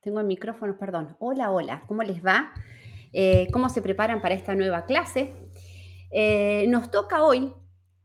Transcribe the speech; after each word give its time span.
Tengo 0.00 0.20
el 0.20 0.26
micrófono, 0.26 0.78
perdón. 0.78 1.16
Hola, 1.18 1.50
hola, 1.50 1.82
¿cómo 1.88 2.02
les 2.02 2.24
va? 2.24 2.52
Eh, 3.12 3.48
¿Cómo 3.52 3.68
se 3.68 3.82
preparan 3.82 4.20
para 4.20 4.34
esta 4.34 4.54
nueva 4.54 4.86
clase? 4.86 5.34
Eh, 6.10 6.66
nos 6.68 6.90
toca 6.90 7.24
hoy 7.24 7.52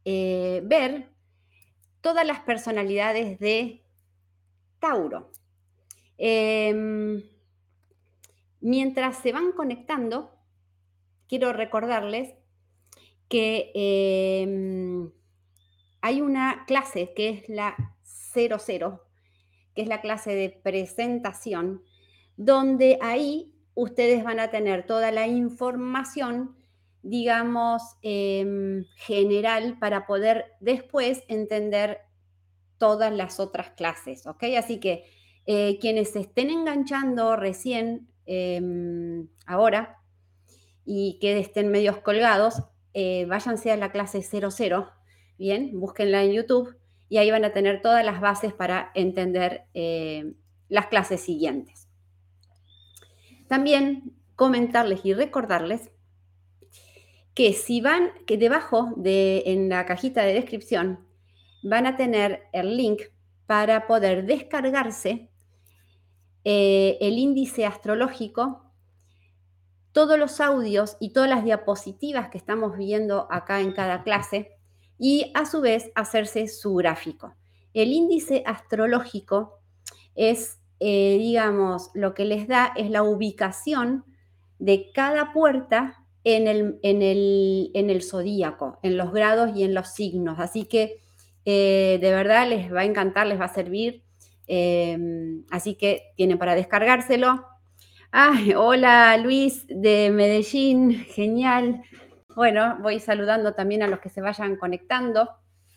eh, 0.03 0.61
ver 0.65 1.09
todas 2.01 2.25
las 2.25 2.39
personalidades 2.39 3.39
de 3.39 3.83
Tauro. 4.79 5.31
Em, 6.17 7.21
mientras 8.59 9.17
se 9.17 9.31
van 9.31 9.51
conectando, 9.51 10.35
quiero 11.27 11.53
recordarles 11.53 12.33
que 13.29 13.71
em, 13.75 15.11
hay 16.01 16.21
una 16.21 16.65
clase 16.65 17.13
que 17.15 17.29
es 17.29 17.49
la 17.49 17.75
00 18.03 19.02
que 19.75 19.81
es 19.81 19.87
la 19.87 20.01
clase 20.01 20.35
de 20.35 20.49
presentación, 20.49 21.81
donde 22.37 22.97
ahí 23.01 23.53
ustedes 23.75 24.23
van 24.23 24.39
a 24.39 24.49
tener 24.51 24.85
toda 24.85 25.11
la 25.11 25.27
información, 25.27 26.55
digamos, 27.01 27.81
em, 28.01 28.85
general 28.95 29.77
para 29.79 30.05
poder 30.05 30.53
después 30.59 31.23
entender 31.27 31.99
todas 32.77 33.11
las 33.13 33.39
otras 33.39 33.71
clases, 33.71 34.27
¿ok? 34.27 34.43
Así 34.57 34.79
que 34.79 35.05
eh, 35.45 35.77
quienes 35.79 36.11
se 36.11 36.21
estén 36.21 36.49
enganchando 36.49 37.35
recién 37.35 38.07
em, 38.25 39.27
ahora 39.45 39.99
y 40.85 41.17
que 41.19 41.37
estén 41.39 41.69
medios 41.69 41.97
colgados, 41.97 42.63
eh, 42.93 43.25
váyanse 43.25 43.71
a 43.71 43.77
la 43.77 43.91
clase 43.91 44.21
00, 44.21 44.89
bien, 45.37 45.79
búsquenla 45.79 46.23
en 46.23 46.31
YouTube 46.33 46.75
y 47.09 47.17
ahí 47.17 47.31
van 47.31 47.45
a 47.45 47.53
tener 47.53 47.81
todas 47.81 48.03
las 48.05 48.21
bases 48.21 48.53
para 48.53 48.91
entender 48.95 49.65
eh, 49.73 50.33
las 50.69 50.87
clases 50.87 51.21
siguientes. 51.21 51.87
También 53.47 54.15
comentarles 54.35 55.05
y 55.05 55.13
recordarles 55.13 55.91
que 57.33 57.53
si 57.53 57.81
van, 57.81 58.11
que 58.25 58.37
debajo 58.37 58.93
de, 58.95 59.43
en 59.47 59.69
la 59.69 59.85
cajita 59.85 60.23
de 60.23 60.33
descripción, 60.33 61.05
van 61.63 61.85
a 61.85 61.95
tener 61.95 62.43
el 62.51 62.77
link 62.77 63.01
para 63.45 63.87
poder 63.87 64.25
descargarse 64.25 65.29
eh, 66.43 66.97
el 67.01 67.17
índice 67.17 67.65
astrológico, 67.65 68.63
todos 69.91 70.17
los 70.17 70.41
audios 70.41 70.97
y 70.99 71.13
todas 71.13 71.29
las 71.29 71.43
diapositivas 71.43 72.29
que 72.29 72.37
estamos 72.37 72.77
viendo 72.77 73.27
acá 73.31 73.61
en 73.61 73.71
cada 73.73 74.03
clase, 74.03 74.57
y 75.03 75.31
a 75.33 75.45
su 75.45 75.59
vez 75.59 75.91
hacerse 75.95 76.47
su 76.47 76.75
gráfico. 76.75 77.35
El 77.73 77.91
índice 77.91 78.41
astrológico 78.45 79.59
es, 80.15 80.61
eh, 80.79 81.17
digamos, 81.19 81.91
lo 81.93 82.13
que 82.13 82.23
les 82.23 82.47
da 82.47 82.71
es 82.77 82.89
la 82.89 83.03
ubicación 83.03 84.05
de 84.59 84.93
cada 84.93 85.33
puerta 85.33 86.05
en 86.23 86.47
el, 86.47 86.79
en 86.83 87.01
el, 87.01 87.69
en 87.73 87.89
el 87.89 88.01
zodíaco, 88.01 88.79
en 88.81 88.95
los 88.95 89.11
grados 89.11 89.51
y 89.57 89.65
en 89.65 89.73
los 89.73 89.89
signos. 89.89 90.39
Así 90.39 90.63
que 90.63 91.01
eh, 91.43 91.97
de 91.99 92.11
verdad 92.11 92.47
les 92.47 92.73
va 92.73 92.79
a 92.79 92.85
encantar, 92.85 93.27
les 93.27 93.41
va 93.41 93.45
a 93.45 93.53
servir. 93.53 94.03
Eh, 94.47 94.97
así 95.51 95.75
que 95.75 96.13
tienen 96.15 96.37
para 96.37 96.55
descargárselo. 96.55 97.45
hola 98.55 99.17
Luis 99.17 99.65
de 99.67 100.11
Medellín, 100.13 100.93
genial. 101.09 101.83
Bueno, 102.35 102.77
voy 102.81 102.99
saludando 102.99 103.53
también 103.53 103.83
a 103.83 103.87
los 103.87 103.99
que 103.99 104.09
se 104.09 104.21
vayan 104.21 104.55
conectando. 104.55 105.29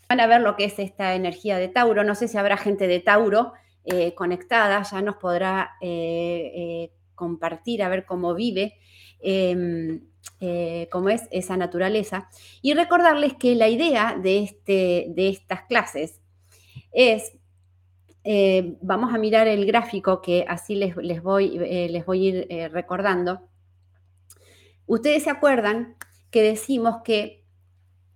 Van 0.08 0.20
a 0.20 0.26
ver 0.26 0.40
lo 0.40 0.56
que 0.56 0.64
es 0.64 0.78
esta 0.78 1.14
energía 1.14 1.58
de 1.58 1.68
Tauro. 1.68 2.02
No 2.02 2.14
sé 2.14 2.28
si 2.28 2.38
habrá 2.38 2.56
gente 2.56 2.86
de 2.86 3.00
Tauro 3.00 3.52
eh, 3.84 4.14
conectada, 4.14 4.82
ya 4.82 5.02
nos 5.02 5.16
podrá 5.16 5.76
eh, 5.80 6.52
eh, 6.54 6.92
compartir 7.14 7.82
a 7.82 7.88
ver 7.88 8.06
cómo 8.06 8.34
vive, 8.34 8.74
em, 9.20 10.00
cómo 10.90 11.10
es 11.10 11.28
esa 11.30 11.56
naturaleza. 11.56 12.30
Y 12.62 12.72
recordarles 12.74 13.34
que 13.34 13.54
la 13.54 13.68
idea 13.68 14.16
de, 14.20 14.38
este, 14.38 15.06
de 15.10 15.28
estas 15.28 15.62
clases 15.62 16.20
es, 16.92 17.32
vamos 18.80 19.14
a 19.14 19.18
mirar 19.18 19.46
el 19.46 19.66
gráfico 19.66 20.20
que 20.20 20.44
así 20.48 20.74
les, 20.74 20.96
les 20.96 21.22
voy, 21.22 21.58
les 21.58 22.04
voy 22.04 22.26
a 22.26 22.28
ir 22.28 22.72
recordando. 22.72 23.40
Ustedes 24.86 25.24
se 25.24 25.30
acuerdan 25.30 25.96
que 26.30 26.42
decimos 26.42 27.02
que 27.04 27.44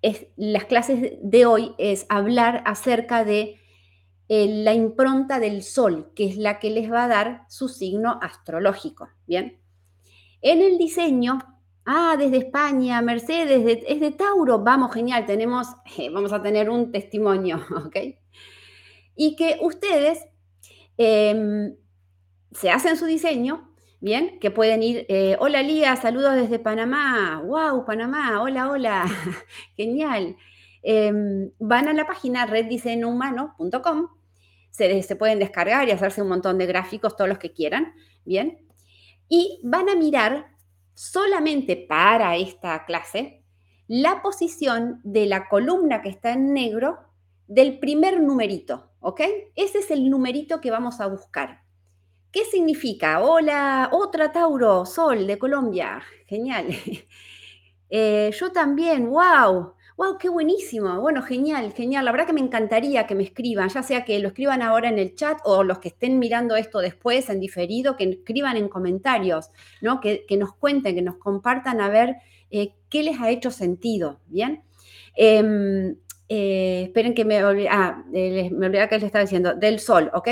es, 0.02 0.26
las 0.36 0.64
clases 0.64 1.12
de 1.22 1.46
hoy 1.46 1.74
es 1.78 2.06
hablar 2.08 2.62
acerca 2.66 3.24
de 3.24 3.60
eh, 4.28 4.46
la 4.48 4.74
impronta 4.74 5.40
del 5.40 5.62
sol, 5.62 6.12
que 6.14 6.24
es 6.26 6.36
la 6.36 6.58
que 6.58 6.70
les 6.70 6.90
va 6.90 7.04
a 7.04 7.08
dar 7.08 7.44
su 7.48 7.68
signo 7.68 8.18
astrológico. 8.22 9.08
Bien. 9.26 9.58
En 10.40 10.62
el 10.62 10.78
diseño, 10.78 11.38
ah, 11.84 12.16
desde 12.18 12.38
España, 12.38 13.02
Mercedes, 13.02 13.84
es 13.86 14.00
de 14.00 14.10
Tauro, 14.12 14.60
vamos, 14.60 14.92
genial, 14.94 15.26
tenemos, 15.26 15.66
vamos 16.12 16.32
a 16.32 16.42
tener 16.42 16.70
un 16.70 16.92
testimonio, 16.92 17.60
¿ok? 17.86 17.96
Y 19.16 19.36
que 19.36 19.58
ustedes 19.60 20.24
em, 20.96 21.74
se 22.52 22.70
hacen 22.70 22.96
su 22.96 23.06
diseño 23.06 23.69
Bien, 24.02 24.38
que 24.40 24.50
pueden 24.50 24.82
ir, 24.82 25.04
eh, 25.10 25.36
hola 25.40 25.62
Lía, 25.62 25.94
saludos 25.94 26.34
desde 26.34 26.58
Panamá, 26.58 27.42
wow, 27.44 27.84
Panamá, 27.84 28.40
hola, 28.40 28.70
hola, 28.70 29.04
genial. 29.76 30.36
Em, 30.82 31.50
van 31.58 31.86
a 31.86 31.92
la 31.92 32.06
página 32.06 32.46
reddiseñohumano.com, 32.46 34.08
se, 34.70 35.02
se 35.02 35.16
pueden 35.16 35.38
descargar 35.38 35.86
y 35.86 35.90
hacerse 35.90 36.22
un 36.22 36.28
montón 36.28 36.56
de 36.56 36.64
gráficos, 36.64 37.14
todos 37.14 37.28
los 37.28 37.38
que 37.38 37.52
quieran, 37.52 37.92
bien. 38.24 38.66
Y 39.28 39.60
van 39.64 39.90
a 39.90 39.96
mirar 39.96 40.46
solamente 40.94 41.76
para 41.76 42.36
esta 42.36 42.86
clase 42.86 43.44
la 43.86 44.22
posición 44.22 45.00
de 45.04 45.26
la 45.26 45.46
columna 45.48 46.00
que 46.00 46.08
está 46.08 46.32
en 46.32 46.54
negro 46.54 47.00
del 47.48 47.78
primer 47.78 48.18
numerito, 48.20 48.92
¿ok? 49.00 49.20
Ese 49.56 49.80
es 49.80 49.90
el 49.90 50.08
numerito 50.08 50.62
que 50.62 50.70
vamos 50.70 51.00
a 51.00 51.06
buscar. 51.06 51.64
¿Qué 52.32 52.44
significa? 52.44 53.20
Hola, 53.22 53.88
otra 53.92 54.30
Tauro, 54.30 54.86
Sol 54.86 55.26
de 55.26 55.38
Colombia. 55.38 56.02
Genial. 56.26 56.66
Eh, 57.92 58.30
yo 58.38 58.52
también, 58.52 59.10
wow. 59.10 59.74
Wow, 59.96 60.16
qué 60.16 60.28
buenísimo. 60.28 61.00
Bueno, 61.00 61.22
genial, 61.22 61.72
genial. 61.72 62.04
La 62.04 62.12
verdad 62.12 62.28
que 62.28 62.32
me 62.32 62.40
encantaría 62.40 63.04
que 63.04 63.16
me 63.16 63.24
escriban, 63.24 63.68
ya 63.68 63.82
sea 63.82 64.04
que 64.04 64.20
lo 64.20 64.28
escriban 64.28 64.62
ahora 64.62 64.88
en 64.88 65.00
el 65.00 65.16
chat 65.16 65.38
o 65.42 65.64
los 65.64 65.80
que 65.80 65.88
estén 65.88 66.20
mirando 66.20 66.54
esto 66.54 66.78
después 66.78 67.28
en 67.30 67.40
diferido, 67.40 67.96
que 67.96 68.04
escriban 68.04 68.56
en 68.56 68.68
comentarios, 68.68 69.50
¿no? 69.80 70.00
Que, 70.00 70.24
nos 70.38 70.54
cuenten, 70.54 70.94
que 70.94 71.02
nos 71.02 71.16
compartan 71.16 71.80
a 71.80 71.88
ver 71.88 72.18
eh, 72.52 72.74
qué 72.88 73.02
les 73.02 73.18
ha 73.18 73.28
hecho 73.28 73.50
sentido, 73.50 74.20
¿bien? 74.28 74.62
Em, 75.16 75.96
eh, 76.28 76.82
esperen 76.84 77.12
que 77.12 77.24
me 77.24 77.44
olvidé, 77.44 77.70
ah, 77.70 78.04
me 78.08 78.66
olvidé 78.66 78.88
que 78.88 78.94
les 78.98 79.04
estaba 79.06 79.24
diciendo, 79.24 79.54
del 79.54 79.80
sol, 79.80 80.12
¿ok? 80.14 80.28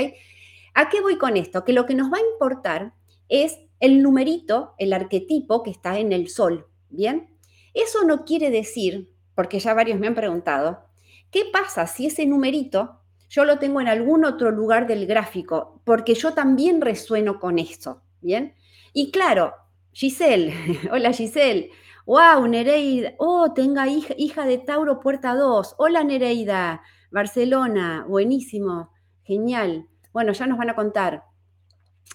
¿A 0.79 0.87
qué 0.87 1.01
voy 1.01 1.17
con 1.17 1.35
esto? 1.35 1.65
Que 1.65 1.73
lo 1.73 1.85
que 1.85 1.93
nos 1.93 2.09
va 2.09 2.19
a 2.19 2.31
importar 2.31 2.93
es 3.27 3.59
el 3.81 4.01
numerito, 4.01 4.75
el 4.77 4.93
arquetipo 4.93 5.61
que 5.61 5.71
está 5.71 5.99
en 5.99 6.13
el 6.13 6.29
sol, 6.29 6.67
¿bien? 6.89 7.37
Eso 7.73 8.05
no 8.05 8.23
quiere 8.23 8.49
decir, 8.49 9.11
porque 9.35 9.59
ya 9.59 9.73
varios 9.73 9.99
me 9.99 10.07
han 10.07 10.15
preguntado, 10.15 10.85
¿qué 11.31 11.43
pasa 11.51 11.85
si 11.85 12.05
ese 12.05 12.25
numerito 12.25 13.01
yo 13.27 13.43
lo 13.43 13.59
tengo 13.59 13.81
en 13.81 13.89
algún 13.89 14.23
otro 14.23 14.51
lugar 14.51 14.87
del 14.87 15.05
gráfico? 15.05 15.81
Porque 15.83 16.13
yo 16.13 16.33
también 16.33 16.79
resueno 16.79 17.41
con 17.41 17.59
esto, 17.59 18.01
¿bien? 18.21 18.55
Y 18.93 19.11
claro, 19.11 19.53
Giselle, 19.91 20.53
hola 20.93 21.11
Giselle, 21.11 21.71
wow, 22.05 22.47
Nereida, 22.47 23.15
oh, 23.17 23.51
tenga 23.51 23.89
hija, 23.89 24.13
hija 24.17 24.45
de 24.45 24.59
Tauro 24.59 25.01
Puerta 25.01 25.35
2, 25.35 25.75
hola 25.77 26.05
Nereida, 26.05 26.83
Barcelona, 27.11 28.05
buenísimo, 28.07 28.93
genial. 29.23 29.89
Bueno, 30.13 30.31
ya 30.33 30.47
nos 30.47 30.57
van 30.57 30.69
a 30.69 30.75
contar. 30.75 31.23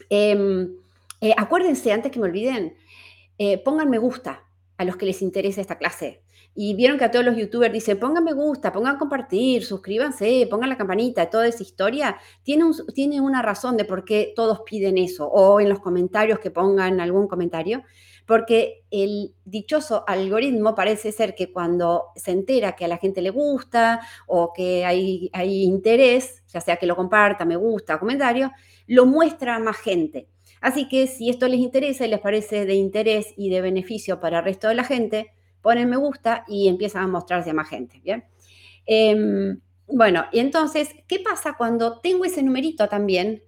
Em, 0.09 0.77
eh, 1.21 1.35
acuérdense, 1.37 1.93
antes 1.93 2.11
que 2.11 2.19
me 2.19 2.27
olviden, 2.27 2.77
eh, 3.39 3.59
pongan 3.59 3.91
me 3.91 3.99
gusta 3.99 4.45
a 4.77 4.85
los 4.85 4.97
que 4.97 5.07
les 5.07 5.23
interese 5.23 5.61
esta 5.61 5.79
clase. 5.79 6.23
Y 6.57 6.75
vieron 6.75 6.99
que 6.99 7.05
a 7.05 7.11
todos 7.11 7.25
los 7.25 7.37
youtubers 7.37 7.73
dicen, 7.73 7.99
pongan 7.99 8.23
me 8.23 8.33
gusta, 8.33 8.73
pongan 8.73 8.97
compartir, 8.97 9.65
suscríbanse, 9.65 10.47
pongan 10.49 10.69
la 10.69 10.77
campanita, 10.77 11.29
toda 11.29 11.49
esa 11.49 11.63
historia, 11.63 12.17
tiene, 12.45 12.65
tiene 12.95 13.21
una 13.21 13.43
razón 13.43 13.77
de 13.77 13.85
por 13.85 14.05
qué 14.05 14.33
todos 14.37 14.61
piden 14.61 14.97
eso, 14.99 15.27
o 15.27 15.61
en 15.61 15.69
los 15.69 15.81
comentarios 15.81 16.39
que 16.39 16.53
pongan 16.53 17.01
algún 17.01 17.27
comentario, 17.27 17.83
porque 18.27 18.85
el 18.91 19.35
dichoso 19.45 20.05
algoritmo 20.07 20.75
parece 20.75 21.13
ser 21.13 21.35
que 21.35 21.53
cuando 21.53 22.07
se 22.17 22.31
entera 22.31 22.75
que 22.75 22.85
a 22.85 22.89
la 22.89 22.99
gente 22.99 23.21
le 23.21 23.31
gusta 23.31 24.01
o 24.27 24.53
que 24.53 24.85
hay, 24.85 25.31
hay 25.33 25.65
interés, 25.65 26.43
ya 26.49 26.61
sea 26.61 26.77
que 26.77 26.87
lo 26.87 26.97
comparta, 26.97 27.45
me 27.45 27.57
gusta, 27.57 27.99
comentario, 27.99 28.51
lo 28.87 29.07
muestra 29.07 29.57
a 29.57 29.59
más 29.59 29.77
gente. 29.77 30.29
Así 30.61 30.89
que 30.89 31.07
si 31.07 31.29
esto 31.29 31.47
les 31.47 31.61
interesa 31.61 32.07
y 32.07 32.09
les 32.09 32.21
parece 32.21 32.65
de 32.65 32.75
interés 32.75 33.35
y 33.37 33.51
de 33.51 33.61
beneficio 33.61 34.21
para 34.21 34.39
el 34.39 34.45
resto 34.45 34.69
de 34.69 34.75
la 34.75 34.85
gente, 34.85 35.33
ponen 35.61 35.91
me 35.91 35.97
gusta 35.97 36.45
y 36.49 36.69
empiezan 36.69 37.05
a 37.05 37.09
mostrarse 37.09 37.51
a 37.51 37.55
más 37.55 37.69
gente, 37.69 38.01
¿bien? 38.03 38.25
Em, 38.87 39.61
bueno, 39.87 40.25
y 40.33 40.39
entonces, 40.39 40.89
¿qué 41.07 41.21
pasa 41.21 41.55
cuando 41.59 42.01
tengo 42.01 42.25
ese 42.25 42.43
numerito 42.43 42.89
también? 42.89 43.43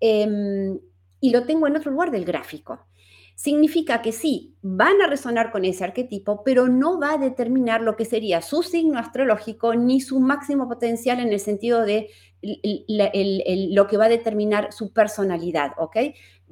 Em, 0.00 0.78
y 1.20 1.30
lo 1.30 1.44
tengo 1.44 1.66
en 1.66 1.76
otro 1.76 1.90
lugar 1.92 2.10
del 2.10 2.24
gráfico. 2.24 2.86
Significa 3.36 4.00
que 4.00 4.12
sí, 4.12 4.56
van 4.62 5.02
a 5.02 5.08
resonar 5.08 5.52
con 5.52 5.66
ese 5.66 5.84
arquetipo, 5.84 6.42
pero 6.42 6.68
no 6.68 6.98
va 6.98 7.12
a 7.12 7.18
determinar 7.18 7.82
lo 7.82 7.94
que 7.94 8.06
sería 8.06 8.40
su 8.40 8.62
signo 8.62 8.98
astrológico 8.98 9.74
ni 9.74 10.00
su 10.00 10.20
máximo 10.20 10.66
potencial 10.66 11.20
en 11.20 11.30
el 11.30 11.38
sentido 11.38 11.82
de 11.84 12.08
lo 12.40 13.86
que 13.86 13.98
va 13.98 14.06
a 14.06 14.08
determinar 14.08 14.72
su 14.72 14.90
personalidad, 14.90 15.72
¿ok? 15.76 15.96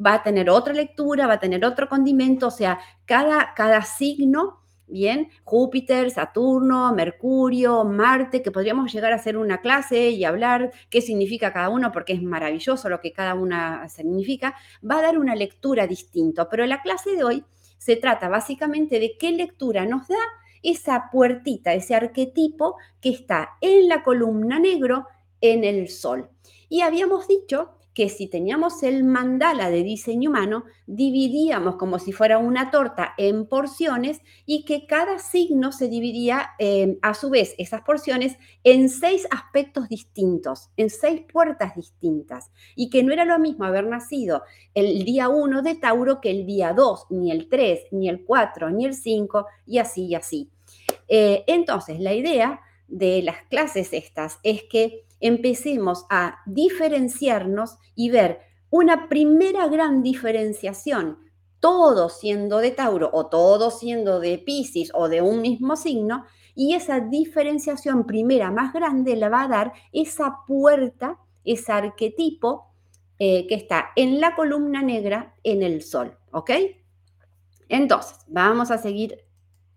Va 0.05 0.15
a 0.15 0.23
tener 0.23 0.51
otra 0.51 0.75
lectura, 0.75 1.27
va 1.27 1.35
a 1.35 1.41
tener 1.41 1.65
otro 1.65 1.89
condimento, 1.89 2.49
o 2.49 2.51
sea, 2.51 2.79
cada, 3.07 3.55
cada 3.57 3.81
signo 3.81 4.64
Bien, 4.87 5.31
Júpiter, 5.45 6.11
Saturno, 6.11 6.95
Mercurio, 6.95 7.85
Marte, 7.85 8.43
que 8.43 8.51
podríamos 8.51 8.93
llegar 8.93 9.13
a 9.13 9.17
hacer 9.17 9.37
una 9.37 9.61
clase 9.63 10.11
y 10.11 10.25
hablar 10.25 10.73
qué 10.91 11.01
significa 11.01 11.53
cada 11.53 11.71
uno, 11.71 11.91
porque 11.91 12.13
es 12.13 12.23
maravilloso 12.23 12.89
lo 12.91 13.01
que 13.01 13.13
cada 13.13 13.35
una 13.35 13.89
significa, 13.89 14.55
va 14.89 14.99
a 14.99 15.03
dar 15.03 15.19
una 15.19 15.35
lectura 15.35 15.87
distinta. 15.87 16.49
Pero 16.51 16.67
la 16.67 16.83
clase 16.83 17.17
de 17.17 17.25
hoy 17.25 17.45
se 17.79 17.97
trata 17.97 18.29
básicamente 18.29 19.01
de 19.01 19.17
qué 19.19 19.33
lectura 19.33 19.87
nos 19.87 20.07
da 20.07 20.19
esa 20.63 21.11
puertita, 21.11 21.73
ese 21.75 21.95
arquetipo 21.95 22.77
que 23.01 23.11
está 23.11 23.57
en 23.61 23.89
la 23.89 24.03
columna 24.03 24.59
negro 24.59 25.07
en 25.41 25.65
el 25.65 25.89
Sol. 25.89 26.31
Y 26.69 26.83
habíamos 26.83 27.27
dicho 27.27 27.75
que 27.95 28.09
si 28.09 28.27
teníamos 28.27 28.83
el 28.83 29.05
mandala 29.05 29.71
de 29.71 29.85
diseño 29.85 30.31
humano, 30.31 30.65
dividíamos 30.87 31.77
como 31.77 31.99
si 32.01 32.13
fuera 32.13 32.39
una 32.39 32.71
torta 32.71 33.15
en 33.17 33.47
porciones 33.47 34.21
y 34.45 34.65
que 34.65 34.87
cada 34.87 35.21
signo 35.21 35.71
se 35.71 35.89
dividía 35.89 36.51
em, 36.59 36.99
a 37.03 37.15
su 37.15 37.31
vez 37.31 37.55
esas 37.57 37.83
porciones 37.83 38.37
en 38.65 38.89
seis 38.89 39.29
aspectos 39.31 39.89
distintos, 39.89 40.71
en 40.77 40.91
seis 40.91 41.23
puertas 41.33 41.77
distintas, 41.77 42.51
y 42.75 42.91
que 42.91 43.05
no 43.05 43.13
era 43.13 43.25
lo 43.25 43.39
mismo 43.39 43.65
haber 43.65 43.87
nacido 43.87 44.43
el 44.75 45.05
día 45.05 45.29
1 45.29 45.63
de 45.63 45.77
Tauro 45.77 46.21
que 46.21 46.31
el 46.31 46.47
día 46.47 46.73
2, 46.73 47.07
ni 47.11 47.31
el 47.31 47.49
3, 47.49 47.93
ni 47.93 48.09
el 48.09 48.25
4, 48.25 48.71
ni 48.71 48.87
el 48.87 48.95
5, 48.95 49.47
y 49.67 49.79
así 49.79 50.07
y 50.07 50.15
así. 50.17 50.51
Eh, 51.07 51.45
entonces, 51.47 52.01
la 52.01 52.13
idea 52.13 52.61
de 52.89 53.23
las 53.23 53.43
clases 53.49 53.93
estas 53.93 54.39
es 54.43 54.65
que 54.65 55.05
empecemos 55.25 56.05
a 56.11 56.43
diferenciarnos 56.45 57.79
y 57.95 58.11
ver 58.11 58.41
una 58.69 59.09
primera 59.09 59.69
gran 59.69 60.03
diferenciación, 60.03 61.19
todo 61.61 62.11
siendo 62.11 62.59
de 62.59 62.73
Tauro 62.73 63.09
o 63.11 63.29
todo 63.29 63.71
siendo 63.71 64.21
de 64.21 64.37
Pisces 64.37 64.91
o 64.93 65.09
de 65.09 65.23
un 65.23 65.41
mismo 65.41 65.77
signo, 65.77 66.27
y 66.55 66.75
esa 66.75 67.01
diferenciación 67.01 68.05
primera 68.05 68.51
más 68.51 68.75
grande 68.75 69.17
la 69.17 69.31
va 69.31 69.45
a 69.45 69.49
dar 69.49 69.73
esa 69.95 70.41
puerta, 70.47 71.19
ese 71.43 71.73
arquetipo 71.73 72.67
eh, 73.19 73.47
que 73.47 73.55
está 73.55 73.93
en 73.97 74.21
la 74.21 74.37
columna 74.37 74.83
negra 74.83 75.35
en 75.43 75.63
el 75.63 75.81
sol, 75.81 76.19
¿ok? 76.33 76.51
Entonces, 77.71 78.19
vamos 78.29 78.71
a 78.71 78.77
seguir 78.77 79.24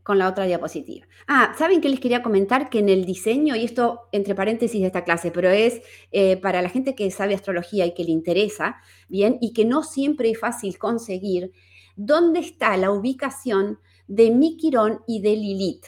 con 0.07 0.19
la 0.19 0.29
otra 0.29 0.45
diapositiva. 0.45 1.05
Ah, 1.27 1.53
¿saben 1.57 1.81
qué 1.81 1.89
les 1.89 1.99
quería 1.99 2.23
comentar? 2.23 2.69
Que 2.69 2.79
en 2.79 2.87
el 2.87 3.03
diseño, 3.03 3.57
y 3.57 3.65
esto 3.65 4.07
entre 4.13 4.35
paréntesis 4.35 4.79
de 4.79 4.87
esta 4.87 5.03
clase, 5.03 5.31
pero 5.31 5.49
es 5.49 5.81
eh, 6.13 6.37
para 6.37 6.61
la 6.61 6.69
gente 6.69 6.95
que 6.95 7.11
sabe 7.11 7.35
astrología 7.35 7.85
y 7.85 7.93
que 7.93 8.05
le 8.05 8.11
interesa, 8.11 8.77
bien, 9.09 9.37
y 9.41 9.51
que 9.51 9.65
no 9.65 9.83
siempre 9.83 10.31
es 10.31 10.39
fácil 10.39 10.77
conseguir, 10.77 11.51
¿dónde 11.97 12.39
está 12.39 12.77
la 12.77 12.89
ubicación 12.89 13.79
de 14.07 14.31
Miquirón 14.31 15.01
y 15.07 15.19
de 15.19 15.35
Lilith? 15.35 15.87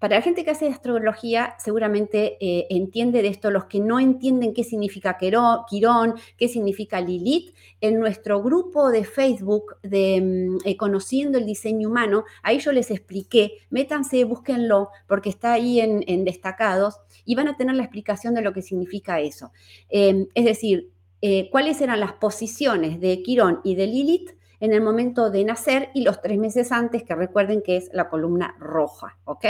Para 0.00 0.16
la 0.16 0.22
gente 0.22 0.44
que 0.44 0.50
hace 0.50 0.66
astrología, 0.66 1.56
seguramente 1.58 2.38
eh, 2.40 2.66
entiende 2.70 3.20
de 3.20 3.28
esto. 3.28 3.50
Los 3.50 3.66
que 3.66 3.80
no 3.80 4.00
entienden 4.00 4.54
qué 4.54 4.64
significa 4.64 5.18
Quirón, 5.18 6.14
qué 6.38 6.48
significa 6.48 7.02
Lilith, 7.02 7.54
en 7.82 8.00
nuestro 8.00 8.42
grupo 8.42 8.90
de 8.90 9.04
Facebook 9.04 9.76
de 9.82 10.20
mm, 10.22 10.58
eh, 10.64 10.76
Conociendo 10.78 11.36
el 11.36 11.44
Diseño 11.44 11.90
Humano, 11.90 12.24
ahí 12.42 12.60
yo 12.60 12.72
les 12.72 12.90
expliqué, 12.90 13.58
métanse, 13.68 14.24
búsquenlo, 14.24 14.88
porque 15.06 15.28
está 15.28 15.52
ahí 15.52 15.80
en, 15.80 16.24
destacados 16.24 16.96
y 17.26 17.34
van 17.34 17.48
a 17.48 17.58
tener 17.58 17.74
la 17.74 17.82
explicación 17.82 18.34
de 18.34 18.40
lo 18.40 18.54
que 18.54 18.62
significa 18.62 19.20
eso. 19.20 19.52
Em, 19.90 20.28
es 20.34 20.46
decir, 20.46 20.92
eh, 21.20 21.50
cuáles 21.50 21.78
eran 21.82 22.00
las 22.00 22.14
posiciones 22.14 23.00
de 23.00 23.22
Quirón 23.22 23.60
y 23.64 23.74
de 23.74 23.86
Lilith 23.86 24.30
en 24.60 24.72
el 24.72 24.82
momento 24.82 25.30
de 25.30 25.44
nacer 25.44 25.90
y 25.94 26.04
los 26.04 26.20
tres 26.20 26.38
meses 26.38 26.70
antes, 26.70 27.02
que 27.02 27.14
recuerden 27.14 27.62
que 27.62 27.76
es 27.76 27.90
la 27.92 28.08
columna 28.08 28.54
roja, 28.58 29.18
¿ok? 29.24 29.46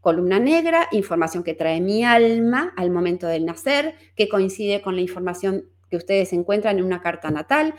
Columna 0.00 0.38
negra, 0.38 0.88
información 0.92 1.42
que 1.42 1.54
trae 1.54 1.80
mi 1.80 2.04
alma 2.04 2.72
al 2.76 2.90
momento 2.90 3.26
del 3.26 3.44
nacer, 3.44 3.94
que 4.16 4.28
coincide 4.28 4.80
con 4.80 4.96
la 4.96 5.02
información 5.02 5.66
que 5.90 5.96
ustedes 5.96 6.32
encuentran 6.32 6.78
en 6.78 6.84
una 6.84 7.02
carta 7.02 7.30
natal. 7.30 7.74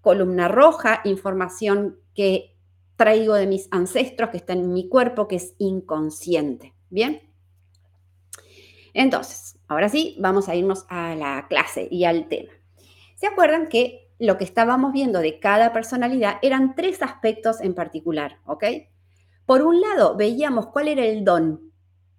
Columna 0.00 0.48
roja, 0.48 1.00
información 1.04 2.00
que 2.14 2.56
traigo 2.96 3.34
de 3.34 3.46
mis 3.46 3.68
ancestros, 3.70 4.30
que 4.30 4.38
está 4.38 4.54
en 4.54 4.72
mi 4.72 4.88
cuerpo, 4.88 5.28
que 5.28 5.36
es 5.36 5.54
inconsciente. 5.58 6.74
¿Bien? 6.90 7.22
Entonces, 8.94 9.58
ahora 9.68 9.88
sí, 9.88 10.16
vamos 10.20 10.48
a 10.48 10.54
irnos 10.54 10.84
a 10.88 11.14
la 11.14 11.46
clase 11.48 11.88
y 11.90 12.04
al 12.04 12.28
tema. 12.28 12.52
¿Se 13.16 13.26
acuerdan 13.26 13.68
que 13.68 14.10
lo 14.18 14.36
que 14.36 14.44
estábamos 14.44 14.92
viendo 14.92 15.20
de 15.20 15.38
cada 15.40 15.72
personalidad 15.72 16.38
eran 16.42 16.74
tres 16.74 17.02
aspectos 17.02 17.60
en 17.60 17.74
particular, 17.74 18.38
¿ok? 18.46 18.64
Por 19.46 19.62
un 19.62 19.80
lado, 19.80 20.16
veíamos 20.16 20.68
cuál 20.68 20.88
era 20.88 21.04
el 21.04 21.24
don, 21.24 21.72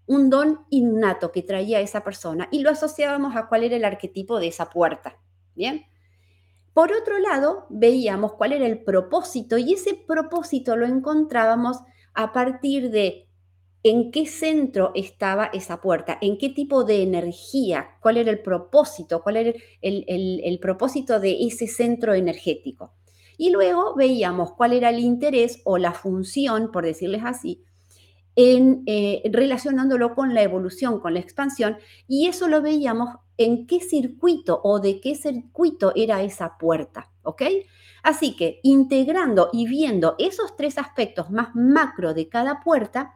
un 0.05 0.29
don 0.29 0.65
innato 0.69 1.31
que 1.31 1.41
traía 1.41 1.79
esa 1.79 2.03
persona 2.03 2.49
y 2.51 2.59
lo 2.59 2.69
asociábamos 2.69 3.35
a 3.35 3.47
cuál 3.47 3.63
era 3.63 3.75
el 3.75 3.85
arquetipo 3.85 4.39
de 4.39 4.47
esa 4.47 4.69
puerta. 4.69 5.17
Bien. 5.55 5.85
Por 6.73 6.91
otro 6.91 7.19
lado, 7.19 7.67
veíamos 7.69 8.33
cuál 8.33 8.53
era 8.53 8.65
el 8.65 8.83
propósito 8.83 9.57
y 9.57 9.73
ese 9.73 9.93
propósito 9.93 10.75
lo 10.75 10.85
encontrábamos 10.85 11.77
a 12.13 12.33
partir 12.33 12.89
de 12.89 13.27
en 13.83 14.11
qué 14.11 14.25
centro 14.25 14.91
estaba 14.95 15.45
esa 15.53 15.81
puerta, 15.81 16.17
en 16.21 16.37
qué 16.37 16.49
tipo 16.49 16.83
de 16.83 17.03
energía, 17.03 17.97
cuál 18.01 18.17
era 18.17 18.31
el 18.31 18.41
propósito, 18.41 19.21
cuál 19.21 19.37
era 19.37 19.53
el 19.81 20.59
propósito 20.61 21.19
de 21.19 21.45
ese 21.45 21.67
centro 21.67 22.13
energético. 22.13 22.93
Y 23.37 23.49
luego 23.51 23.95
veíamos 23.95 24.53
cuál 24.53 24.73
era 24.73 24.89
el 24.89 24.99
interés 24.99 25.61
o 25.63 25.77
la 25.77 25.93
función, 25.93 26.71
por 26.71 26.85
decirles 26.85 27.21
así, 27.25 27.63
en, 28.35 28.83
eh, 28.87 29.21
relacionándolo 29.31 30.15
con 30.15 30.33
la 30.33 30.41
evolución, 30.41 30.99
con 30.99 31.13
la 31.13 31.19
expansión, 31.19 31.77
y 32.07 32.27
eso 32.27 32.47
lo 32.47 32.61
veíamos 32.61 33.09
en 33.37 33.67
qué 33.67 33.79
circuito 33.79 34.59
o 34.63 34.79
de 34.79 34.99
qué 34.99 35.15
circuito 35.15 35.93
era 35.95 36.21
esa 36.23 36.57
puerta, 36.57 37.11
¿ok? 37.23 37.43
Así 38.03 38.35
que 38.35 38.59
integrando 38.63 39.49
y 39.53 39.67
viendo 39.67 40.15
esos 40.19 40.55
tres 40.55 40.77
aspectos 40.77 41.31
más 41.31 41.55
macro 41.55 42.13
de 42.13 42.27
cada 42.27 42.59
puerta, 42.59 43.15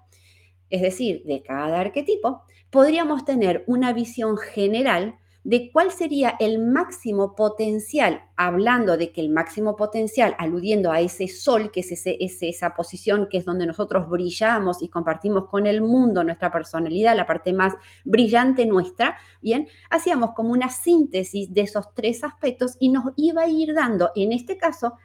es 0.69 0.81
decir, 0.81 1.23
de 1.25 1.43
cada 1.43 1.79
arquetipo, 1.79 2.43
podríamos 2.69 3.25
tener 3.25 3.63
una 3.67 3.93
visión 3.93 4.37
general 4.37 5.17
de 5.47 5.71
cuál 5.71 5.91
sería 5.91 6.35
el 6.41 6.59
máximo 6.59 7.33
potencial, 7.33 8.21
hablando 8.35 8.97
de 8.97 9.13
que 9.13 9.21
el 9.21 9.29
máximo 9.29 9.77
potencial, 9.77 10.35
aludiendo 10.39 10.91
a 10.91 10.99
ese 10.99 11.29
sol, 11.29 11.71
que 11.71 11.79
es, 11.79 11.93
ese, 11.93 12.17
esa 12.19 12.75
posición 12.75 13.29
que 13.31 13.37
es 13.37 13.45
donde 13.45 13.65
nosotros 13.65 14.09
brillamos 14.09 14.81
y 14.81 14.89
compartimos 14.89 15.47
con 15.47 15.65
el 15.65 15.79
mundo 15.79 16.25
nuestra 16.25 16.51
personalidad, 16.51 17.15
la 17.15 17.25
parte 17.25 17.53
más 17.53 17.75
brillante 18.03 18.65
nuestra, 18.65 19.15
bien, 19.41 19.69
hacíamos 19.89 20.31
como 20.31 20.51
una 20.51 20.67
síntesis 20.67 21.53
de 21.53 21.61
esos 21.61 21.93
tres 21.93 22.25
aspectos 22.25 22.75
y 22.77 22.89
nos 22.89 23.05
iba 23.15 23.43
a 23.43 23.47
ir 23.47 23.73
dando, 23.73 24.11
en 24.17 24.33
este 24.33 24.57
caso, 24.57 24.95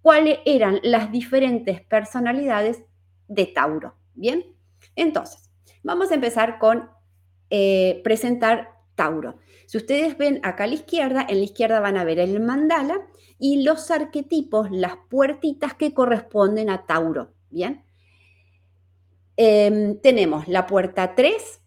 cuáles 0.00 0.38
eran 0.46 0.80
las 0.82 1.12
diferentes 1.12 1.82
personalidades 1.82 2.82
de 3.28 3.44
Tauro, 3.44 3.96
bien. 4.14 4.46
Entonces, 4.96 5.50
vamos 5.82 6.10
a 6.10 6.14
empezar 6.14 6.58
con 6.58 6.88
eh, 7.50 8.00
presentar 8.02 8.79
Tauro. 9.00 9.38
Si 9.64 9.78
ustedes 9.78 10.18
ven 10.18 10.40
acá 10.42 10.64
a 10.64 10.66
la 10.66 10.74
izquierda, 10.74 11.24
en 11.26 11.38
la 11.38 11.44
izquierda 11.44 11.80
van 11.80 11.96
a 11.96 12.04
ver 12.04 12.18
el 12.18 12.38
mandala 12.38 13.06
y 13.38 13.62
los 13.62 13.90
arquetipos, 13.90 14.70
las 14.70 14.98
puertitas 15.08 15.72
que 15.72 15.94
corresponden 15.94 16.68
a 16.68 16.84
Tauro. 16.84 17.32
Bien. 17.48 17.82
Em, 19.38 19.98
tenemos 20.02 20.48
la 20.48 20.66
puerta 20.66 21.14
3, 21.14 21.62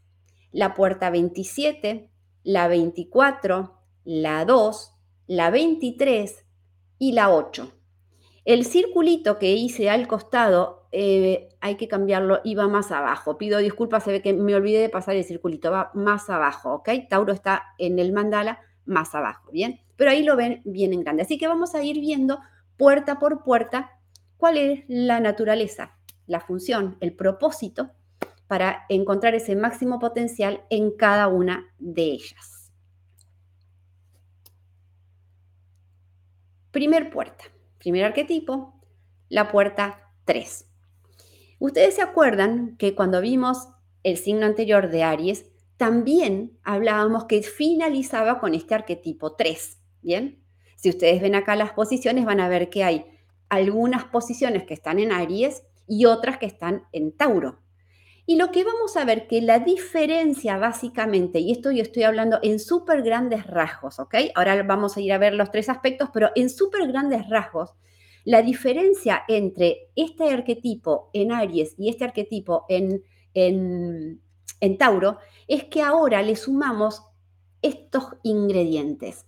la 0.51 0.75
puerta 0.75 1.09
27, 1.09 2.11
la 2.43 2.67
24, 2.67 3.79
la 4.03 4.45
2, 4.45 4.93
la 5.25 5.49
23 5.49 6.45
y 6.99 7.13
la 7.13 7.31
8. 7.31 7.73
El 8.45 8.63
circulito 8.63 9.39
que 9.39 9.53
hice 9.53 9.89
al 9.89 10.07
costado 10.07 10.82
eh, 10.95 11.49
hay 11.59 11.75
que 11.75 11.87
cambiarlo 11.87 12.39
y 12.43 12.53
va 12.53 12.67
más 12.67 12.91
abajo. 12.91 13.39
Pido 13.39 13.57
disculpas, 13.57 14.03
se 14.03 14.11
ve 14.11 14.21
que 14.21 14.31
me 14.31 14.53
olvidé 14.53 14.79
de 14.79 14.89
pasar 14.89 15.15
el 15.15 15.23
circulito, 15.23 15.71
va 15.71 15.89
más 15.95 16.29
abajo, 16.29 16.75
¿ok? 16.75 16.89
Tauro 17.09 17.33
está 17.33 17.63
en 17.79 17.97
el 17.97 18.13
mandala 18.13 18.59
más 18.85 19.15
abajo, 19.15 19.49
¿bien? 19.51 19.81
Pero 19.95 20.11
ahí 20.11 20.21
lo 20.21 20.35
ven 20.35 20.61
bien 20.65 20.93
en 20.93 21.01
grande. 21.01 21.23
Así 21.23 21.39
que 21.39 21.47
vamos 21.47 21.73
a 21.73 21.83
ir 21.83 21.99
viendo 21.99 22.39
puerta 22.77 23.17
por 23.17 23.43
puerta 23.43 23.89
cuál 24.37 24.57
es 24.57 24.83
la 24.87 25.19
naturaleza, 25.19 25.97
la 26.27 26.41
función, 26.41 26.95
el 26.99 27.15
propósito 27.15 27.89
para 28.45 28.85
encontrar 28.87 29.33
ese 29.33 29.55
máximo 29.55 29.97
potencial 29.97 30.63
en 30.69 30.95
cada 30.95 31.27
una 31.27 31.73
de 31.79 32.03
ellas. 32.03 32.71
Primer 36.69 37.09
puerta, 37.09 37.45
primer 37.79 38.05
arquetipo, 38.05 38.79
la 39.29 39.51
puerta 39.51 40.11
3. 40.25 40.72
Ustedes 41.63 41.95
se 41.95 42.01
acuerdan 42.01 42.75
que 42.75 42.93
cuando 42.93 43.21
vimos 43.21 43.69
el 44.03 44.17
signo 44.17 44.45
anterior 44.45 44.89
de 44.89 45.03
Aries, 45.03 45.45
también 45.77 46.59
hablábamos 46.61 47.23
que 47.23 47.41
finalizaba 47.41 48.41
con 48.41 48.53
este 48.53 48.75
arquetipo 48.75 49.37
3, 49.37 49.79
¿bien? 50.01 50.43
Si 50.75 50.89
ustedes 50.89 51.21
ven 51.21 51.35
acá 51.35 51.55
las 51.55 51.71
posiciones, 51.71 52.25
van 52.25 52.41
a 52.41 52.49
ver 52.49 52.69
que 52.69 52.83
hay 52.83 53.05
algunas 53.47 54.03
posiciones 54.03 54.65
que 54.65 54.73
están 54.73 54.99
en 54.99 55.13
Aries 55.13 55.63
y 55.87 56.03
otras 56.03 56.37
que 56.37 56.47
están 56.47 56.83
en 56.91 57.15
Tauro. 57.15 57.61
Y 58.25 58.35
lo 58.35 58.51
que 58.51 58.65
vamos 58.65 58.97
a 58.97 59.05
ver 59.05 59.25
que 59.27 59.41
la 59.41 59.59
diferencia 59.59 60.57
básicamente, 60.57 61.39
y 61.39 61.53
esto 61.53 61.71
yo 61.71 61.81
estoy 61.81 62.03
hablando 62.03 62.39
en 62.43 62.59
súper 62.59 63.03
grandes 63.03 63.47
rasgos, 63.47 63.99
¿ok? 63.99 64.15
Ahora 64.35 64.61
vamos 64.63 64.97
a 64.97 64.99
ir 64.99 65.13
a 65.13 65.17
ver 65.17 65.33
los 65.33 65.49
tres 65.49 65.69
aspectos, 65.69 66.09
pero 66.13 66.29
en 66.35 66.49
súper 66.49 66.85
grandes 66.89 67.29
rasgos, 67.29 67.73
la 68.25 68.41
diferencia 68.41 69.23
entre 69.27 69.89
este 69.95 70.29
arquetipo 70.29 71.09
en 71.13 71.31
Aries 71.31 71.75
y 71.77 71.89
este 71.89 72.05
arquetipo 72.05 72.65
en, 72.69 73.03
Tauro 74.77 75.17
es 75.47 75.65
que 75.65 75.81
ahora 75.81 76.21
le 76.21 76.35
sumamos 76.35 77.03
estos 77.61 78.15
ingredientes. 78.23 79.25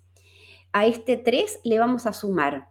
A 0.71 0.85
este 0.85 1.17
3 1.17 1.61
le 1.63 1.79
vamos 1.79 2.05
a 2.05 2.13
sumar 2.13 2.69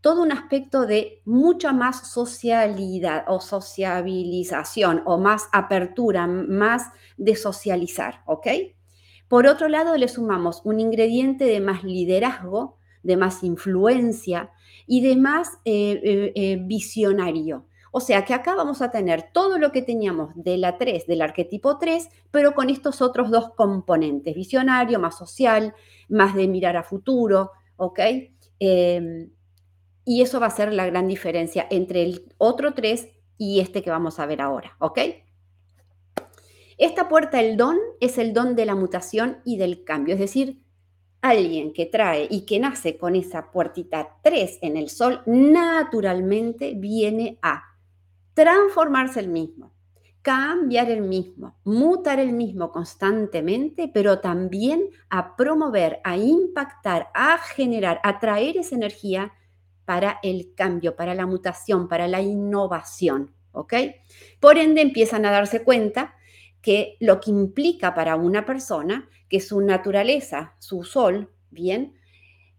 todo 0.00 0.22
un 0.22 0.32
aspecto 0.32 0.86
de 0.86 1.20
mucha 1.24 1.72
más 1.72 2.10
socialidad 2.12 3.24
o 3.28 3.40
sociabilización 3.40 5.02
o 5.04 5.18
más 5.18 5.48
apertura, 5.52 6.26
más 6.26 6.90
de 7.18 7.36
socializar, 7.36 8.22
¿ok? 8.26 8.46
Por 9.28 9.46
otro 9.46 9.68
lado, 9.68 9.96
le 9.96 10.08
sumamos 10.08 10.62
un 10.64 10.80
ingrediente 10.80 11.44
de 11.44 11.60
más 11.60 11.84
liderazgo, 11.84 12.78
de 13.02 13.16
más 13.16 13.44
influencia 13.44 14.50
y 14.90 15.02
de 15.02 15.14
más 15.14 15.60
eh, 15.64 16.00
eh, 16.02 16.32
eh, 16.34 16.58
visionario. 16.60 17.64
O 17.92 18.00
sea 18.00 18.24
que 18.24 18.34
acá 18.34 18.56
vamos 18.56 18.82
a 18.82 18.90
tener 18.90 19.30
todo 19.32 19.56
lo 19.56 19.70
que 19.70 19.82
teníamos 19.82 20.32
de 20.34 20.58
la 20.58 20.78
3, 20.78 21.06
del 21.06 21.22
arquetipo 21.22 21.78
3, 21.78 22.08
pero 22.32 22.54
con 22.54 22.70
estos 22.70 23.00
otros 23.00 23.30
dos 23.30 23.50
componentes, 23.54 24.34
visionario, 24.34 24.98
más 24.98 25.16
social, 25.16 25.74
más 26.08 26.34
de 26.34 26.48
mirar 26.48 26.76
a 26.76 26.82
futuro, 26.82 27.52
¿ok? 27.76 28.00
Em, 28.58 29.30
y 30.04 30.22
eso 30.22 30.40
va 30.40 30.46
a 30.46 30.50
ser 30.50 30.72
la 30.72 30.86
gran 30.86 31.06
diferencia 31.06 31.68
entre 31.70 32.02
el 32.02 32.34
otro 32.36 32.74
3 32.74 33.10
y 33.38 33.60
este 33.60 33.82
que 33.82 33.90
vamos 33.90 34.18
a 34.18 34.26
ver 34.26 34.40
ahora, 34.40 34.76
¿ok? 34.80 34.98
Esta 36.78 37.08
puerta, 37.08 37.38
el 37.38 37.56
don, 37.56 37.78
es 38.00 38.18
el 38.18 38.32
don 38.32 38.56
de 38.56 38.66
la 38.66 38.74
mutación 38.74 39.38
y 39.44 39.56
del 39.56 39.84
cambio, 39.84 40.14
es 40.14 40.20
decir, 40.20 40.64
alguien 41.22 41.72
que 41.72 41.86
trae 41.86 42.26
y 42.30 42.42
que 42.42 42.58
nace 42.58 42.96
con 42.96 43.14
esa 43.16 43.50
puertita 43.50 44.16
3 44.22 44.58
en 44.62 44.76
el 44.76 44.88
sol, 44.88 45.22
naturalmente 45.26 46.74
viene 46.74 47.38
a 47.42 47.64
transformarse 48.34 49.20
el 49.20 49.28
mismo, 49.28 49.72
cambiar 50.22 50.90
el 50.90 51.02
mismo, 51.02 51.58
mutar 51.64 52.20
el 52.20 52.32
mismo 52.32 52.70
constantemente, 52.70 53.90
pero 53.92 54.20
también 54.20 54.88
a 55.08 55.36
promover, 55.36 56.00
a 56.04 56.16
impactar, 56.16 57.08
a 57.14 57.38
generar, 57.38 58.00
a 58.02 58.18
traer 58.18 58.56
esa 58.56 58.74
energía 58.74 59.32
para 59.84 60.20
el 60.22 60.54
cambio, 60.54 60.94
para 60.94 61.14
la 61.14 61.26
mutación, 61.26 61.88
para 61.88 62.06
la 62.06 62.20
innovación, 62.20 63.34
¿ok? 63.52 63.74
Por 64.38 64.56
ende 64.56 64.80
empiezan 64.82 65.26
a 65.26 65.32
darse 65.32 65.64
cuenta 65.64 66.14
que 66.62 66.96
lo 67.00 67.20
que 67.20 67.30
implica 67.30 67.94
para 67.94 68.16
una 68.16 68.44
persona, 68.44 69.08
que 69.30 69.40
su 69.40 69.62
naturaleza, 69.62 70.54
su 70.58 70.84
sol, 70.84 71.30
bien, 71.50 71.94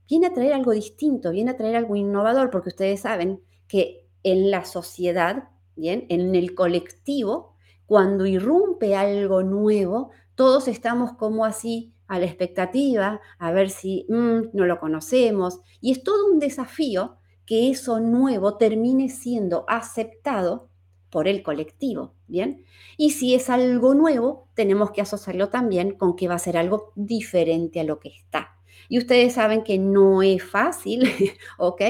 viene 0.08 0.28
a 0.28 0.34
traer 0.34 0.54
algo 0.54 0.72
distinto, 0.72 1.32
viene 1.32 1.52
a 1.52 1.58
traer 1.58 1.76
algo 1.76 1.96
innovador, 1.96 2.50
porque 2.50 2.70
ustedes 2.70 3.02
saben 3.02 3.44
que 3.68 4.08
en 4.24 4.50
la 4.50 4.66
sociedad, 4.66 5.50
bien, 5.76 6.06
en 6.10 6.34
el 6.34 6.56
colectivo, 6.56 7.56
cuando 7.86 8.26
irrumpe 8.26 8.96
algo 8.96 9.44
nuevo, 9.44 10.12
todos 10.36 10.68
estamos 10.68 11.14
como 11.14 11.46
así 11.46 11.94
a 12.08 12.20
la 12.20 12.26
expectativa, 12.26 13.22
a 13.38 13.52
ver 13.52 13.70
si 13.70 14.06
mm, 14.10 14.50
no 14.54 14.66
lo 14.66 14.80
conocemos, 14.80 15.60
y 15.82 15.92
es 15.92 16.04
todo 16.04 16.32
un 16.32 16.40
desafío 16.40 17.18
que 17.46 17.70
eso 17.70 18.00
nuevo 18.00 18.58
termine 18.58 19.10
siendo 19.10 19.66
aceptado 19.68 20.71
por 21.12 21.28
el 21.28 21.44
colectivo, 21.44 22.14
¿bien? 22.28 22.66
Y 22.98 23.12
si 23.12 23.36
es 23.36 23.50
algo 23.50 23.94
nuevo, 23.94 24.48
tenemos 24.56 24.92
que 24.92 25.02
asociarlo 25.02 25.50
también 25.50 25.92
con 25.92 26.16
que 26.16 26.28
va 26.28 26.36
a 26.36 26.40
ser 26.40 26.58
algo 26.58 26.94
diferente 26.96 27.80
a 27.80 27.84
lo 27.84 28.00
que 28.00 28.10
está. 28.10 28.56
Y 28.90 28.98
ustedes 28.98 29.34
saben 29.34 29.64
que 29.64 29.78
no 29.78 30.24
es 30.24 30.44
fácil, 30.44 31.12
¿ok? 31.58 31.82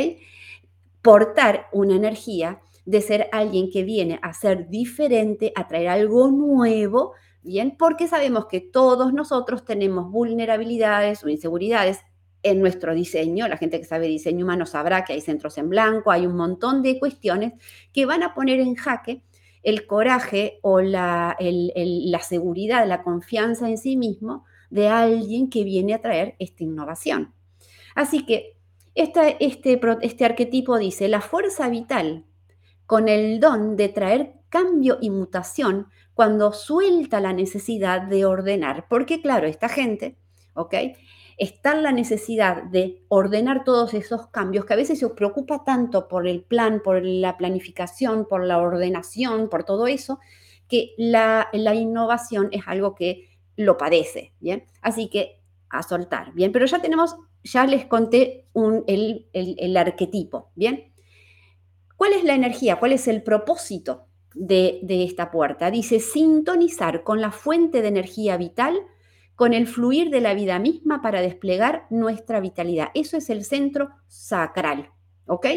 Portar 1.02 1.68
una 1.72 1.96
energía 1.96 2.62
de 2.86 3.02
ser 3.02 3.30
alguien 3.32 3.70
que 3.70 3.84
viene 3.84 4.20
a 4.24 4.34
ser 4.34 4.70
diferente, 4.70 5.54
a 5.56 5.68
traer 5.68 5.88
algo 5.88 6.30
nuevo, 6.32 7.14
¿bien? 7.44 7.76
Porque 7.78 8.08
sabemos 8.08 8.48
que 8.48 8.60
todos 8.60 9.14
nosotros 9.14 9.66
tenemos 9.66 10.12
vulnerabilidades 10.12 11.24
o 11.24 11.30
inseguridades 11.30 12.00
en 12.44 12.60
nuestro 12.60 12.94
diseño, 12.94 13.48
la 13.48 13.58
gente 13.58 13.80
que 13.80 13.86
sabe 13.86 14.08
diseño 14.08 14.46
humano 14.46 14.66
sabrá 14.66 15.04
que 15.04 15.14
hay 15.14 15.22
centros 15.22 15.58
en 15.58 15.70
blanco, 15.70 16.12
hay 16.12 16.26
un 16.26 16.36
montón 16.36 16.82
de 16.82 17.00
cuestiones 17.00 17.54
que 17.94 18.06
van 18.06 18.24
a 18.24 18.34
poner 18.34 18.60
en 18.60 18.76
jaque 18.76 19.24
el 19.64 19.86
coraje 19.86 20.60
o 20.62 20.82
la, 20.82 21.38
la 21.40 22.20
seguridad, 22.20 22.88
la 22.88 23.04
confianza 23.04 23.70
en 23.70 23.78
sí 23.78 23.96
mismo 23.96 24.46
de 24.70 24.88
alguien 24.88 25.50
que 25.50 25.64
viene 25.64 25.94
a 25.94 26.02
traer 26.02 26.36
esta 26.40 26.64
innovación. 26.64 27.34
Así 27.96 28.26
que 28.26 28.58
este, 28.96 29.38
este 29.40 30.26
arquetipo 30.26 30.78
dice, 30.78 31.08
la 31.08 31.22
fuerza 31.22 31.70
vital 31.70 32.26
con 32.86 33.08
el 33.08 33.40
don 33.40 33.76
de 33.76 33.90
traer 33.90 34.34
cambio 34.50 34.98
y 35.00 35.10
mutación 35.10 35.88
cuando 36.14 36.52
suelta 36.52 37.20
la 37.22 37.34
necesidad 37.34 38.02
de 38.02 38.26
ordenar. 38.26 38.88
Porque 38.90 39.22
claro, 39.22 39.48
esta 39.48 39.70
gente, 39.70 40.18
¿ok? 40.54 40.76
está 41.42 41.74
la 41.74 41.92
necesidad 41.92 42.62
de 42.66 43.02
ordenar 43.08 43.64
todos 43.64 43.96
esos 43.96 44.28
cambios 44.28 44.64
que 44.64 44.74
a 44.74 44.76
veces 44.76 45.00
se 45.00 45.10
preocupa 45.10 45.64
tanto 45.64 46.08
por 46.08 46.28
el 46.28 46.44
plan, 46.44 46.84
por 46.84 47.04
la 47.04 47.36
planificación, 47.36 48.28
por 48.28 48.46
la 48.46 48.60
ordenación, 48.60 49.50
por 49.50 49.64
todo 49.64 49.88
eso, 49.88 50.20
que 50.68 50.94
la, 51.00 51.50
innovación 51.52 52.50
es 52.52 52.62
algo 52.68 52.94
que 52.94 53.28
lo 53.56 53.76
padece, 53.76 54.34
¿bien? 54.40 54.66
Así 54.84 55.10
que 55.10 55.42
a 55.68 55.82
soltar, 55.82 56.32
¿bien? 56.34 56.52
Pero 56.52 56.68
ya 56.68 56.80
tenemos, 56.80 57.16
ya 57.44 57.66
les 57.66 57.88
conté 57.88 58.46
el, 58.86 59.78
arquetipo, 59.78 60.52
¿bien? 60.54 60.94
¿Cuál 61.98 62.14
es 62.14 62.24
la 62.24 62.36
energía? 62.36 62.76
¿Cuál 62.76 62.92
es 62.92 63.08
el 63.08 63.24
propósito 63.24 64.06
de, 64.36 64.80
de 64.84 65.06
esta 65.06 65.32
puerta? 65.32 65.72
Dice 65.72 66.00
sintonizar 66.00 67.04
con 67.04 67.20
la 67.20 67.32
fuente 67.32 67.82
de 67.82 67.88
energía 67.88 68.38
vital 68.38 68.80
con 69.36 69.54
el 69.54 69.68
fluir 69.68 70.10
de 70.10 70.22
la 70.22 70.34
vida 70.34 70.60
misma 70.60 71.02
para 71.02 71.22
desplegar 71.22 71.88
nuestra 71.90 72.40
vitalidad. 72.40 72.90
Eso 72.94 73.18
es 73.18 73.30
el 73.30 73.44
centro 73.44 73.90
sacral, 74.08 74.92
¿ok? 75.26 75.48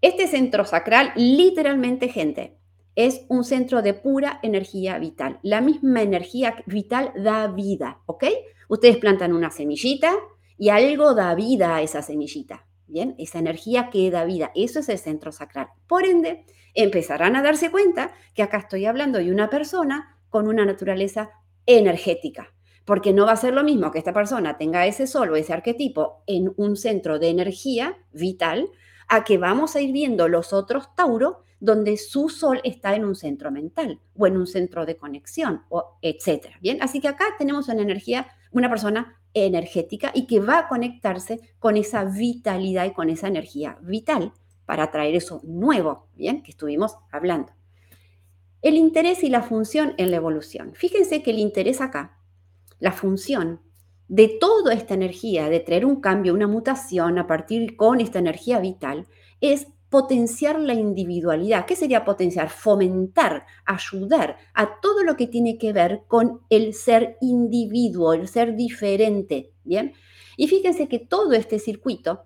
Este 0.00 0.26
centro 0.28 0.64
sacral, 0.64 1.12
literalmente, 1.16 2.08
gente, 2.08 2.58
es 2.94 3.22
un 3.28 3.44
centro 3.44 3.82
de 3.82 3.94
pura 3.94 4.38
energía 4.42 4.98
vital. 4.98 5.40
La 5.42 5.60
misma 5.60 6.02
energía 6.02 6.62
vital 6.66 7.12
da 7.16 7.46
vida, 7.48 8.00
¿ok? 8.06 8.24
Ustedes 8.68 8.98
plantan 8.98 9.32
una 9.32 9.50
semillita 9.50 10.14
y 10.56 10.68
algo 10.68 11.14
da 11.14 11.34
vida 11.34 11.76
a 11.76 11.82
esa 11.82 12.02
semillita, 12.02 12.66
¿bien? 12.86 13.14
Esa 13.18 13.38
energía 13.38 13.90
que 13.90 14.10
da 14.10 14.24
vida, 14.24 14.52
eso 14.54 14.80
es 14.80 14.88
el 14.88 14.98
centro 14.98 15.32
sacral. 15.32 15.68
Por 15.88 16.04
ende, 16.04 16.44
empezarán 16.74 17.36
a 17.36 17.42
darse 17.42 17.70
cuenta 17.70 18.12
que 18.34 18.42
acá 18.42 18.58
estoy 18.58 18.86
hablando 18.86 19.18
de 19.18 19.32
una 19.32 19.50
persona 19.50 20.18
con 20.28 20.48
una 20.48 20.64
naturaleza 20.64 21.30
energética, 21.66 22.52
porque 22.84 23.12
no 23.12 23.26
va 23.26 23.32
a 23.32 23.36
ser 23.36 23.54
lo 23.54 23.64
mismo 23.64 23.90
que 23.90 23.98
esta 23.98 24.12
persona 24.12 24.58
tenga 24.58 24.86
ese 24.86 25.06
sol 25.06 25.30
o 25.30 25.36
ese 25.36 25.52
arquetipo 25.52 26.22
en 26.26 26.52
un 26.56 26.76
centro 26.76 27.18
de 27.18 27.30
energía 27.30 27.98
vital, 28.12 28.68
a 29.08 29.24
que 29.24 29.38
vamos 29.38 29.76
a 29.76 29.80
ir 29.80 29.92
viendo 29.92 30.28
los 30.28 30.52
otros 30.52 30.94
Tauro 30.94 31.44
donde 31.60 31.96
su 31.96 32.28
sol 32.28 32.60
está 32.62 32.94
en 32.94 33.04
un 33.04 33.14
centro 33.14 33.50
mental 33.50 34.00
o 34.16 34.26
en 34.26 34.36
un 34.36 34.46
centro 34.46 34.84
de 34.84 34.96
conexión, 34.96 35.62
o 35.70 35.98
etcétera. 36.02 36.58
Bien, 36.60 36.82
así 36.82 37.00
que 37.00 37.08
acá 37.08 37.24
tenemos 37.38 37.68
una 37.68 37.82
energía, 37.82 38.28
una 38.50 38.68
persona 38.68 39.18
energética 39.32 40.12
y 40.14 40.26
que 40.26 40.40
va 40.40 40.58
a 40.58 40.68
conectarse 40.68 41.40
con 41.58 41.76
esa 41.76 42.04
vitalidad 42.04 42.84
y 42.84 42.92
con 42.92 43.08
esa 43.08 43.28
energía 43.28 43.78
vital 43.80 44.32
para 44.66 44.90
traer 44.90 45.14
eso 45.14 45.40
nuevo, 45.44 46.08
bien, 46.14 46.42
que 46.42 46.50
estuvimos 46.50 46.96
hablando. 47.10 47.52
El 48.64 48.76
interés 48.76 49.22
y 49.22 49.28
la 49.28 49.42
función 49.42 49.92
en 49.98 50.10
la 50.10 50.16
evolución. 50.16 50.72
Fíjense 50.74 51.22
que 51.22 51.32
el 51.32 51.38
interés 51.38 51.82
acá, 51.82 52.18
la 52.78 52.92
función 52.92 53.60
de 54.08 54.26
toda 54.40 54.72
esta 54.72 54.94
energía, 54.94 55.50
de 55.50 55.60
traer 55.60 55.84
un 55.84 56.00
cambio, 56.00 56.32
una 56.32 56.46
mutación 56.46 57.18
a 57.18 57.26
partir 57.26 57.76
con 57.76 58.00
esta 58.00 58.20
energía 58.20 58.60
vital, 58.60 59.06
es 59.42 59.66
potenciar 59.90 60.58
la 60.58 60.72
individualidad. 60.72 61.66
¿Qué 61.66 61.76
sería 61.76 62.06
potenciar? 62.06 62.48
Fomentar, 62.48 63.44
ayudar 63.66 64.38
a 64.54 64.80
todo 64.80 65.04
lo 65.04 65.14
que 65.18 65.26
tiene 65.26 65.58
que 65.58 65.74
ver 65.74 66.04
con 66.08 66.40
el 66.48 66.72
ser 66.72 67.18
individuo, 67.20 68.14
el 68.14 68.28
ser 68.28 68.56
diferente, 68.56 69.52
¿bien? 69.62 69.92
Y 70.38 70.48
fíjense 70.48 70.88
que 70.88 71.00
todo 71.00 71.34
este 71.34 71.58
circuito 71.58 72.24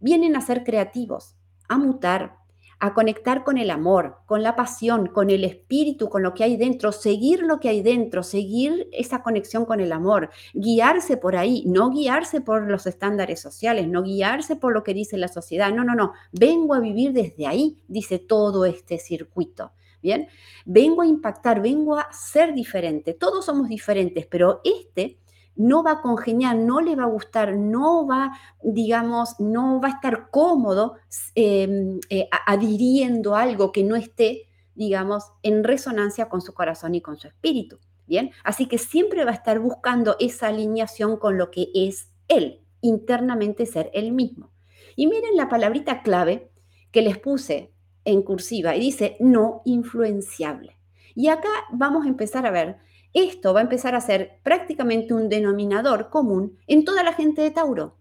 vienen 0.00 0.34
a 0.34 0.40
ser 0.40 0.64
creativos, 0.64 1.36
a 1.68 1.78
mutar, 1.78 2.39
a 2.80 2.94
conectar 2.94 3.44
con 3.44 3.58
el 3.58 3.70
amor, 3.70 4.16
con 4.24 4.42
la 4.42 4.56
pasión, 4.56 5.06
con 5.06 5.28
el 5.28 5.44
espíritu, 5.44 6.08
con 6.08 6.22
lo 6.22 6.32
que 6.32 6.44
hay 6.44 6.56
dentro, 6.56 6.92
seguir 6.92 7.42
lo 7.42 7.60
que 7.60 7.68
hay 7.68 7.82
dentro, 7.82 8.22
seguir 8.22 8.88
esa 8.90 9.22
conexión 9.22 9.66
con 9.66 9.80
el 9.80 9.92
amor, 9.92 10.30
guiarse 10.54 11.18
por 11.18 11.36
ahí, 11.36 11.62
no 11.66 11.90
guiarse 11.90 12.40
por 12.40 12.68
los 12.70 12.86
estándares 12.86 13.40
sociales, 13.40 13.86
no 13.86 14.02
guiarse 14.02 14.56
por 14.56 14.72
lo 14.72 14.82
que 14.82 14.94
dice 14.94 15.18
la 15.18 15.28
sociedad, 15.28 15.72
no, 15.72 15.84
no, 15.84 15.94
no, 15.94 16.14
vengo 16.32 16.74
a 16.74 16.80
vivir 16.80 17.12
desde 17.12 17.46
ahí, 17.46 17.78
dice 17.86 18.18
todo 18.18 18.64
este 18.64 18.98
circuito. 18.98 19.72
Bien, 20.02 20.28
vengo 20.64 21.02
a 21.02 21.06
impactar, 21.06 21.60
vengo 21.60 21.98
a 21.98 22.10
ser 22.10 22.54
diferente. 22.54 23.12
Todos 23.12 23.44
somos 23.44 23.68
diferentes, 23.68 24.26
pero 24.26 24.62
este 24.64 25.18
no 25.56 25.82
va 25.82 25.92
a 25.92 26.00
congeniar, 26.00 26.56
no 26.56 26.80
le 26.80 26.96
va 26.96 27.04
a 27.04 27.06
gustar, 27.06 27.54
no 27.56 28.06
va, 28.06 28.32
digamos, 28.62 29.38
no 29.38 29.80
va 29.80 29.88
a 29.88 29.92
estar 29.92 30.30
cómodo 30.30 30.94
em, 31.34 32.00
eh, 32.08 32.28
adhiriendo 32.46 33.36
algo 33.36 33.72
que 33.72 33.84
no 33.84 33.96
esté, 33.96 34.48
digamos, 34.74 35.24
en 35.42 35.64
resonancia 35.64 36.28
con 36.28 36.40
su 36.40 36.54
corazón 36.54 36.94
y 36.94 37.00
con 37.00 37.16
su 37.16 37.28
espíritu. 37.28 37.78
Bien, 38.06 38.32
así 38.42 38.66
que 38.66 38.78
siempre 38.78 39.24
va 39.24 39.30
a 39.30 39.34
estar 39.34 39.60
buscando 39.60 40.16
esa 40.18 40.48
alineación 40.48 41.16
con 41.16 41.38
lo 41.38 41.50
que 41.50 41.68
es 41.74 42.10
él, 42.26 42.64
internamente 42.80 43.66
ser 43.66 43.90
él 43.94 44.12
mismo. 44.12 44.50
Y 44.96 45.06
miren 45.06 45.36
la 45.36 45.48
palabrita 45.48 46.02
clave 46.02 46.50
que 46.90 47.02
les 47.02 47.18
puse 47.18 47.72
en 48.04 48.22
cursiva 48.22 48.74
y 48.74 48.80
dice 48.80 49.16
no 49.20 49.62
influenciable. 49.64 50.76
Y 51.14 51.28
acá 51.28 51.48
vamos 51.72 52.06
a 52.06 52.08
empezar 52.08 52.46
a 52.46 52.50
ver 52.50 52.78
esto 53.12 53.52
va 53.52 53.60
a 53.60 53.64
empezar 53.64 53.94
a 53.94 54.00
ser 54.00 54.38
prácticamente 54.42 55.14
un 55.14 55.28
denominador 55.28 56.10
común 56.10 56.58
en 56.66 56.84
toda 56.84 57.02
la 57.02 57.12
gente 57.12 57.42
de 57.42 57.50
Tauro. 57.50 57.96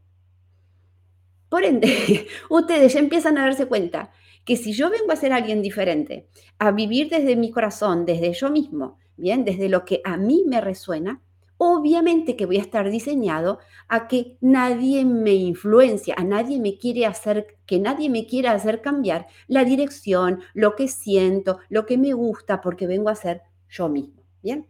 Por 1.50 1.64
ende, 1.64 2.28
ustedes 2.50 2.94
ya 2.94 3.00
empiezan 3.00 3.38
a 3.38 3.44
darse 3.44 3.66
cuenta 3.66 4.12
que 4.46 4.56
si 4.56 4.74
yo 4.74 4.90
vengo 4.90 5.12
a 5.12 5.16
ser 5.16 5.34
alguien 5.34 5.62
diferente, 5.62 6.28
a 6.58 6.72
vivir 6.72 7.10
desde 7.10 7.36
mi 7.36 7.52
corazón, 7.52 8.06
desde 8.06 8.34
yo 8.34 8.50
mismo, 8.50 8.98
bien, 9.18 9.46
desde 9.46 9.70
lo 9.70 9.86
que 9.86 10.02
a 10.04 10.18
mí 10.18 10.44
me 10.48 10.62
resuena, 10.62 11.22
obviamente 11.58 12.36
que 12.36 12.46
voy 12.46 12.58
a 12.58 12.62
estar 12.62 12.90
diseñado 12.90 13.60
a 13.90 14.08
que 14.08 14.38
nadie 14.40 15.04
me 15.06 15.34
influencia, 15.34 16.16
a 16.18 16.24
nadie 16.24 16.60
me 16.60 16.78
quiere 16.78 17.06
hacer, 17.06 17.58
que 17.66 17.80
nadie 17.80 18.10
me 18.10 18.26
quiera 18.26 18.54
hacer 18.54 18.82
cambiar 18.82 19.28
la 19.48 19.66
dirección, 19.66 20.40
lo 20.54 20.76
que 20.76 20.88
siento, 20.88 21.60
lo 21.68 21.86
que 21.86 21.98
me 21.98 22.14
gusta, 22.14 22.62
porque 22.62 22.88
vengo 22.88 23.10
a 23.10 23.16
ser 23.16 23.42
yo 23.68 23.90
mismo, 23.90 24.24
¿bien? 24.42 24.68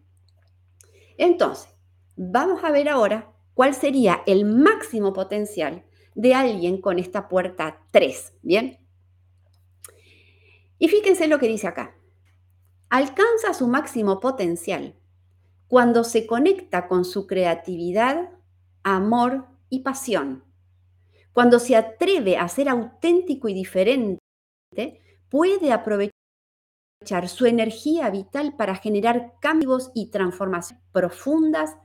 Entonces, 1.19 1.67
vamos 2.15 2.63
a 2.63 2.71
ver 2.71 2.87
ahora 2.87 3.33
cuál 3.53 3.75
sería 3.75 4.23
el 4.25 4.45
máximo 4.45 5.11
potencial 5.11 5.83
de 6.15 6.33
alguien 6.33 6.79
con 6.79 6.97
esta 6.97 7.27
puerta 7.27 7.85
3, 7.91 8.35
¿bien? 8.41 8.79
Y 10.77 10.87
fíjense 10.87 11.27
lo 11.27 11.37
que 11.37 11.49
dice 11.49 11.67
acá. 11.67 11.93
Alcanza 12.89 13.53
su 13.53 13.67
máximo 13.67 14.21
potencial 14.21 14.95
cuando 15.67 16.05
se 16.05 16.25
conecta 16.25 16.87
con 16.87 17.03
su 17.03 17.27
creatividad, 17.27 18.31
amor 18.83 19.45
y 19.69 19.79
pasión. 19.79 20.45
Cuando 21.33 21.59
se 21.59 21.75
atreve 21.75 22.37
a 22.37 22.47
ser 22.47 22.69
auténtico 22.69 23.49
y 23.49 23.53
diferente, 23.53 24.21
puede 25.29 25.73
aprovechar 25.73 26.18
su 27.27 27.45
energía 27.45 28.09
vital 28.09 28.55
para 28.57 28.75
generar 28.75 29.33
cambios 29.39 29.89
y 29.95 30.11
transformaciones 30.11 30.83
profundas 30.91 31.77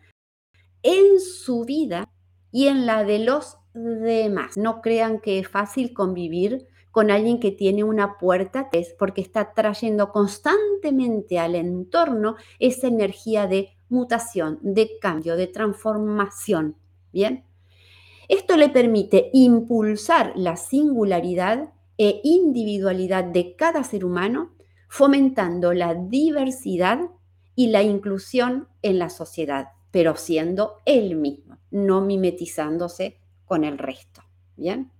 en 0.83 1.20
su 1.20 1.64
vida 1.64 2.11
y 2.50 2.66
en 2.66 2.85
la 2.85 3.05
de 3.05 3.20
los 3.20 3.59
demás. 3.74 4.57
No 4.57 4.83
crean 4.83 5.20
que 5.20 5.38
es 5.38 5.48
fácil 5.48 5.94
convivir 5.94 6.66
con 6.90 7.11
alguien 7.11 7.40
que 7.40 7.53
tiene 7.53 7.85
una 7.85 8.18
puerta 8.18 8.68
es 8.72 8.94
porque 8.98 9.20
está 9.20 9.53
trayendo 9.53 10.11
constantemente 10.11 11.38
al 11.38 11.55
entorno 11.55 12.37
esa 12.59 12.87
energía 12.88 13.46
de 13.46 13.70
mutación, 13.88 14.59
de 14.62 14.98
cambio, 15.00 15.37
de 15.37 15.46
transformación. 15.46 16.77
Bien. 17.12 17.44
Esto 18.29 18.57
le 18.57 18.68
permite 18.68 19.31
impulsar 19.33 20.33
la 20.35 20.57
singularidad 20.57 21.72
e 21.98 22.20
individualidad 22.24 23.24
de 23.24 23.55
cada 23.55 23.85
ser 23.85 24.05
humano 24.05 24.54
fomentando 24.94 25.74
la 25.74 25.92
diversidad 25.92 27.00
y 27.57 27.66
la 27.66 27.83
inclusión 27.83 28.68
en 28.80 29.00
la 29.00 29.11
sociedad, 29.11 29.70
pero 29.90 30.14
siendo 30.14 30.83
él 30.85 31.16
mismo, 31.16 31.59
no 31.72 32.00
mimetizándose 32.00 33.18
con 33.44 33.64
el 33.64 33.76
resto. 33.76 34.22
¿Bien? 34.57 34.92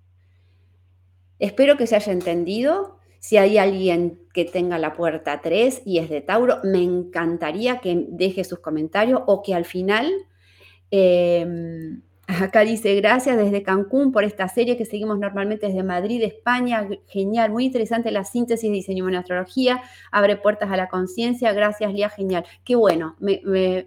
Espero 1.39 1.77
que 1.77 1.87
se 1.87 1.95
haya 1.95 2.13
entendido. 2.13 2.99
Si 3.21 3.37
hay 3.37 3.57
alguien 3.57 4.19
que 4.33 4.45
tenga 4.45 4.79
la 4.79 4.97
puerta 4.97 5.41
3 5.41 5.83
y 5.85 5.99
es 5.99 6.11
de 6.11 6.23
Tauro, 6.23 6.59
me 6.65 6.83
encantaría 6.83 7.79
que 7.79 8.05
deje 8.09 8.43
sus 8.43 8.59
comentarios 8.59 9.21
o 9.27 9.45
que 9.45 9.55
al 9.55 9.65
final 9.65 10.13
em, 10.91 12.03
Acá 12.27 12.61
dice, 12.61 12.95
gracias 12.95 13.37
desde 13.37 13.63
Cancún 13.63 14.11
por 14.11 14.25
esta 14.25 14.49
serie 14.49 14.79
que 14.79 14.87
seguimos 14.87 15.19
normalmente 15.19 15.67
desde 15.67 15.83
Madrid, 15.83 16.23
España. 16.23 16.89
Genial, 17.07 17.51
muy 17.51 17.67
interesante 17.67 18.11
la 18.11 18.25
síntesis 18.25 18.71
de 18.71 18.75
diseño 18.75 19.07
en 19.09 19.17
astrología. 19.17 19.83
Abre 20.11 20.37
puertas 20.37 20.71
a 20.71 20.77
la 20.77 20.89
conciencia. 20.89 21.53
Gracias, 21.53 21.93
Lía, 21.93 22.09
genial. 22.09 22.47
Qué 22.65 22.77
bueno, 22.77 23.17
me, 23.19 23.87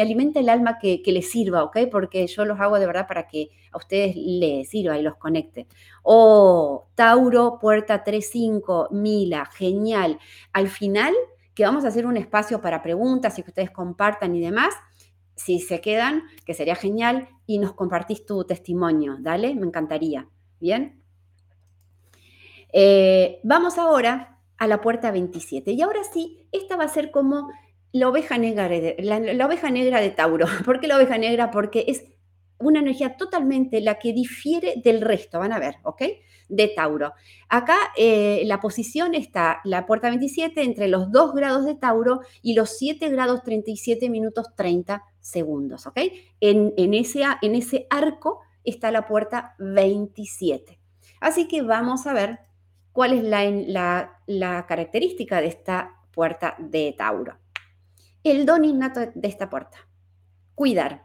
alimenta 0.00 0.40
el 0.40 0.48
alma 0.48 0.78
que, 0.80 1.00
que 1.00 1.12
les 1.12 1.30
sirva, 1.30 1.62
¿ok? 1.62 1.78
Porque 1.90 2.26
yo 2.26 2.44
los 2.44 2.58
hago 2.58 2.78
de 2.80 2.86
verdad 2.86 3.06
para 3.06 3.28
que 3.28 3.50
a 3.70 3.76
ustedes 3.76 4.16
les 4.16 4.68
sirva 4.68 4.98
y 4.98 5.02
los 5.02 5.16
conecte. 5.16 5.68
Oh, 6.02 6.88
Tauro, 6.96 7.58
puerta 7.60 8.02
35, 8.02 8.88
Mila, 8.90 9.46
genial. 9.54 10.18
Al 10.52 10.68
final, 10.68 11.14
que 11.54 11.64
vamos 11.64 11.84
a 11.84 11.88
hacer 11.88 12.04
un 12.04 12.16
espacio 12.16 12.60
para 12.60 12.82
preguntas 12.82 13.38
y 13.38 13.42
que 13.42 13.50
ustedes 13.50 13.70
compartan 13.70 14.34
y 14.34 14.40
demás 14.40 14.74
si 15.36 15.60
se 15.60 15.80
quedan, 15.80 16.24
que 16.44 16.54
sería 16.54 16.74
genial, 16.74 17.28
y 17.46 17.58
nos 17.58 17.74
compartís 17.74 18.26
tu 18.26 18.44
testimonio, 18.44 19.16
dale, 19.20 19.54
me 19.54 19.66
encantaría. 19.66 20.28
Bien. 20.58 21.02
Eh, 22.72 23.40
vamos 23.44 23.78
ahora 23.78 24.40
a 24.58 24.66
la 24.66 24.80
puerta 24.80 25.10
27. 25.10 25.72
Y 25.72 25.82
ahora 25.82 26.00
sí, 26.04 26.48
esta 26.50 26.76
va 26.76 26.84
a 26.84 26.88
ser 26.88 27.10
como 27.10 27.50
la 27.92 28.08
oveja 28.08 28.38
negra 28.38 28.68
de, 28.68 30.14
Tauro. 30.16 30.46
¿Por 30.64 30.80
qué 30.80 30.88
la 30.88 30.96
oveja 30.96 31.18
negra? 31.18 31.50
Porque 31.50 31.84
es 31.86 32.04
una 32.58 32.80
energía 32.80 33.16
totalmente 33.16 33.80
la 33.80 33.98
que 33.98 34.14
difiere 34.14 34.74
del 34.82 35.02
resto, 35.02 35.38
van 35.38 35.52
a 35.52 35.58
ver, 35.58 35.76
¿ok? 35.82 36.02
De 36.48 36.68
Tauro. 36.68 37.12
Acá 37.50 37.76
eh, 37.96 38.42
la 38.46 38.60
posición 38.60 39.14
está, 39.14 39.60
la 39.64 39.84
puerta 39.84 40.08
27, 40.08 40.62
entre 40.62 40.88
los 40.88 41.12
2 41.12 41.34
grados 41.34 41.66
de 41.66 41.74
Tauro 41.74 42.20
y 42.40 42.54
los 42.54 42.78
7 42.78 43.10
grados 43.10 43.42
37 43.42 44.08
minutos 44.08 44.46
30 44.54 45.02
segundos, 45.26 45.86
¿ok? 45.86 45.98
En, 46.40 46.94
ese, 46.94 47.86
arco 47.90 48.40
está 48.64 48.90
la 48.90 49.06
puerta 49.06 49.54
27. 49.58 50.78
Así 51.20 51.48
que 51.48 51.62
vamos 51.62 52.06
a 52.06 52.12
ver 52.12 52.40
cuál 52.92 53.12
es 53.12 53.22
la, 53.24 54.66
característica 54.68 55.40
de 55.40 55.48
esta 55.48 56.00
puerta 56.12 56.54
de 56.58 56.94
Tauro. 56.96 57.38
El 58.22 58.46
don 58.46 58.64
innato 58.64 59.00
de 59.14 59.28
esta 59.28 59.50
puerta. 59.50 59.78
Cuidar. 60.54 61.04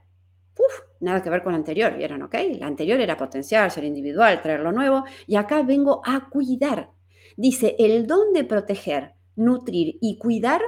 Uf, 0.58 0.82
nada 1.00 1.24
que 1.24 1.30
ver 1.30 1.44
con 1.44 1.54
la 1.54 1.58
anterior, 1.58 1.96
¿vieron? 1.98 2.22
¿Ok? 2.22 2.36
La 2.60 2.68
anterior 2.68 3.00
era 3.00 3.18
potencial, 3.18 3.72
ser 3.72 3.84
individual, 3.84 4.42
traer 4.42 4.60
lo 4.62 4.72
nuevo. 4.72 5.04
Y 5.28 5.36
acá 5.36 5.64
vengo 5.64 6.02
a 6.06 6.30
cuidar. 6.30 6.92
Dice, 7.38 7.76
el 7.80 8.06
don 8.08 8.34
de 8.34 8.44
proteger, 8.44 9.14
nutrir 9.36 9.98
y 10.02 10.18
cuidar 10.18 10.62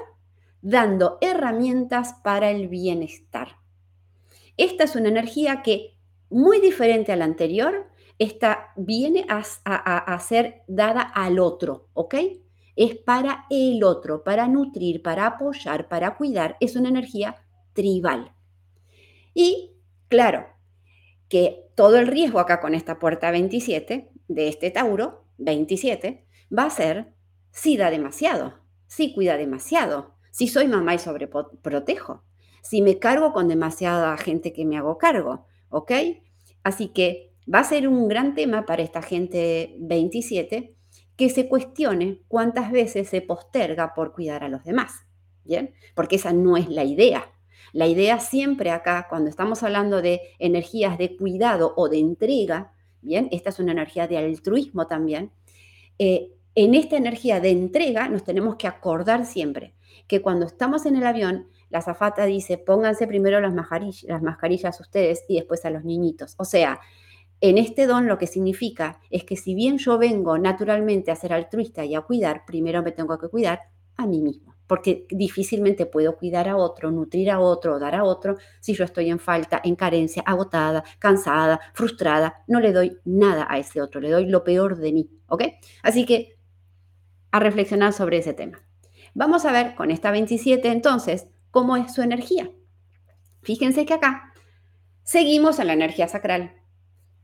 dando 0.63 1.17
herramientas 1.21 2.15
para 2.23 2.49
el 2.49 2.69
bienestar. 2.69 3.58
Esta 4.58 4.86
es 4.86 4.95
una 4.95 5.10
energía 5.10 5.62
que, 5.62 5.97
muy 6.30 6.60
diferente 6.60 7.12
a 7.12 7.17
la 7.17 7.26
anterior, 7.26 7.89
esta 8.17 8.71
viene 8.78 9.26
a, 9.28 10.19
ser 10.19 10.63
dada 10.67 11.02
al 11.02 11.39
otro, 11.39 11.89
¿ok? 11.93 12.15
Es 12.76 12.95
para 12.95 13.45
el 13.49 13.84
otro, 13.84 14.23
para 14.23 14.47
nutrir, 14.47 15.04
para 15.04 15.28
apoyar, 15.28 15.89
para 15.89 16.15
cuidar. 16.15 16.56
Es 16.60 16.76
una 16.76 16.89
energía 16.89 17.36
tribal. 17.73 18.32
Y 19.34 19.73
claro, 20.08 20.47
que 21.28 21.67
todo 21.76 21.97
el 21.97 22.08
riesgo 22.08 22.39
acá 22.39 22.62
con 22.62 22.73
esta 22.73 22.99
puerta 22.99 23.32
27 23.32 24.12
de 24.28 24.47
este 24.47 24.71
Tauro, 24.71 25.26
27, 25.39 26.26
va 26.58 26.65
a 26.65 26.69
ser 26.69 27.13
si 27.52 27.76
da 27.76 27.89
demasiado, 27.89 28.60
si 28.88 29.13
cuida 29.13 29.38
demasiado, 29.38 30.12
si 30.33 30.47
soy 30.47 30.67
mamá 30.67 30.95
y 30.95 30.99
sobreprotejo, 30.99 32.23
si 32.63 32.81
me 32.81 32.97
cargo 32.97 33.33
con 33.33 33.47
demasiada 33.47 34.17
gente 34.17 34.51
que 34.51 34.65
me 34.65 34.77
hago 34.77 34.97
cargo, 34.97 35.45
¿ok? 35.69 35.91
Así 36.63 36.87
que 36.87 37.31
va 37.53 37.59
a 37.59 37.63
ser 37.63 37.87
un 37.87 38.07
gran 38.07 38.33
tema 38.33 38.65
para 38.65 38.81
esta 38.81 39.03
gente 39.03 39.75
27 39.77 40.75
que 41.15 41.29
se 41.29 41.47
cuestione 41.47 42.21
cuántas 42.27 42.71
veces 42.71 43.09
se 43.09 43.21
posterga 43.21 43.93
por 43.93 44.11
cuidar 44.11 44.43
a 44.43 44.49
los 44.49 44.63
demás, 44.63 45.05
¿bien? 45.43 45.75
Porque 45.93 46.15
esa 46.15 46.33
no 46.33 46.57
es 46.57 46.67
la 46.67 46.83
idea. 46.83 47.31
La 47.71 47.85
idea 47.85 48.19
siempre 48.19 48.71
acá, 48.71 49.05
cuando 49.07 49.29
estamos 49.29 49.61
hablando 49.61 50.01
de 50.01 50.19
energías 50.39 50.97
de 50.97 51.15
cuidado 51.15 51.75
o 51.77 51.89
de 51.89 51.99
entrega, 51.99 52.73
bien, 53.01 53.27
esta 53.31 53.51
es 53.51 53.59
una 53.59 53.73
energía 53.73 54.07
de 54.07 54.17
altruismo 54.17 54.87
también, 54.87 55.31
eh, 55.99 56.31
en 56.55 56.75
esta 56.75 56.97
energía 56.97 57.39
de 57.39 57.51
entrega 57.51 58.07
nos 58.09 58.23
tenemos 58.23 58.55
que 58.55 58.67
acordar 58.67 59.25
siempre 59.25 59.73
que 60.07 60.21
cuando 60.21 60.45
estamos 60.45 60.85
en 60.85 60.95
el 60.95 61.05
avión, 61.05 61.47
la 61.69 61.81
zafata 61.81 62.25
dice, 62.25 62.57
pónganse 62.57 63.07
primero 63.07 63.39
las 63.41 63.53
mascarillas, 63.53 64.03
las 64.03 64.21
mascarillas 64.21 64.79
ustedes 64.79 65.23
y 65.27 65.35
después 65.35 65.65
a 65.65 65.69
los 65.69 65.83
niñitos. 65.83 66.35
O 66.37 66.45
sea, 66.45 66.79
en 67.41 67.57
este 67.57 67.87
don 67.87 68.07
lo 68.07 68.17
que 68.17 68.27
significa 68.27 68.99
es 69.09 69.23
que 69.23 69.35
si 69.35 69.55
bien 69.55 69.77
yo 69.77 69.97
vengo 69.97 70.37
naturalmente 70.37 71.11
a 71.11 71.15
ser 71.15 71.33
altruista 71.33 71.83
y 71.83 71.95
a 71.95 72.01
cuidar, 72.01 72.45
primero 72.45 72.83
me 72.83 72.91
tengo 72.91 73.17
que 73.17 73.27
cuidar 73.27 73.59
a 73.97 74.05
mí 74.05 74.21
mismo, 74.21 74.55
porque 74.65 75.05
difícilmente 75.09 75.85
puedo 75.85 76.15
cuidar 76.17 76.47
a 76.47 76.57
otro, 76.57 76.91
nutrir 76.91 77.29
a 77.31 77.39
otro, 77.39 77.79
dar 77.79 77.95
a 77.95 78.03
otro, 78.03 78.37
si 78.59 78.73
yo 78.73 78.83
estoy 78.83 79.09
en 79.09 79.19
falta, 79.19 79.61
en 79.63 79.75
carencia, 79.75 80.23
agotada, 80.25 80.83
cansada, 80.99 81.59
frustrada, 81.73 82.43
no 82.47 82.59
le 82.59 82.71
doy 82.71 82.97
nada 83.05 83.45
a 83.49 83.57
ese 83.57 83.81
otro, 83.81 83.99
le 83.99 84.09
doy 84.09 84.25
lo 84.27 84.43
peor 84.43 84.77
de 84.77 84.93
mí, 84.93 85.09
¿ok? 85.27 85.43
Así 85.83 86.05
que 86.05 86.32
a 87.33 87.39
reflexionar 87.39 87.93
sobre 87.93 88.17
ese 88.19 88.33
tema. 88.33 88.61
Vamos 89.15 89.43
a 89.45 89.51
ver 89.51 89.73
con 89.73 89.89
esta 89.89 90.11
27 90.11 90.69
entonces 90.69 91.27
cómo 91.49 91.75
es 91.75 91.91
su 91.91 92.03
energía. 92.03 92.51
Fíjense 93.41 93.85
que 93.85 93.95
acá 93.95 94.33
seguimos 95.01 95.57
en 95.57 95.67
la 95.67 95.73
energía 95.73 96.07
sacral. 96.07 96.53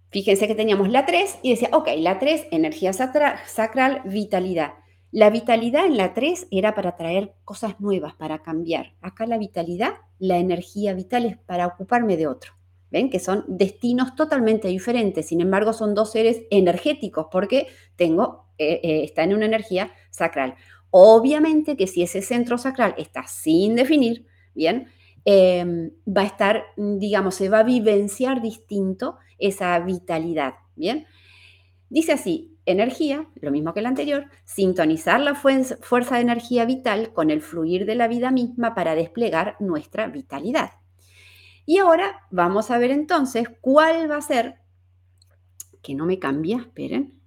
Fíjense 0.10 0.48
que 0.48 0.56
teníamos 0.56 0.90
la 0.90 1.06
3 1.06 1.40
y 1.44 1.52
decía, 1.52 1.70
ok, 1.72 1.90
la 1.98 2.18
3, 2.18 2.48
energía 2.50 2.92
sacral, 2.92 4.02
vitalidad. 4.04 4.74
La 5.12 5.30
vitalidad 5.30 5.86
en 5.86 5.96
la 5.96 6.16
3 6.16 6.48
era 6.50 6.74
para 6.74 6.96
traer 6.96 7.36
cosas 7.46 7.80
nuevas, 7.80 8.16
para 8.16 8.40
cambiar. 8.40 8.94
Acá 9.02 9.28
la 9.28 9.38
vitalidad, 9.38 9.94
la 10.18 10.38
energía 10.38 10.94
vital 10.94 11.26
es 11.26 11.38
para 11.38 11.68
ocuparme 11.68 12.18
de 12.18 12.26
otro. 12.26 12.54
¿Ven? 12.92 13.10
Que 13.10 13.20
son 13.20 13.46
destinos 13.48 14.16
totalmente 14.16 14.68
diferentes. 14.68 15.28
Sin 15.28 15.42
embargo, 15.42 15.74
son 15.74 15.94
dos 15.94 16.12
seres 16.12 16.42
energéticos 16.50 17.28
porque 17.32 17.68
tengo, 17.96 18.48
eh, 18.58 18.80
eh, 18.84 19.04
está 19.04 19.24
en 19.24 19.34
una 19.34 19.46
energía 19.46 19.92
sacral. 20.10 20.56
Obviamente 20.92 21.78
que 21.78 21.88
si 21.88 22.02
ese 22.02 22.22
centro 22.22 22.58
sacral 22.58 22.96
está 22.98 23.28
sin 23.28 23.76
definir, 23.76 24.26
bien, 24.56 24.88
em, 25.26 25.92
va 26.08 26.24
a 26.24 26.26
estar, 26.26 26.64
digamos, 26.78 27.36
se 27.36 27.50
va 27.50 27.60
a 27.60 27.64
vivenciar 27.64 28.42
distinto 28.42 29.18
esa 29.38 29.78
vitalidad, 29.80 30.56
bien. 30.76 31.06
Dice 31.90 32.14
así, 32.14 32.58
energía, 32.66 33.28
lo 33.36 33.52
mismo 33.52 33.74
que 33.74 33.80
el 33.80 33.86
anterior, 33.88 34.26
sintonizar 34.46 35.20
la 35.20 35.36
fuerza 35.36 36.16
de 36.16 36.22
energía 36.22 36.66
vital 36.66 37.14
con 37.14 37.32
el 37.32 37.42
fluir 37.42 37.86
de 37.86 37.96
la 37.96 38.08
vida 38.08 38.32
misma 38.32 38.76
para 38.76 38.96
desplegar 38.96 39.56
nuestra 39.60 40.08
vitalidad. 40.08 40.72
Y 41.70 41.78
ahora 41.78 42.26
vamos 42.32 42.72
a 42.72 42.80
ver 42.80 42.90
entonces 42.90 43.48
cuál 43.62 44.10
va 44.10 44.18
a 44.18 44.24
ser, 44.24 44.56
que 45.84 45.94
no 45.94 46.08
me 46.08 46.18
cambia, 46.18 46.58
esperen, 46.58 47.22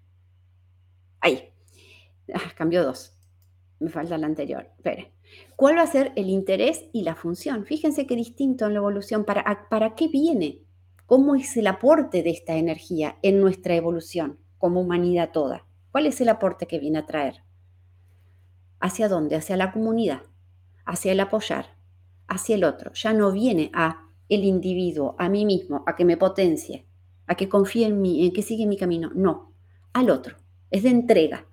ahí, 1.21 1.53
ah, 2.35 2.51
cambió 2.57 2.83
dos 2.83 3.17
me 3.79 3.89
falta 3.89 4.19
la 4.19 4.27
anterior, 4.27 4.69
espere. 4.77 5.13
¿Cuál 5.55 5.77
va 5.77 5.83
a 5.83 5.87
ser 5.87 6.11
el 6.17 6.29
interés 6.29 6.87
y 6.93 7.05
la 7.05 7.15
función? 7.15 7.67
Fíjense 7.67 8.05
qué 8.05 8.17
distinto 8.17 8.67
en 8.67 8.73
la 8.73 8.79
evolución. 8.79 9.25
¿Para, 9.25 9.69
¿Para 9.69 9.95
qué 9.95 10.09
viene? 10.09 10.65
¿Cómo 11.07 11.37
es 11.37 11.57
el 11.57 11.69
aporte 11.69 12.25
de 12.25 12.31
esta 12.31 12.57
energía 12.57 13.19
en 13.23 13.41
nuestra 13.41 13.77
evolución 13.77 14.41
como 14.59 14.81
humanidad 14.81 15.31
toda? 15.31 15.69
¿Cuál 15.93 16.07
es 16.07 16.21
el 16.21 16.29
aporte 16.29 16.67
que 16.67 16.81
viene 16.81 16.99
a 16.99 17.07
traer? 17.07 17.45
¿Hacia 18.81 19.09
dónde? 19.09 19.37
Hacia 19.37 19.57
la 19.57 19.71
comunidad, 19.71 20.23
hacia 20.85 21.13
el 21.13 21.21
apoyar, 21.21 21.77
hacia 22.27 22.57
el 22.57 22.65
otro. 22.65 22.93
Ya 22.95 23.13
no 23.13 23.31
viene 23.31 23.71
a 23.73 24.09
el 24.35 24.45
individuo, 24.45 25.15
a 25.19 25.29
mí 25.29 25.45
mismo, 25.45 25.85
a 25.87 25.97
que 25.97 26.05
me 26.05 26.17
potencie, 26.17 26.87
a 27.27 27.35
que 27.35 27.49
confíe 27.49 27.87
en 27.87 28.01
mí, 28.01 28.25
en 28.27 28.33
que 28.33 28.43
siga 28.43 28.67
mi 28.67 28.77
camino. 28.77 29.11
No, 29.15 29.55
al 29.93 30.11
otro. 30.11 30.37
Es 30.71 30.83
de 30.83 30.91
entrega. 30.91 31.47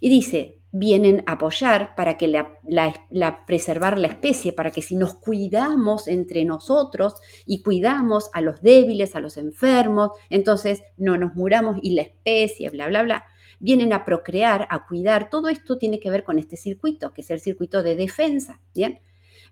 Y 0.00 0.08
dice, 0.08 0.62
vienen 0.72 1.22
a 1.26 1.32
apoyar 1.32 1.94
para 1.94 2.16
que 2.16 2.26
la, 2.26 3.46
preservar 3.46 3.98
la 3.98 4.08
especie, 4.08 4.52
para 4.52 4.70
que 4.70 4.80
si 4.80 4.96
nos 4.96 5.14
cuidamos 5.14 6.08
entre 6.08 6.44
nosotros 6.44 7.14
y 7.44 7.62
cuidamos 7.62 8.30
a 8.32 8.40
los 8.40 8.62
débiles, 8.62 9.14
a 9.14 9.20
los 9.20 9.36
enfermos, 9.36 10.12
entonces 10.30 10.82
no 10.96 11.18
nos 11.18 11.34
muramos 11.34 11.76
y 11.82 11.94
la 11.94 12.02
especie, 12.02 12.70
bla, 12.70 12.88
bla, 12.88 13.02
bla, 13.02 13.24
vienen 13.60 13.92
a 13.92 14.04
procrear, 14.04 14.66
a 14.70 14.86
cuidar. 14.86 15.28
Todo 15.28 15.48
esto 15.48 15.76
tiene 15.76 16.00
que 16.00 16.10
ver 16.10 16.24
con 16.24 16.38
este 16.38 16.56
circuito, 16.56 17.12
que 17.12 17.20
es 17.20 17.30
el 17.30 17.40
circuito 17.40 17.82
de 17.82 17.94
defensa, 17.94 18.60
¿bien? 18.74 19.00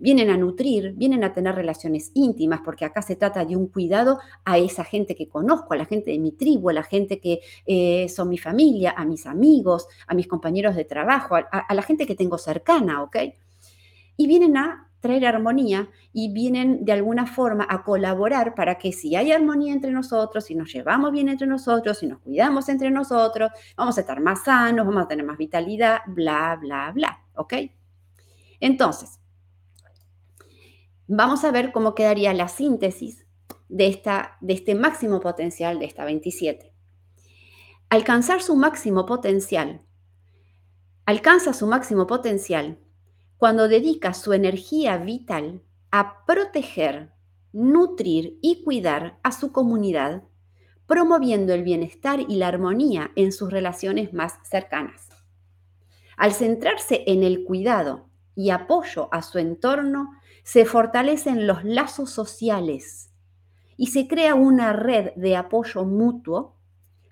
Vienen 0.01 0.31
a 0.31 0.37
nutrir, 0.37 0.95
vienen 0.95 1.23
a 1.23 1.33
tener 1.33 1.55
relaciones 1.55 2.11
íntimas, 2.15 2.63
porque 2.65 2.85
acá 2.85 3.03
se 3.03 3.17
trata 3.17 3.45
de 3.45 3.55
un 3.55 3.69
cuidado 3.69 4.19
a 4.45 4.59
esa 4.59 4.83
gente 4.83 5.15
que 5.15 5.29
conozco, 5.29 5.75
a 5.75 5.77
la 5.77 5.85
gente 5.85 6.11
de 6.11 6.19
mi 6.19 6.33
tribu, 6.33 6.71
a 6.71 6.73
la 6.73 6.83
gente 6.83 7.21
que 7.21 7.41
eh, 7.67 8.09
son 8.09 8.29
mi 8.29 8.39
familia, 8.39 8.95
a 8.97 9.05
mis 9.05 9.27
amigos, 9.27 9.87
a 10.07 10.15
mis 10.15 10.27
compañeros 10.27 10.75
de 10.75 10.85
trabajo, 10.85 11.37
a, 11.37 11.75
la 11.75 11.83
gente 11.83 12.07
que 12.07 12.15
tengo 12.15 12.39
cercana, 12.39 13.03
¿ok? 13.03 13.17
Y 14.17 14.27
vienen 14.27 14.57
a 14.57 14.89
traer 15.01 15.27
armonía 15.27 15.89
y 16.13 16.33
vienen 16.33 16.85
de 16.85 16.93
alguna 16.93 17.27
forma 17.27 17.67
a 17.69 17.83
colaborar 17.83 18.55
para 18.55 18.77
que 18.77 18.93
si 18.93 19.17
hay 19.17 19.33
armonía 19.33 19.73
entre 19.73 19.91
nosotros, 19.91 20.45
si 20.45 20.55
nos 20.55 20.73
llevamos 20.73 21.13
bien 21.13 21.29
entre 21.29 21.47
nosotros, 21.47 21.99
si 21.99 22.07
nos 22.07 22.21
cuidamos 22.21 22.69
entre 22.69 22.91
nosotros, 22.91 23.51
vamos 23.77 23.97
a 23.97 24.01
estar 24.01 24.21
más 24.21 24.45
sanos, 24.45 24.87
vamos 24.87 25.05
a 25.05 25.09
tener 25.09 25.25
más 25.25 25.39
vitalidad, 25.39 26.01
bla, 26.07 26.59
bla, 26.61 26.93
bla, 26.93 27.19
¿ok? 27.35 27.55
Entonces, 28.61 29.20
vamos 31.13 31.43
a 31.43 31.51
ver 31.51 31.73
cómo 31.73 31.97
quedaría 31.97 32.33
la 32.35 32.47
síntesis 32.47 33.27
de, 33.69 33.89
esta, 33.89 34.39
de 34.41 34.55
este 34.55 34.77
máximo 34.77 35.19
potencial 35.19 35.81
de 35.81 35.87
esta 35.87 36.05
27. 36.05 36.73
Alcanzar 37.89 38.41
su 38.43 38.55
máximo 38.55 39.07
potencial. 39.07 39.83
Alcanza 41.07 41.53
su 41.53 41.67
máximo 41.67 42.07
potencial 42.07 42.79
cuando 43.39 43.67
dedica 43.67 44.15
su 44.15 44.33
energía 44.33 44.99
vital 44.99 45.65
a 45.91 46.25
proteger, 46.27 47.13
nutrir 47.53 48.39
y 48.41 48.63
cuidar 48.63 49.19
a 49.25 49.33
su 49.33 49.51
comunidad, 49.51 50.23
promoviendo 50.87 51.53
el 51.55 51.65
bienestar 51.65 52.21
y 52.21 52.37
la 52.37 52.47
armonía 52.47 53.11
en 53.17 53.33
sus 53.33 53.51
relaciones 53.51 54.13
más 54.13 54.39
cercanas. 54.45 55.09
Al 56.17 56.33
centrarse 56.35 57.03
en 57.09 57.25
el 57.25 57.43
cuidado 57.43 58.09
y 58.37 58.51
apoyo 58.51 59.09
a 59.13 59.23
su 59.23 59.39
entorno, 59.39 60.20
se 60.51 60.65
fortalecen 60.65 61.47
los 61.47 61.63
lazos 61.63 62.11
sociales 62.11 63.13
y 63.77 63.87
se 63.87 64.09
crea 64.09 64.35
una 64.35 64.73
red 64.73 65.13
de 65.15 65.37
apoyo 65.37 65.85
mutuo, 65.85 66.57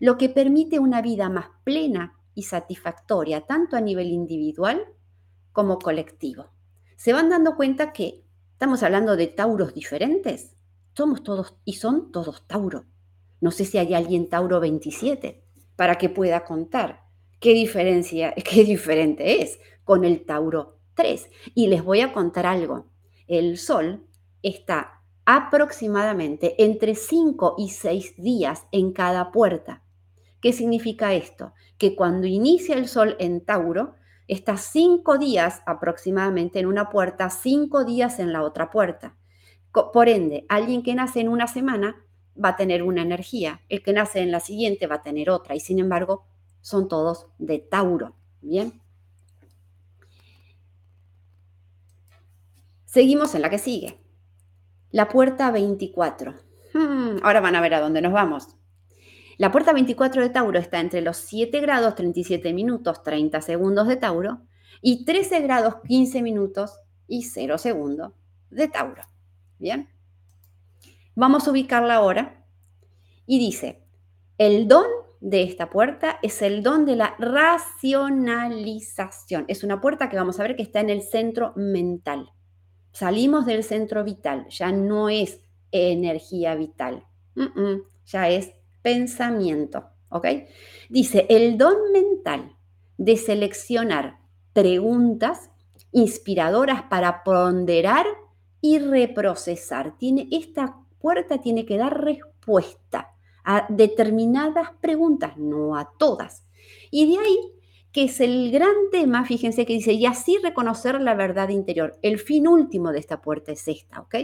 lo 0.00 0.18
que 0.18 0.28
permite 0.28 0.80
una 0.80 1.02
vida 1.02 1.28
más 1.28 1.46
plena 1.62 2.18
y 2.34 2.42
satisfactoria, 2.42 3.42
tanto 3.42 3.76
a 3.76 3.80
nivel 3.80 4.08
individual 4.08 4.82
como 5.52 5.78
colectivo. 5.78 6.46
¿Se 6.96 7.12
van 7.12 7.28
dando 7.28 7.54
cuenta 7.54 7.92
que 7.92 8.24
estamos 8.54 8.82
hablando 8.82 9.14
de 9.14 9.28
tauros 9.28 9.72
diferentes? 9.72 10.56
Somos 10.96 11.22
todos 11.22 11.54
y 11.64 11.74
son 11.74 12.10
todos 12.10 12.44
Tauro. 12.48 12.86
No 13.40 13.52
sé 13.52 13.64
si 13.66 13.78
hay 13.78 13.94
alguien 13.94 14.28
Tauro 14.28 14.58
27 14.58 15.44
para 15.76 15.94
que 15.94 16.08
pueda 16.08 16.44
contar 16.44 17.04
qué 17.38 17.54
diferencia, 17.54 18.34
qué 18.44 18.64
diferente 18.64 19.42
es 19.42 19.60
con 19.84 20.04
el 20.04 20.26
Tauro 20.26 20.80
3. 20.94 21.30
Y 21.54 21.68
les 21.68 21.84
voy 21.84 22.00
a 22.00 22.12
contar 22.12 22.44
algo 22.44 22.87
el 23.28 23.58
Sol 23.58 24.06
está 24.42 25.02
aproximadamente 25.24 26.62
entre 26.64 26.94
5 26.94 27.56
y 27.58 27.70
6 27.70 28.16
días 28.16 28.66
en 28.72 28.92
cada 28.92 29.30
puerta. 29.30 29.82
¿Qué 30.40 30.52
significa 30.52 31.12
esto? 31.12 31.52
Que 31.76 31.94
cuando 31.94 32.26
inicia 32.26 32.76
el 32.76 32.88
Sol 32.88 33.16
en 33.18 33.44
Tauro, 33.44 33.94
está 34.26 34.56
5 34.56 35.18
días 35.18 35.62
aproximadamente 35.66 36.58
en 36.58 36.66
una 36.66 36.88
puerta, 36.88 37.28
5 37.28 37.84
días 37.84 38.18
en 38.18 38.32
la 38.32 38.42
otra 38.42 38.70
puerta. 38.70 39.16
Por 39.92 40.08
ende, 40.08 40.46
alguien 40.48 40.82
que 40.82 40.94
nace 40.94 41.20
en 41.20 41.28
una 41.28 41.46
semana 41.46 41.96
va 42.42 42.50
a 42.50 42.56
tener 42.56 42.82
una 42.82 43.02
energía, 43.02 43.60
el 43.68 43.82
que 43.82 43.92
nace 43.92 44.20
en 44.20 44.32
la 44.32 44.40
siguiente 44.40 44.86
va 44.86 44.96
a 44.96 45.02
tener 45.02 45.28
otra, 45.28 45.54
y 45.54 45.60
sin 45.60 45.78
embargo, 45.78 46.24
son 46.60 46.88
todos 46.88 47.26
de 47.38 47.58
Tauro. 47.58 48.14
Bien. 48.40 48.80
Seguimos 52.88 53.34
en 53.34 53.42
la 53.42 53.50
que 53.50 53.58
sigue. 53.58 54.00
La 54.90 55.10
puerta 55.10 55.50
24. 55.50 56.32
Hmm, 56.72 57.18
ahora 57.22 57.40
van 57.40 57.54
a 57.54 57.60
ver 57.60 57.74
a 57.74 57.80
dónde 57.80 58.00
nos 58.00 58.14
vamos. 58.14 58.48
La 59.36 59.52
puerta 59.52 59.74
24 59.74 60.22
de 60.22 60.30
Tauro 60.30 60.58
está 60.58 60.80
entre 60.80 61.02
los 61.02 61.18
7 61.18 61.60
grados 61.60 61.94
37 61.96 62.54
minutos 62.54 63.02
30 63.02 63.42
segundos 63.42 63.88
de 63.88 63.96
Tauro 63.96 64.40
y 64.80 65.04
13 65.04 65.42
grados 65.42 65.74
15 65.86 66.22
minutos 66.22 66.80
y 67.06 67.24
0 67.24 67.58
segundos 67.58 68.14
de 68.48 68.68
Tauro. 68.68 69.02
Bien. 69.58 69.90
Vamos 71.14 71.46
a 71.46 71.50
ubicarla 71.50 71.96
ahora 71.96 72.42
y 73.26 73.38
dice, 73.38 73.84
el 74.38 74.66
don 74.66 74.86
de 75.20 75.42
esta 75.42 75.68
puerta 75.68 76.18
es 76.22 76.40
el 76.40 76.62
don 76.62 76.86
de 76.86 76.96
la 76.96 77.16
racionalización. 77.18 79.44
Es 79.46 79.62
una 79.62 79.82
puerta 79.82 80.08
que 80.08 80.16
vamos 80.16 80.40
a 80.40 80.44
ver 80.44 80.56
que 80.56 80.62
está 80.62 80.80
en 80.80 80.88
el 80.88 81.02
centro 81.02 81.52
mental. 81.54 82.32
Salimos 82.98 83.46
del 83.46 83.62
centro 83.62 84.02
vital, 84.02 84.48
ya 84.48 84.72
no 84.72 85.08
es 85.08 85.38
energía 85.70 86.56
vital, 86.56 87.04
ya 88.04 88.28
es 88.28 88.50
pensamiento. 88.82 89.84
Dice, 90.88 91.24
el 91.28 91.56
don 91.56 91.92
mental 91.92 92.56
de 92.96 93.16
seleccionar 93.16 94.18
preguntas 94.52 95.48
inspiradoras 95.92 96.82
para 96.90 97.22
ponderar 97.22 98.04
y 98.60 98.80
reprocesar. 98.80 99.96
Tiene, 99.96 100.26
esta 100.32 100.80
puerta 100.98 101.38
tiene 101.38 101.64
que 101.64 101.78
dar 101.78 102.02
respuesta 102.02 103.14
a 103.44 103.64
determinadas 103.68 104.70
preguntas, 104.80 105.36
no 105.36 105.76
a 105.76 105.88
todas. 106.00 106.42
Y 106.90 107.12
de 107.12 107.20
ahí 107.20 107.38
que 107.92 108.04
es 108.04 108.20
el 108.20 108.50
gran 108.50 108.90
tema, 108.92 109.24
fíjense 109.24 109.64
que 109.64 109.72
dice, 109.72 109.92
y 109.92 110.06
así 110.06 110.38
reconocer 110.42 111.00
la 111.00 111.14
verdad 111.14 111.48
interior. 111.48 111.98
El 112.02 112.18
fin 112.18 112.46
último 112.46 112.92
de 112.92 112.98
esta 112.98 113.20
puerta 113.20 113.52
es 113.52 113.66
esta, 113.66 114.00
¿ok? 114.00 114.14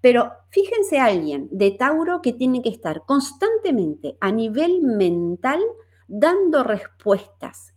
Pero 0.00 0.32
fíjense 0.50 0.98
alguien 0.98 1.48
de 1.50 1.70
Tauro 1.70 2.22
que 2.22 2.32
tiene 2.32 2.62
que 2.62 2.68
estar 2.68 3.04
constantemente 3.06 4.16
a 4.20 4.32
nivel 4.32 4.82
mental 4.82 5.60
dando 6.08 6.64
respuestas. 6.64 7.74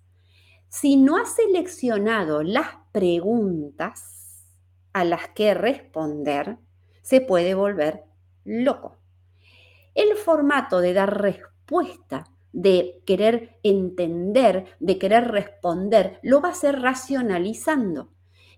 Si 0.68 0.98
no 0.98 1.18
ha 1.18 1.26
seleccionado 1.26 2.44
las 2.44 2.68
preguntas 2.92 4.44
a 4.92 5.04
las 5.04 5.30
que 5.30 5.54
responder, 5.54 6.58
se 7.02 7.22
puede 7.22 7.54
volver 7.54 8.04
loco. 8.44 8.98
El 9.94 10.16
formato 10.16 10.82
de 10.82 10.94
dar 10.94 11.22
respuesta 11.22 12.26
de 12.56 13.02
querer 13.06 13.58
entender, 13.64 14.66
de 14.80 14.98
querer 14.98 15.28
responder, 15.28 16.20
lo 16.24 16.40
va 16.40 16.50
a 16.50 16.52
hacer 16.54 16.80
racionalizando. 16.80 18.10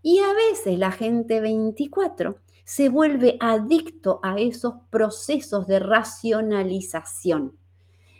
Y 0.03 0.19
a 0.19 0.31
veces 0.33 0.77
la 0.77 0.91
gente 0.91 1.41
24 1.41 2.37
se 2.63 2.89
vuelve 2.89 3.37
adicto 3.39 4.19
a 4.21 4.39
esos 4.39 4.75
procesos 4.91 5.65
de 5.65 5.79
racionalización. 5.79 7.57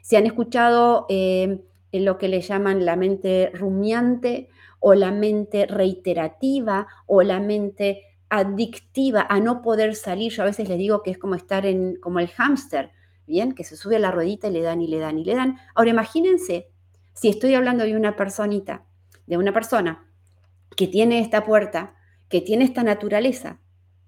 Se 0.02 0.18
han 0.18 0.26
escuchado 0.26 1.06
eh, 1.10 1.62
en 1.92 2.06
lo 2.06 2.18
que 2.18 2.28
le 2.28 2.42
llaman 2.42 2.84
la 2.84 2.96
mente 2.96 3.52
rumiante 3.54 4.50
o 4.80 4.96
la 4.96 5.12
mente 5.12 5.68
reiterativa 5.68 6.88
o 7.06 7.22
la 7.22 7.40
mente 7.40 8.02
adictiva 8.30 9.28
a 9.30 9.40
no 9.40 9.62
poder 9.62 9.94
salir. 9.94 10.32
Yo 10.32 10.42
a 10.42 10.48
veces 10.48 10.68
les 10.68 10.80
digo 10.80 11.04
que 11.04 11.12
es 11.12 11.20
como 11.20 11.36
estar 11.36 11.68
en, 11.68 11.98
como 11.98 12.20
el 12.20 12.30
hámster, 12.30 12.92
¿bien? 13.28 13.54
Que 13.54 13.64
se 13.64 13.78
sube 13.78 13.98
a 13.98 14.00
la 14.00 14.12
ruedita 14.12 14.48
y 14.48 14.52
le 14.52 14.62
dan 14.62 14.82
y 14.82 14.88
le 14.88 15.00
dan 15.00 15.20
y 15.20 15.26
le 15.26 15.36
dan. 15.36 15.58
Ahora 15.76 15.92
imagínense 15.92 16.72
si 17.14 17.30
estoy 17.30 17.54
hablando 17.54 17.84
de 17.84 17.96
una 17.96 18.16
personita, 18.16 18.86
de 19.26 19.38
una 19.38 19.54
persona 19.54 20.08
que 20.76 20.88
tiene 20.88 21.20
esta 21.20 21.44
puerta, 21.44 21.96
que 22.30 22.42
tiene 22.42 22.64
esta 22.64 22.84
naturaleza, 22.84 23.60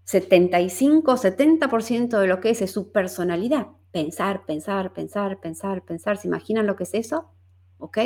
75, 0.06 1.18
70% 1.18 2.20
de 2.20 2.28
lo 2.28 2.40
que 2.40 2.50
es 2.50 2.62
es 2.62 2.72
su 2.72 2.92
personalidad. 2.92 3.68
Pensar, 3.92 4.46
pensar, 4.46 4.94
pensar, 4.94 5.40
pensar, 5.40 5.84
pensar. 5.84 6.18
¿Se 6.18 6.28
imaginan 6.28 6.66
lo 6.66 6.76
que 6.76 6.84
es 6.84 6.94
eso? 6.94 7.32
¿Ok? 7.78 7.98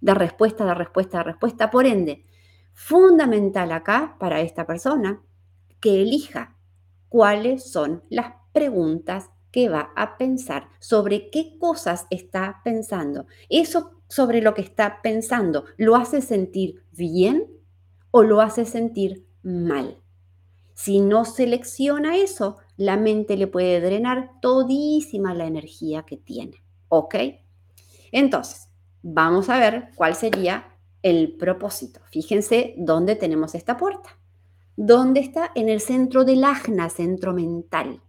De 0.00 0.14
respuesta, 0.14 0.64
de 0.64 0.74
respuesta, 0.74 1.18
de 1.18 1.24
respuesta. 1.24 1.70
Por 1.70 1.86
ende, 1.86 2.24
fundamental 2.72 3.70
acá 3.72 4.16
para 4.18 4.40
esta 4.40 4.66
persona 4.66 5.22
que 5.80 6.02
elija 6.02 6.56
cuáles 7.08 7.70
son 7.70 8.02
las 8.08 8.34
preguntas 8.52 9.30
que 9.52 9.68
va 9.68 9.92
a 9.94 10.16
pensar, 10.16 10.68
sobre 10.80 11.30
qué 11.30 11.56
cosas 11.58 12.06
está 12.10 12.60
pensando. 12.64 13.26
Eso 13.48 14.02
sobre 14.08 14.42
lo 14.42 14.54
que 14.54 14.62
está 14.62 15.00
pensando, 15.02 15.64
¿lo 15.76 15.96
hace 15.96 16.20
sentir 16.20 16.84
bien 16.90 17.46
o 18.10 18.22
lo 18.22 18.40
hace 18.40 18.64
sentir 18.64 19.26
mal? 19.42 19.98
Si 20.74 21.00
no 21.00 21.24
selecciona 21.24 22.16
eso, 22.16 22.56
la 22.76 22.96
mente 22.96 23.36
le 23.36 23.46
puede 23.46 23.80
drenar 23.80 24.32
todísima 24.40 25.34
la 25.34 25.46
energía 25.46 26.02
que 26.02 26.16
tiene. 26.16 26.64
¿Ok? 26.88 27.14
Entonces, 28.10 28.68
vamos 29.02 29.48
a 29.48 29.58
ver 29.58 29.90
cuál 29.94 30.14
sería 30.14 30.76
el 31.02 31.36
propósito. 31.36 32.00
Fíjense 32.10 32.74
dónde 32.78 33.16
tenemos 33.16 33.54
esta 33.54 33.76
puerta. 33.76 34.18
¿Dónde 34.76 35.20
está? 35.20 35.50
En 35.54 35.68
el 35.68 35.80
centro 35.80 36.24
del 36.24 36.44
ajna, 36.44 36.88
centro 36.88 37.32
mental. 37.32 38.02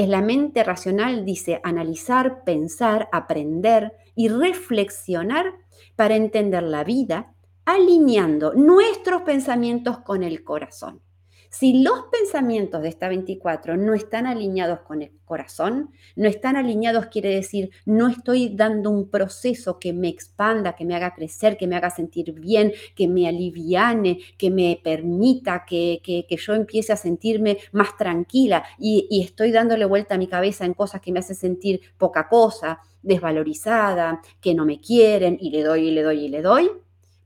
Es 0.00 0.08
la 0.08 0.22
mente 0.22 0.64
racional, 0.64 1.26
dice, 1.26 1.60
analizar, 1.62 2.42
pensar, 2.42 3.10
aprender 3.12 3.92
y 4.14 4.28
reflexionar 4.28 5.52
para 5.94 6.16
entender 6.16 6.62
la 6.62 6.84
vida, 6.84 7.34
alineando 7.66 8.54
nuestros 8.54 9.20
pensamientos 9.20 9.98
con 9.98 10.22
el 10.22 10.42
corazón. 10.42 11.02
Si 11.50 11.82
los 11.82 12.04
pensamientos 12.12 12.80
de 12.80 12.88
esta 12.88 13.08
24 13.08 13.76
no 13.76 13.92
están 13.94 14.28
alineados 14.28 14.80
con 14.80 15.02
el 15.02 15.10
corazón, 15.24 15.90
no 16.14 16.28
están 16.28 16.54
alineados 16.54 17.06
quiere 17.06 17.34
decir, 17.34 17.70
no 17.84 18.06
estoy 18.06 18.54
dando 18.54 18.88
un 18.88 19.10
proceso 19.10 19.80
que 19.80 19.92
me 19.92 20.06
expanda, 20.06 20.76
que 20.76 20.84
me 20.84 20.94
haga 20.94 21.12
crecer, 21.12 21.56
que 21.56 21.66
me 21.66 21.74
haga 21.74 21.90
sentir 21.90 22.32
bien, 22.34 22.72
que 22.94 23.08
me 23.08 23.26
aliviane, 23.26 24.20
que 24.38 24.48
me 24.48 24.80
permita 24.82 25.64
que, 25.66 26.00
yo 26.28 26.54
empiece 26.54 26.92
a 26.92 26.96
sentirme 26.96 27.58
más 27.72 27.96
tranquila 27.96 28.62
y, 28.78 29.08
y 29.10 29.22
estoy 29.22 29.50
dándole 29.50 29.86
vuelta 29.86 30.14
a 30.14 30.18
mi 30.18 30.28
cabeza 30.28 30.64
en 30.64 30.74
cosas 30.74 31.00
que 31.00 31.10
me 31.10 31.18
hacen 31.18 31.34
sentir 31.34 31.80
poca 31.98 32.28
cosa, 32.28 32.78
desvalorizada, 33.02 34.22
que 34.40 34.54
no 34.54 34.64
me 34.64 34.80
quieren 34.80 35.36
y 35.40 35.50
le 35.50 35.64
doy 35.64 35.88
y 35.88 35.90
le 35.90 36.02
doy 36.02 36.26
y 36.26 36.28
le 36.28 36.42
doy, 36.42 36.70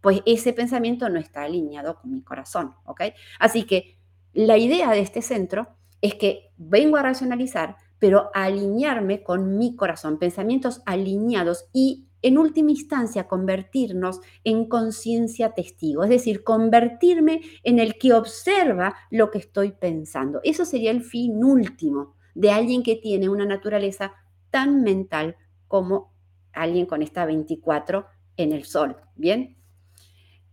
pues 0.05 0.21
ese 0.27 0.53
pensamiento 0.53 1.09
no 1.09 1.19
está 1.19 1.45
alineado 1.45 1.99
con 1.99 2.13
mi 2.13 2.23
corazón, 2.23 2.75
¿ok? 2.85 3.03
Así 3.39 3.65
que 3.65 3.94
la 4.35 4.59
idea 4.59 4.91
de 4.91 5.01
este 5.01 5.23
centro 5.23 5.69
es 6.01 6.15
que 6.17 6.51
vengo 6.57 6.97
a 6.97 7.03
racionalizar, 7.03 7.77
pero 7.99 8.31
alinearme 8.35 9.23
con 9.23 9.57
mi 9.57 9.77
corazón, 9.77 10.19
pensamientos 10.19 10.83
alineados 10.85 11.67
y 11.73 12.09
en 12.21 12.39
última 12.39 12.71
instancia 12.71 13.29
convertirnos 13.29 14.21
en 14.45 14.67
conciencia 14.67 15.53
testigo, 15.53 16.05
es 16.05 16.11
decir, 16.11 16.43
convertirme 16.43 17.43
en 17.63 17.79
el 17.79 17.99
que 17.99 18.15
observa 18.15 18.97
lo 19.11 19.31
que 19.31 19.39
estoy 19.39 19.73
pensando. 19.73 20.41
Eso 20.43 20.65
sería 20.65 20.91
el 20.91 21.03
fin 21.03 21.45
último 21.45 22.15
de 22.35 22.51
alguien 22.51 22.83
que 22.83 22.97
tiene 22.97 23.29
una 23.29 23.45
naturaleza 23.45 24.15
tan 24.51 24.83
mental 24.83 25.37
como 25.69 26.13
alguien 26.53 26.87
con 26.87 27.03
esta 27.03 27.27
24 27.27 28.07
en 28.37 28.53
el 28.53 28.65
sol. 28.65 28.97
Bien. 29.17 29.57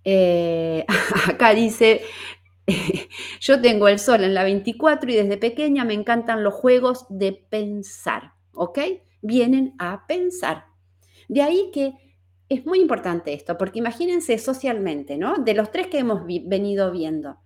Eh, 0.04 0.86
acá 1.28 1.54
dice, 1.54 2.02
Yo 3.40 3.62
tengo 3.62 3.88
el 3.88 4.00
sol 4.00 4.24
en 4.24 4.34
la 4.34 4.44
24 4.44 5.12
y 5.12 5.16
desde 5.16 5.38
pequeña 5.38 5.86
me 5.86 5.94
encantan 5.94 6.44
los 6.44 6.54
juegos 6.54 7.06
de 7.10 7.34
pensar, 7.34 8.34
¿ok? 8.54 8.80
Vienen 9.22 9.76
a 9.80 10.06
pensar. 10.08 10.66
De 11.28 11.42
ahí 11.42 11.72
que 11.74 11.94
es 12.50 12.66
muy 12.66 12.82
importante 12.82 13.34
esto, 13.34 13.58
porque 13.58 13.80
imagínense 13.80 14.38
socialmente, 14.38 15.18
¿no? 15.18 15.38
De 15.38 15.54
los 15.54 15.72
tres 15.72 15.88
que 15.88 16.00
hemos 16.00 16.24
venido 16.26 16.92
viendo, 16.92 17.38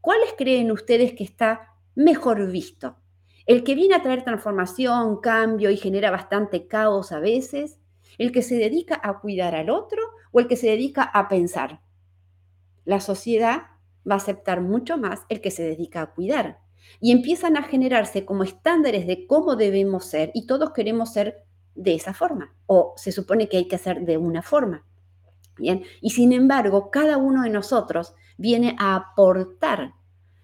¿cuáles 0.00 0.34
creen 0.38 0.72
ustedes 0.72 1.12
que 1.12 1.24
está 1.24 1.74
mejor 1.94 2.50
visto? 2.50 2.96
¿El 3.46 3.62
que 3.62 3.74
viene 3.74 3.94
a 3.94 4.02
traer 4.02 4.24
transformación, 4.24 5.20
cambio 5.20 5.70
y 5.70 5.76
genera 5.76 6.10
bastante 6.10 6.66
caos 6.66 7.12
a 7.12 7.20
veces? 7.20 7.78
¿El 8.16 8.32
que 8.32 8.40
se 8.40 8.54
dedica 8.54 8.98
a 9.02 9.20
cuidar 9.20 9.54
al 9.54 9.68
otro 9.68 10.00
o 10.32 10.40
el 10.40 10.48
que 10.48 10.56
se 10.56 10.68
dedica 10.68 11.02
a 11.02 11.28
pensar? 11.28 11.80
La 12.86 13.00
sociedad 13.00 13.73
va 14.08 14.14
a 14.14 14.18
aceptar 14.18 14.60
mucho 14.60 14.96
más 14.98 15.20
el 15.28 15.40
que 15.40 15.50
se 15.50 15.62
dedica 15.62 16.02
a 16.02 16.14
cuidar. 16.14 16.58
Y 17.00 17.12
empiezan 17.12 17.56
a 17.56 17.62
generarse 17.62 18.24
como 18.24 18.44
estándares 18.44 19.06
de 19.06 19.26
cómo 19.26 19.56
debemos 19.56 20.04
ser 20.06 20.30
y 20.34 20.46
todos 20.46 20.72
queremos 20.72 21.12
ser 21.12 21.44
de 21.74 21.94
esa 21.94 22.14
forma 22.14 22.54
o 22.66 22.94
se 22.96 23.12
supone 23.12 23.48
que 23.48 23.56
hay 23.56 23.68
que 23.68 23.78
ser 23.78 24.04
de 24.04 24.16
una 24.16 24.42
forma. 24.42 24.84
Bien, 25.56 25.84
y 26.00 26.10
sin 26.10 26.32
embargo, 26.32 26.90
cada 26.90 27.16
uno 27.16 27.42
de 27.42 27.50
nosotros 27.50 28.14
viene 28.36 28.76
a 28.78 28.96
aportar 28.96 29.94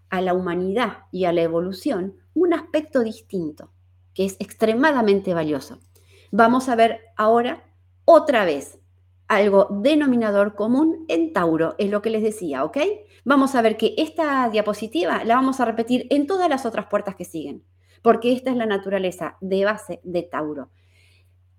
a 0.08 0.20
la 0.20 0.34
humanidad 0.34 1.04
y 1.12 1.24
a 1.24 1.32
la 1.32 1.42
evolución 1.42 2.16
un 2.34 2.54
aspecto 2.54 3.00
distinto 3.00 3.70
que 4.14 4.24
es 4.24 4.36
extremadamente 4.40 5.34
valioso. 5.34 5.78
Vamos 6.32 6.68
a 6.68 6.76
ver 6.76 7.00
ahora 7.16 7.64
otra 8.04 8.44
vez 8.44 8.79
algo 9.30 9.68
denominador 9.70 10.56
común 10.56 11.04
en 11.06 11.32
Tauro, 11.32 11.76
es 11.78 11.88
lo 11.88 12.02
que 12.02 12.10
les 12.10 12.22
decía, 12.22 12.64
¿ok? 12.64 12.78
Vamos 13.24 13.54
a 13.54 13.62
ver 13.62 13.76
que 13.76 13.94
esta 13.96 14.50
diapositiva 14.50 15.22
la 15.24 15.36
vamos 15.36 15.60
a 15.60 15.64
repetir 15.64 16.08
en 16.10 16.26
todas 16.26 16.48
las 16.50 16.66
otras 16.66 16.86
puertas 16.86 17.14
que 17.14 17.24
siguen, 17.24 17.62
porque 18.02 18.32
esta 18.32 18.50
es 18.50 18.56
la 18.56 18.66
naturaleza 18.66 19.36
de 19.40 19.64
base 19.64 20.00
de 20.02 20.24
Tauro. 20.24 20.70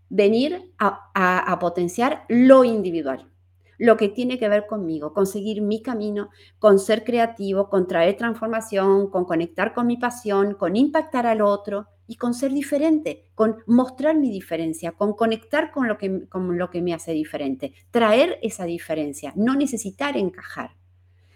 Venir 0.10 0.74
a, 0.80 1.58
potenciar 1.62 2.26
lo 2.28 2.66
individual, 2.66 3.32
lo 3.78 3.96
que 3.96 4.10
tiene 4.10 4.38
que 4.38 4.50
ver 4.50 4.68
conmigo, 4.68 5.14
conseguir 5.14 5.62
mi 5.62 5.82
camino, 5.82 6.30
con 6.60 6.78
ser 6.78 7.06
creativo, 7.06 7.70
con 7.70 7.88
traer 7.88 8.18
transformación, 8.18 9.10
con 9.10 9.24
conectar 9.24 9.74
con 9.74 9.88
mi 9.88 9.96
pasión, 9.96 10.56
con 10.56 10.76
impactar 10.76 11.26
al 11.26 11.40
otro, 11.40 11.88
y 12.12 12.18
con 12.18 12.34
ser 12.34 12.52
diferente, 12.52 13.30
con 13.36 13.64
mostrar 13.68 14.18
mi 14.18 14.30
diferencia, 14.30 14.92
con 14.92 15.14
conectar 15.14 15.72
con 15.72 15.88
lo 15.88 15.98
que, 15.98 16.28
con 16.28 16.58
lo 16.58 16.70
que 16.70 16.82
me 16.82 16.94
hace 16.94 17.14
diferente, 17.14 17.72
traer 17.90 18.38
esa 18.42 18.66
diferencia, 18.66 19.32
no 19.38 19.56
necesitar 19.56 20.18
encajar. 20.18 20.76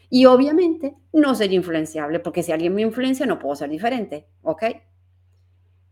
Y 0.09 0.25
obviamente 0.25 0.97
no 1.13 1.33
ser 1.33 1.53
influenciable, 1.53 2.19
porque 2.19 2.43
si 2.43 2.51
alguien 2.51 2.75
me 2.75 2.81
influencia 2.81 3.25
no 3.25 3.39
puedo 3.39 3.55
ser 3.55 3.69
diferente, 3.69 4.27
¿ok? 4.41 4.63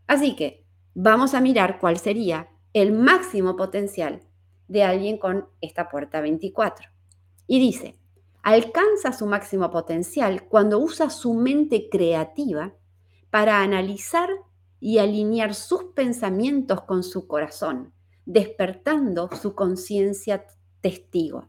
Así 0.06 0.36
que 0.36 0.66
vamos 0.92 1.32
a 1.32 1.40
mirar 1.40 1.78
cuál 1.78 1.96
sería 1.96 2.50
el 2.74 2.92
máximo 2.92 3.56
potencial 3.56 4.20
de 4.68 4.82
alguien 4.82 5.16
con 5.16 5.48
esta 5.62 5.88
puerta 5.88 6.20
24. 6.20 6.90
Y 7.46 7.58
dice, 7.58 7.96
alcanza 8.42 9.14
su 9.14 9.24
máximo 9.24 9.70
potencial 9.70 10.46
cuando 10.46 10.78
usa 10.78 11.08
su 11.08 11.32
mente 11.32 11.88
creativa 11.88 12.74
para 13.30 13.62
analizar 13.62 14.28
y 14.84 14.98
alinear 14.98 15.54
sus 15.54 15.84
pensamientos 15.94 16.82
con 16.82 17.02
su 17.02 17.26
corazón, 17.26 17.94
despertando 18.26 19.30
su 19.40 19.54
conciencia 19.54 20.44
testigo. 20.82 21.48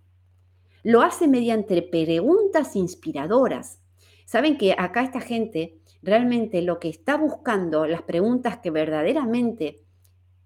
Lo 0.83 1.01
hace 1.01 1.27
mediante 1.27 1.81
preguntas 1.81 2.77
inspiradoras. 2.77 3.81
Saben 4.25 4.57
que 4.57 4.73
acá 4.77 5.03
esta 5.03 5.19
gente 5.19 5.81
realmente 6.01 6.61
lo 6.61 6.79
que 6.79 6.87
está 6.87 7.17
buscando, 7.17 7.85
las 7.85 8.03
preguntas 8.03 8.59
que 8.59 8.71
verdaderamente 8.71 9.83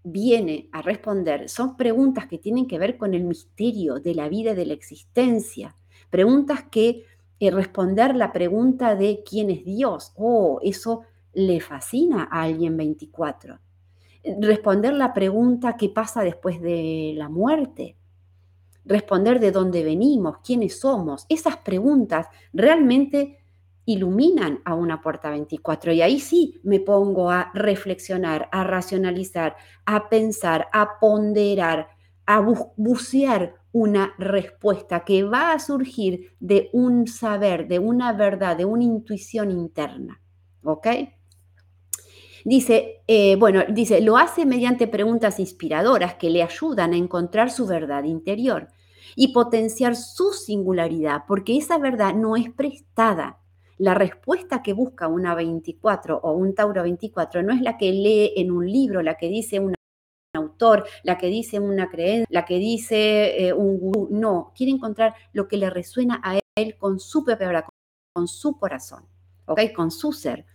viene 0.02 0.67
a 0.71 0.82
responder, 0.82 1.47
son 1.47 1.78
preguntas 1.78 2.25
que 2.25 2.39
tienen 2.39 2.65
que 2.65 2.80
ver 2.80 2.97
con 2.97 3.13
el 3.13 3.23
misterio 3.23 3.99
de 3.99 4.15
la 4.15 4.30
vida 4.30 4.54
y 4.54 4.56
de 4.56 4.65
la 4.65 4.73
existencia. 4.73 5.75
Preguntas 6.10 6.63
que 6.71 7.04
eh, 7.39 7.52
responder 7.52 8.15
la 8.15 8.34
pregunta 8.34 8.95
de 8.95 9.23
quién 9.23 9.52
es 9.52 9.63
Dios. 9.63 10.12
Oh, 10.15 10.60
eso 10.63 11.04
le 11.47 11.60
fascina 11.60 12.28
a 12.32 12.43
alguien 12.43 12.75
24. 12.78 13.60
Responder 14.39 14.93
la 14.93 15.13
pregunta 15.13 15.78
qué 15.78 15.89
pasa 15.89 16.21
después 16.21 16.62
de 16.62 17.13
la 17.15 17.30
muerte. 17.30 17.95
Responder 18.86 19.39
de 19.39 19.52
dónde 19.52 19.84
venimos, 19.84 20.38
quiénes 20.43 20.80
somos. 20.80 21.25
Esas 21.30 21.58
preguntas 21.58 22.28
realmente 22.54 23.39
iluminan 23.86 24.60
a 24.65 24.75
una 24.75 25.02
puerta 25.02 25.32
24 25.32 25.93
y 25.93 26.02
ahí 26.02 26.19
sí 26.19 26.60
me 26.63 26.80
pongo 26.80 27.32
a 27.32 27.52
reflexionar, 27.54 28.47
a 28.52 28.63
racionalizar, 28.63 29.56
a 29.86 30.10
pensar, 30.10 30.67
a 30.73 30.99
ponderar, 30.99 31.89
a 32.25 32.39
bucear 32.75 33.56
una 33.71 34.13
respuesta 34.17 35.04
que 35.06 35.23
va 35.23 35.54
a 35.54 35.60
surgir 35.60 36.34
de 36.39 36.69
un 36.73 37.08
saber, 37.08 37.67
de 37.67 37.80
una 37.80 38.13
verdad, 38.13 38.58
de 38.58 38.65
una 38.65 38.84
intuición 38.84 39.49
interna. 39.52 40.21
¿Ok? 40.63 40.88
Dice, 42.45 43.02
eh, 43.08 43.36
bueno, 43.36 43.63
dice, 43.69 44.02
lo 44.02 44.17
hace 44.17 44.45
mediante 44.45 44.88
preguntas 44.88 45.39
inspiradoras 45.39 46.15
que 46.15 46.30
le 46.30 46.43
ayudan 46.43 46.93
a 46.93 46.97
encontrar 46.97 47.52
su 47.52 47.65
verdad 47.65 48.04
interior 48.04 48.69
y 49.15 49.34
potenciar 49.34 49.95
su 49.95 50.34
singularidad, 50.34 51.23
porque 51.28 51.58
esa 51.58 51.78
verdad 51.78 52.13
no 52.13 52.36
es 52.36 52.49
prestada, 52.52 53.39
la 53.80 53.93
respuesta 53.93 54.62
que 54.62 54.73
busca 54.73 55.08
una 55.08 55.34
24 55.36 56.19
o 56.21 56.34
un 56.34 56.54
Tauro 56.54 56.84
24 56.84 57.43
no 57.43 57.54
es 57.54 57.62
la 57.62 57.78
que 57.78 57.93
lee 57.93 58.34
en 58.36 58.52
un 58.52 58.69
libro, 58.69 59.02
la 59.02 59.15
que 59.15 59.30
dice 59.30 59.62
un 59.62 59.73
autor, 60.36 60.86
la 61.04 61.17
que 61.17 61.28
dice 61.28 61.62
una 61.62 61.89
creencia, 61.89 62.28
la 62.30 62.43
que 62.43 62.58
dice 62.58 63.47
eh, 63.47 63.54
un. 63.54 64.08
No, 64.12 64.52
quiere 64.54 64.73
encontrar 64.73 65.15
lo 65.32 65.47
que 65.47 65.56
le 65.56 65.69
resuena 65.69 66.19
a 66.21 66.39
él 66.56 66.75
con 66.78 66.99
su 66.99 67.23
propia 67.23 67.65
con 68.13 68.28
su 68.28 68.58
corazón. 68.58 69.06
Con 69.73 69.91
su 69.91 70.12
ser. 70.12 70.45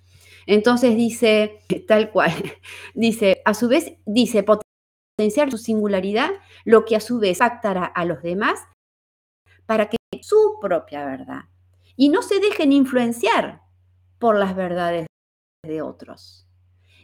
Entonces 0.46 0.96
dice, 0.96 1.60
tal 1.86 2.10
cual, 2.10 2.32
dice, 2.94 3.42
a 3.44 3.54
su 3.54 3.68
vez, 3.68 3.94
dice, 4.06 4.44
potenciar 4.44 5.50
su 5.50 5.58
singularidad, 5.58 6.30
lo 6.64 6.84
que 6.84 6.96
a 6.96 7.00
su 7.00 7.18
vez 7.18 7.38
impactará 7.38 7.84
a 7.84 8.04
los 8.04 8.22
demás 8.22 8.60
para 9.66 9.88
que 9.88 9.96
su 10.20 10.58
propia 10.60 11.04
verdad 11.04 11.44
y 11.96 12.08
no 12.08 12.22
se 12.22 12.40
dejen 12.40 12.72
influenciar 12.72 13.62
por 14.18 14.38
las 14.38 14.56
verdades 14.56 15.06
de 15.64 15.82
otros. 15.82 16.46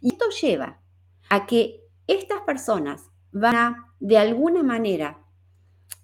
Y 0.00 0.12
esto 0.12 0.26
lleva 0.31 0.81
a 1.29 1.46
que 1.46 1.81
estas 2.07 2.40
personas 2.42 3.11
van 3.33 3.57
a, 3.57 3.94
de 4.00 4.18
alguna 4.18 4.62
manera, 4.62 5.22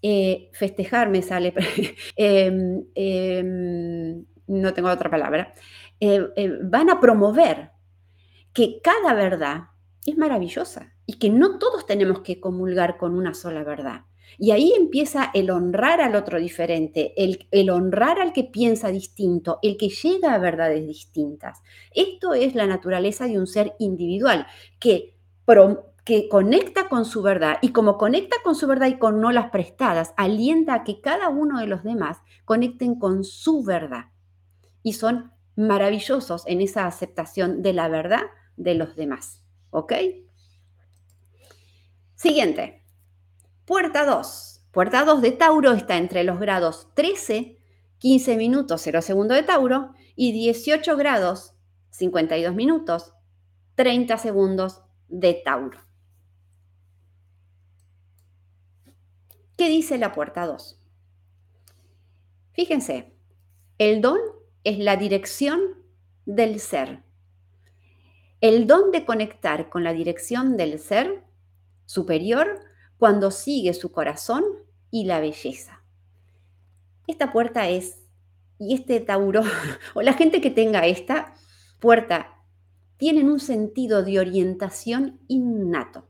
eh, 0.03 0.51
festejar, 0.53 1.09
me 1.09 1.23
sale, 1.23 1.53
em, 2.17 2.85
em, 2.95 4.25
no 4.47 4.75
tengo 4.75 4.89
otra 4.91 5.11
palabra, 5.11 5.55
eh, 6.01 6.29
eh, 6.37 6.59
van 6.63 6.91
a 6.91 7.01
promover 7.01 7.71
que 8.53 8.81
cada 8.83 9.15
verdad 9.15 9.69
es 10.05 10.17
maravillosa 10.17 10.93
y 11.07 11.15
que 11.19 11.31
no 11.31 11.59
todos 11.59 11.87
tenemos 11.87 12.21
que 12.21 12.41
comulgar 12.41 12.97
con 12.99 13.17
una 13.17 13.35
sola 13.35 13.65
verdad. 13.65 14.03
Y 14.39 14.51
ahí 14.51 14.73
empieza 14.77 15.31
el 15.33 15.51
honrar 15.51 16.01
al 16.01 16.15
otro 16.15 16.39
diferente, 16.39 17.15
el, 17.17 17.71
honrar 17.71 18.21
al 18.21 18.33
que 18.33 18.45
piensa 18.45 18.89
distinto, 18.89 19.59
el 19.63 19.77
que 19.77 19.89
llega 19.89 20.35
a 20.35 20.39
verdades 20.39 20.87
distintas. 20.87 21.63
Esto 21.95 22.35
es 22.35 22.55
la 22.55 22.67
naturaleza 22.67 23.27
de 23.27 23.39
un 23.39 23.47
ser 23.47 23.75
individual 23.79 24.47
que, 24.79 25.17
que 26.05 26.29
conecta 26.29 26.89
con 26.89 27.05
su 27.05 27.23
verdad 27.23 27.59
y 27.63 27.71
como 27.71 27.97
conecta 27.97 28.37
con 28.45 28.55
su 28.55 28.67
verdad 28.67 28.89
y 28.89 28.99
con 28.99 29.21
no 29.21 29.33
las 29.33 29.51
prestadas, 29.51 30.13
alienta 30.17 30.75
a 30.75 30.85
que 30.85 31.01
cada 31.01 31.29
uno 31.29 31.61
de 31.61 31.67
los 31.67 31.83
demás 31.83 32.19
conecten 32.45 32.99
con 32.99 33.25
su 33.25 33.65
verdad. 33.65 34.07
Y 34.83 34.95
son 34.95 35.33
maravillosos 35.57 36.47
en 36.47 36.61
esa 36.61 36.87
aceptación 36.87 37.63
de 37.63 37.73
la 37.73 37.89
verdad 37.89 38.23
de 38.57 38.75
los 38.75 38.95
demás. 38.95 39.43
¿Ok? 39.71 39.93
Siguiente. 42.15 42.83
Puerta 43.65 44.05
2. 44.05 44.65
Puerta 44.71 45.05
2 45.05 45.23
de 45.23 45.33
Tauro 45.33 45.73
está 45.73 45.97
entre 45.97 46.23
los 46.23 46.39
grados 46.39 46.89
13, 46.95 47.59
15 47.99 48.37
minutos 48.37 48.83
0 48.85 49.03
segundos 49.03 49.37
de 49.37 49.43
Tauro 49.43 49.95
y 50.15 50.33
18 50.33 50.97
grados 50.97 51.55
52 51.91 52.55
minutos 52.55 53.15
30 53.75 54.19
segundos 54.19 54.83
de 55.09 55.35
Tauro. 55.45 55.81
¿Qué 59.57 59.69
dice 59.71 59.97
la 59.97 60.13
puerta 60.13 60.47
2? 60.47 60.79
Fíjense, 62.53 63.17
el 63.79 64.03
don 64.03 64.19
es 64.67 64.81
la 64.81 64.97
dirección 64.97 65.61
del 66.25 66.59
ser. 66.59 67.05
El 68.41 68.67
don 68.67 68.91
de 68.91 69.05
conectar 69.05 69.71
con 69.71 69.85
la 69.85 69.93
dirección 69.93 70.57
del 70.57 70.81
ser 70.81 71.23
superior 71.85 72.59
cuando 72.99 73.31
sigue 73.31 73.75
su 73.75 73.93
corazón 73.93 74.45
y 74.91 75.05
la 75.05 75.21
belleza. 75.21 75.85
Esta 77.07 77.33
puerta 77.33 77.69
es, 77.69 78.03
y 78.59 78.75
este 78.75 78.99
Tauro, 78.99 79.43
o 79.95 80.03
la 80.03 80.15
gente 80.15 80.41
que 80.41 80.51
tenga 80.51 80.85
esta 80.85 81.35
puerta, 81.79 82.35
tienen 82.97 83.31
un 83.31 83.39
sentido 83.39 84.03
de 84.03 84.19
orientación 84.19 85.21
innato, 85.29 86.09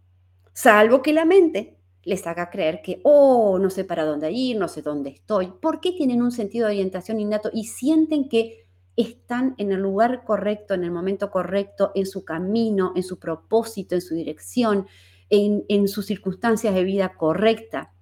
salvo 0.54 1.02
que 1.02 1.12
la 1.12 1.26
mente 1.26 1.75
les 2.06 2.24
haga 2.28 2.50
creer 2.50 2.80
que, 2.82 3.00
oh, 3.02 3.58
no 3.58 3.68
sé 3.68 3.84
para 3.84 4.04
dónde 4.04 4.30
ir, 4.30 4.56
no 4.56 4.68
sé 4.68 4.80
dónde 4.80 5.10
estoy. 5.10 5.52
¿Por 5.60 5.80
qué 5.80 5.90
tienen 5.90 6.22
un 6.22 6.30
sentido 6.30 6.68
de 6.68 6.74
orientación 6.74 7.18
innato 7.18 7.50
y 7.52 7.64
sienten 7.64 8.28
que 8.28 8.64
están 8.94 9.56
en 9.58 9.72
el 9.72 9.80
lugar 9.80 10.24
correcto, 10.24 10.74
en 10.74 10.84
el 10.84 10.92
momento 10.92 11.32
correcto, 11.32 11.90
en 11.96 12.06
su 12.06 12.24
camino, 12.24 12.92
en 12.94 13.02
su 13.02 13.18
propósito, 13.18 13.96
en 13.96 14.00
su 14.00 14.14
dirección, 14.14 14.86
en, 15.28 15.88
sus 15.88 16.06
circunstancias 16.06 16.74
de 16.76 16.84
vida 16.84 17.14
correcta. 17.16 17.92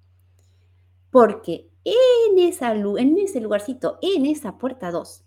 Porque 1.09 1.71
en, 1.83 2.37
esa, 2.37 2.73
en 2.73 3.17
ese 3.17 3.41
lugarcito, 3.41 3.97
en 4.03 4.27
esa 4.27 4.59
puerta 4.59 4.91
2, 4.91 5.25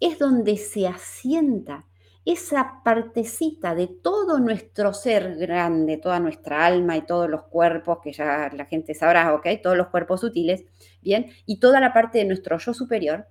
es 0.00 0.18
donde 0.18 0.58
se 0.58 0.86
asienta 0.86 1.86
esa 2.32 2.82
partecita 2.84 3.74
de 3.74 3.86
todo 3.86 4.38
nuestro 4.38 4.92
ser 4.94 5.36
grande, 5.36 5.96
toda 5.96 6.20
nuestra 6.20 6.66
alma 6.66 6.96
y 6.96 7.02
todos 7.02 7.28
los 7.28 7.42
cuerpos, 7.44 7.98
que 8.02 8.12
ya 8.12 8.50
la 8.52 8.66
gente 8.66 8.94
sabrá, 8.94 9.34
¿ok? 9.34 9.46
Todos 9.62 9.76
los 9.76 9.88
cuerpos 9.88 10.20
sutiles, 10.20 10.64
¿bien? 11.02 11.30
Y 11.46 11.60
toda 11.60 11.80
la 11.80 11.92
parte 11.92 12.18
de 12.18 12.24
nuestro 12.24 12.58
yo 12.58 12.74
superior, 12.74 13.26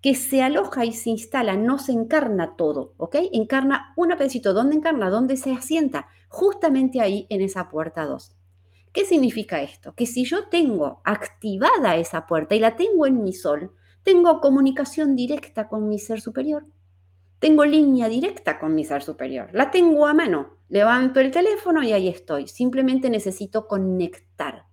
que 0.00 0.14
se 0.14 0.42
aloja 0.42 0.84
y 0.84 0.92
se 0.92 1.10
instala, 1.10 1.56
no 1.56 1.78
se 1.78 1.92
encarna 1.92 2.56
todo, 2.56 2.92
¿ok? 2.98 3.16
Encarna 3.32 3.94
un 3.96 4.08
pedacito. 4.10 4.52
¿Dónde 4.52 4.76
encarna? 4.76 5.08
¿Dónde 5.08 5.36
se 5.38 5.52
asienta? 5.52 6.08
Justamente 6.28 7.00
ahí 7.00 7.26
en 7.30 7.40
esa 7.40 7.70
puerta 7.70 8.04
2. 8.04 8.36
¿Qué 8.92 9.06
significa 9.06 9.62
esto? 9.62 9.94
Que 9.94 10.06
si 10.06 10.24
yo 10.24 10.48
tengo 10.48 11.00
activada 11.04 11.96
esa 11.96 12.26
puerta 12.26 12.54
y 12.54 12.60
la 12.60 12.76
tengo 12.76 13.06
en 13.06 13.22
mi 13.22 13.32
sol, 13.32 13.72
tengo 14.02 14.40
comunicación 14.40 15.16
directa 15.16 15.68
con 15.68 15.88
mi 15.88 15.98
ser 15.98 16.20
superior. 16.20 16.66
Tengo 17.38 17.64
línea 17.64 18.08
directa 18.08 18.58
con 18.58 18.74
mi 18.74 18.84
ser 18.84 19.02
superior. 19.02 19.50
La 19.52 19.70
tengo 19.70 20.06
a 20.06 20.14
mano. 20.14 20.58
Levanto 20.68 21.20
el 21.20 21.30
teléfono 21.30 21.82
y 21.82 21.92
ahí 21.92 22.08
estoy. 22.08 22.48
Simplemente 22.48 23.10
necesito 23.10 23.66
conectar. 23.66 24.64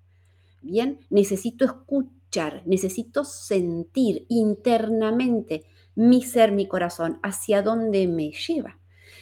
Bien, 0.62 1.00
necesito 1.10 1.66
escuchar 1.66 2.22
necesito 2.66 3.24
sentir 3.24 4.26
internamente 4.30 5.64
mi 5.96 6.22
ser, 6.24 6.52
mi 6.52 6.68
corazón, 6.68 7.20
hacia 7.22 7.62
dónde 7.62 8.08
me 8.08 8.32
lleva. 8.32 8.78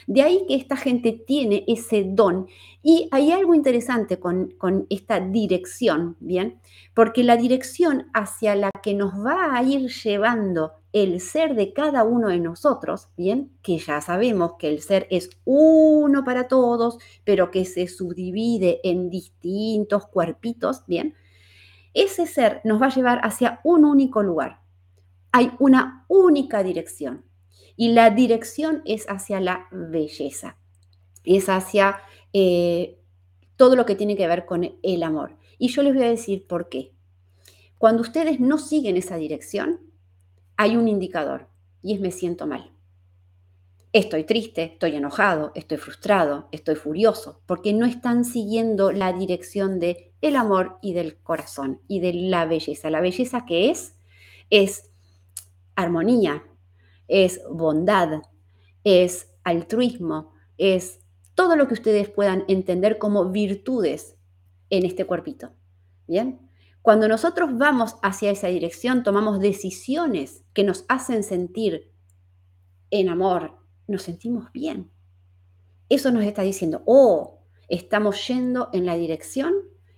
De 0.05 0.21
ahí 0.21 0.45
que 0.47 0.55
esta 0.55 0.75
gente 0.75 1.11
tiene 1.11 1.63
ese 1.67 2.03
don. 2.07 2.47
Y 2.81 3.07
hay 3.11 3.31
algo 3.31 3.53
interesante 3.53 4.19
con, 4.19 4.51
con 4.57 4.85
esta 4.89 5.19
dirección, 5.19 6.15
¿bien? 6.19 6.59
Porque 6.93 7.23
la 7.23 7.37
dirección 7.37 8.07
hacia 8.13 8.55
la 8.55 8.71
que 8.83 8.93
nos 8.93 9.13
va 9.13 9.55
a 9.55 9.63
ir 9.63 9.89
llevando 9.89 10.73
el 10.91 11.21
ser 11.21 11.55
de 11.55 11.73
cada 11.73 12.03
uno 12.03 12.29
de 12.29 12.39
nosotros, 12.39 13.09
¿bien? 13.15 13.51
Que 13.61 13.77
ya 13.77 14.01
sabemos 14.01 14.53
que 14.57 14.69
el 14.69 14.81
ser 14.81 15.07
es 15.11 15.29
uno 15.45 16.23
para 16.23 16.47
todos, 16.47 16.97
pero 17.23 17.51
que 17.51 17.65
se 17.65 17.87
subdivide 17.87 18.79
en 18.83 19.09
distintos 19.09 20.07
cuerpitos, 20.07 20.83
¿bien? 20.87 21.15
Ese 21.93 22.25
ser 22.25 22.61
nos 22.63 22.81
va 22.81 22.87
a 22.87 22.95
llevar 22.95 23.19
hacia 23.23 23.59
un 23.63 23.85
único 23.85 24.23
lugar. 24.23 24.61
Hay 25.31 25.51
una 25.59 26.05
única 26.07 26.63
dirección. 26.63 27.25
Y 27.75 27.93
la 27.93 28.09
dirección 28.09 28.81
es 28.85 29.05
hacia 29.09 29.39
la 29.39 29.67
belleza. 29.71 30.57
Es 31.23 31.49
hacia 31.49 31.99
eh, 32.33 32.99
todo 33.55 33.75
lo 33.75 33.85
que 33.85 33.95
tiene 33.95 34.17
que 34.17 34.27
ver 34.27 34.45
con 34.45 34.77
el 34.81 35.03
amor. 35.03 35.37
Y 35.57 35.69
yo 35.69 35.83
les 35.83 35.93
voy 35.93 36.03
a 36.03 36.09
decir 36.09 36.47
por 36.47 36.67
qué. 36.67 36.93
Cuando 37.77 38.01
ustedes 38.01 38.39
no 38.39 38.57
siguen 38.57 38.97
esa 38.97 39.15
dirección, 39.15 39.88
hay 40.59 40.75
un 40.75 40.89
indicador 40.89 41.47
y 41.81 41.93
es 41.93 42.01
me 42.01 42.11
siento 42.11 42.45
mal. 42.45 42.73
Estoy 43.93 44.25
triste, 44.25 44.63
estoy 44.63 44.93
enojado, 44.93 45.53
estoy 45.55 45.77
frustrado, 45.77 46.49
estoy 46.51 46.75
furioso, 46.75 47.41
porque 47.45 47.71
no 47.71 47.85
están 47.85 48.25
siguiendo 48.25 48.91
la 48.91 49.13
dirección 49.13 49.79
de 49.79 50.11
el 50.19 50.35
amor 50.35 50.77
y 50.81 50.91
del 50.91 51.15
corazón 51.15 51.79
y 51.87 52.01
de 52.01 52.11
la 52.11 52.45
belleza. 52.45 52.89
La 52.89 52.99
belleza 52.99 53.45
que 53.45 53.69
es 53.69 53.95
es 54.49 54.91
armonía, 55.77 56.43
es 57.07 57.41
bondad, 57.49 58.21
es 58.83 59.31
altruismo, 59.45 60.33
es 60.57 60.99
todo 61.35 61.55
lo 61.55 61.69
que 61.69 61.75
ustedes 61.75 62.09
puedan 62.09 62.43
entender 62.49 62.97
como 62.97 63.31
virtudes 63.31 64.17
en 64.69 64.85
este 64.85 65.05
cuerpito. 65.05 65.51
¿Bien? 66.05 66.48
Cuando 66.81 67.07
nosotros 67.07 67.57
vamos 67.57 67.95
hacia 68.01 68.31
esa 68.31 68.47
dirección, 68.47 69.03
tomamos 69.03 69.39
decisiones 69.39 70.43
que 70.53 70.63
nos 70.63 70.85
hacen 70.87 71.23
sentir 71.23 71.91
en 72.89 73.09
amor, 73.09 73.57
nos 73.87 74.03
sentimos 74.03 74.51
bien. 74.51 74.89
Eso 75.89 76.11
nos 76.11 76.23
está 76.23 76.41
diciendo, 76.43 76.81
oh, 76.85 77.39
estamos 77.67 78.27
yendo 78.27 78.69
en 78.73 78.85
la 78.85 78.95
dirección 78.95 79.53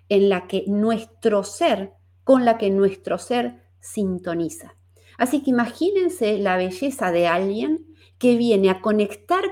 en 0.10 0.30
la 0.30 0.48
que 0.48 0.66
nuestro 0.68 1.44
ser, 1.44 1.94
con 2.24 2.46
la 2.46 2.58
que 2.58 2.70
nuestro 2.70 3.18
ser 3.18 3.62
sintoniza. 3.80 4.76
Así 5.18 5.44
que 5.44 5.52
imagínense 5.52 6.38
la 6.38 6.58
belleza 6.58 7.12
de 7.12 7.28
alguien 7.28 7.86
que 8.18 8.38
viene 8.38 8.70
a 8.70 8.82
conectar, 8.82 9.44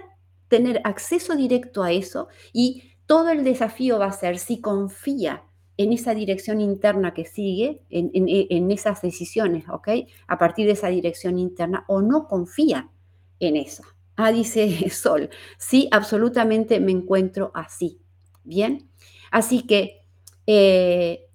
tener 0.48 0.82
acceso 0.84 1.36
directo 1.36 1.84
a 1.84 1.92
eso 1.92 2.28
y 2.54 2.84
todo 3.06 3.30
el 3.30 3.44
desafío 3.44 4.00
va 4.00 4.08
a 4.08 4.12
ser 4.12 4.40
si 4.40 4.62
confía 4.62 5.44
en 5.80 5.94
esa 5.94 6.14
dirección 6.14 6.60
interna 6.60 7.14
que 7.14 7.24
sigue, 7.24 7.84
en, 7.90 8.70
esas 8.70 9.02
decisiones, 9.02 9.64
¿ok? 9.70 9.88
A 10.28 10.38
partir 10.38 10.66
de 10.66 10.74
esa 10.74 10.90
dirección 10.90 11.40
interna 11.40 11.86
o 11.88 12.02
no 12.02 12.28
confía 12.28 12.90
en 13.40 13.56
eso. 13.56 13.84
Ah, 14.18 14.34
dice 14.34 14.90
Sol, 14.90 15.30
sí, 15.58 15.88
absolutamente 15.92 16.82
me 16.82 16.92
encuentro 16.92 17.52
así. 17.54 18.02
Bien, 18.44 18.90
así 19.32 19.62
que 19.62 20.02
eh, 20.48 21.28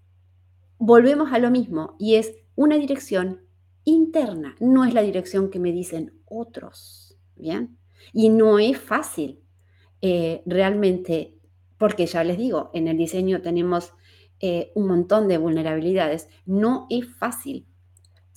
volvemos 0.76 1.32
a 1.32 1.38
lo 1.38 1.50
mismo 1.50 1.96
y 1.98 2.16
es 2.16 2.34
una 2.54 2.76
dirección 2.76 3.46
interna, 3.84 4.56
no 4.60 4.84
es 4.84 4.92
la 4.92 5.00
dirección 5.00 5.48
que 5.48 5.58
me 5.58 5.72
dicen 5.72 6.20
otros, 6.26 7.16
¿bien? 7.34 7.78
Y 8.12 8.28
no 8.28 8.58
es 8.58 8.76
fácil 8.76 9.40
eh, 10.02 10.42
realmente, 10.44 11.38
porque 11.78 12.04
ya 12.04 12.22
les 12.24 12.36
digo, 12.36 12.70
en 12.74 12.88
el 12.88 12.98
diseño 12.98 13.40
tenemos 13.40 13.94
eh, 14.40 14.72
un 14.74 14.86
montón 14.86 15.28
de 15.28 15.38
vulnerabilidades, 15.38 16.28
no 16.46 16.86
es 16.90 17.06
fácil, 17.06 17.66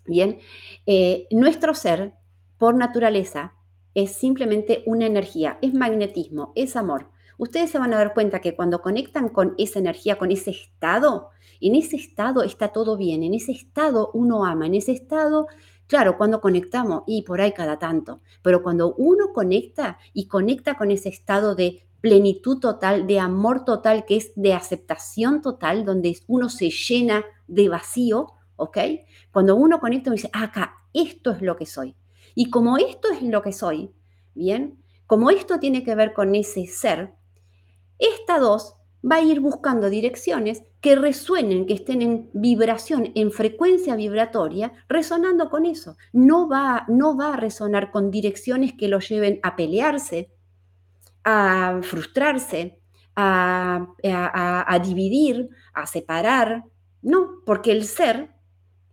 ¿bien? 0.05 0.39
Eh, 0.85 1.27
nuestro 1.31 1.73
ser, 1.73 2.13
por 2.57 2.75
naturaleza, 2.75 3.53
es 3.93 4.11
simplemente 4.11 4.83
una 4.85 5.07
energía, 5.07 5.57
es 5.61 5.73
magnetismo, 5.73 6.51
es 6.55 6.75
amor. 6.75 7.09
Ustedes 7.39 7.71
se 7.71 7.79
van 7.79 7.93
a 7.93 7.97
dar 7.97 8.13
cuenta 8.13 8.41
que 8.41 8.55
cuando 8.55 8.81
conectan 8.81 9.29
con 9.29 9.55
esa 9.57 9.79
energía, 9.79 10.17
con 10.17 10.31
ese 10.31 10.51
estado, 10.51 11.29
en 11.59 11.75
ese 11.75 11.95
estado 11.95 12.43
está 12.43 12.69
todo 12.69 12.97
bien, 12.97 13.23
en 13.23 13.33
ese 13.33 13.51
estado 13.51 14.11
uno 14.13 14.45
ama, 14.45 14.67
en 14.67 14.75
ese 14.75 14.91
estado, 14.91 15.47
claro, 15.87 16.17
cuando 16.17 16.41
conectamos 16.41 17.03
y 17.07 17.23
por 17.23 17.41
ahí 17.41 17.53
cada 17.53 17.79
tanto, 17.79 18.21
pero 18.43 18.61
cuando 18.61 18.93
uno 18.95 19.33
conecta 19.33 19.97
y 20.13 20.27
conecta 20.27 20.75
con 20.75 20.91
ese 20.91 21.09
estado 21.09 21.55
de 21.55 21.86
plenitud 22.07 22.59
total, 22.59 23.05
de 23.05 23.19
amor 23.19 23.65
total, 23.65 24.05
que 24.05 24.15
es 24.15 24.31
de 24.35 24.53
aceptación 24.53 25.41
total, 25.41 25.83
donde 25.83 26.17
uno 26.27 26.47
se 26.47 26.69
llena 26.69 27.25
de 27.47 27.67
vacío, 27.67 28.27
¿ok? 28.55 28.77
Cuando 29.31 29.57
uno 29.57 29.81
conecta, 29.81 30.09
uno 30.09 30.15
dice, 30.15 30.29
acá, 30.31 30.77
esto 30.93 31.31
es 31.31 31.41
lo 31.41 31.57
que 31.57 31.65
soy. 31.65 31.95
Y 32.33 32.49
como 32.49 32.77
esto 32.77 33.09
es 33.11 33.21
lo 33.23 33.41
que 33.41 33.51
soy, 33.51 33.91
¿bien? 34.35 34.81
Como 35.05 35.31
esto 35.31 35.59
tiene 35.59 35.83
que 35.83 35.95
ver 35.95 36.13
con 36.13 36.33
ese 36.33 36.65
ser, 36.65 37.13
esta 37.99 38.39
dos 38.39 38.75
va 39.03 39.17
a 39.17 39.21
ir 39.21 39.41
buscando 39.41 39.89
direcciones 39.89 40.63
que 40.79 40.95
resuenen, 40.95 41.65
que 41.65 41.73
estén 41.73 42.01
en 42.01 42.29
vibración, 42.33 43.11
en 43.15 43.31
frecuencia 43.31 43.97
vibratoria, 43.97 44.71
resonando 44.87 45.49
con 45.49 45.65
eso. 45.65 45.97
No 46.13 46.47
va, 46.47 46.85
no 46.87 47.17
va 47.17 47.33
a 47.33 47.37
resonar 47.37 47.91
con 47.91 48.11
direcciones 48.11 48.73
que 48.73 48.87
lo 48.87 48.99
lleven 48.99 49.41
a 49.43 49.57
pelearse, 49.57 50.31
a 51.29 51.81
frustrarse, 51.83 52.79
a, 53.15 53.85
a 54.03 54.79
dividir, 54.79 55.49
a 55.73 55.85
separar. 55.85 56.63
No, 57.01 57.41
porque 57.45 57.73
el 57.73 57.83
ser 57.83 58.31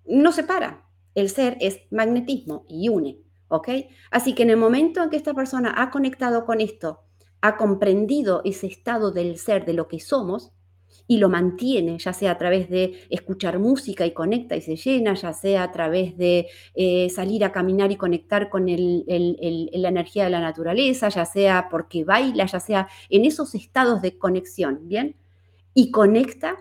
no 0.05 0.32
separa. 0.32 0.85
El 1.14 1.28
ser 1.30 1.57
es 1.61 1.78
magnetismo 1.93 2.66
y 2.68 2.89
une. 2.89 3.18
¿Ok? 3.47 3.68
Así 4.11 4.35
que 4.35 4.43
en 4.43 4.51
el 4.51 4.57
momento 4.57 5.01
en 5.01 5.11
que 5.11 5.16
esta 5.16 5.32
persona 5.32 5.74
ha 5.76 5.91
conectado 5.91 6.45
con 6.45 6.61
esto 6.61 7.05
ha 7.41 7.59
comprendido 7.59 8.41
ese 8.45 8.66
estado 8.66 9.12
del 9.12 9.39
ser, 9.39 9.66
de 9.66 9.74
lo 9.74 9.87
que 9.87 10.01
somos, 10.01 10.51
y 11.07 11.19
lo 11.19 11.29
mantiene, 11.29 11.99
ya 11.99 12.13
sea 12.13 12.33
a 12.33 12.39
través 12.39 12.71
de 12.71 13.07
escuchar 13.11 13.59
música 13.59 14.07
y 14.07 14.13
conecta 14.13 14.57
y 14.57 14.63
se 14.63 14.77
llena, 14.77 15.15
ya 15.15 15.33
sea 15.33 15.65
a 15.65 15.73
través 15.73 16.17
de 16.17 16.49
eh, 16.75 17.11
salir 17.11 17.45
a 17.45 17.53
caminar 17.53 17.93
y 17.93 17.97
conectar 17.97 18.49
con 18.49 18.67
la 18.67 18.75
energía 19.89 20.25
de 20.25 20.31
la 20.31 20.41
naturaleza, 20.41 21.11
ya 21.11 21.27
sea 21.27 21.69
porque 21.71 22.05
baila, 22.05 22.47
ya 22.47 22.61
sea 22.61 22.89
en 23.11 23.27
esos 23.27 23.55
estados 23.55 24.01
de 24.01 24.17
conexión, 24.17 24.89
¿bien? 24.89 25.17
Y 25.75 25.91
conecta, 25.91 26.57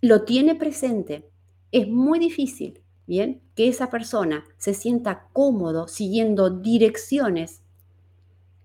lo 0.00 0.22
tiene 0.22 0.56
presente. 0.56 1.28
Es 1.70 1.86
muy 1.88 2.18
difícil, 2.18 2.80
¿bien? 3.06 3.42
Que 3.54 3.68
esa 3.68 3.90
persona 3.90 4.44
se 4.56 4.74
sienta 4.74 5.28
cómodo 5.32 5.86
siguiendo 5.86 6.50
direcciones 6.50 7.62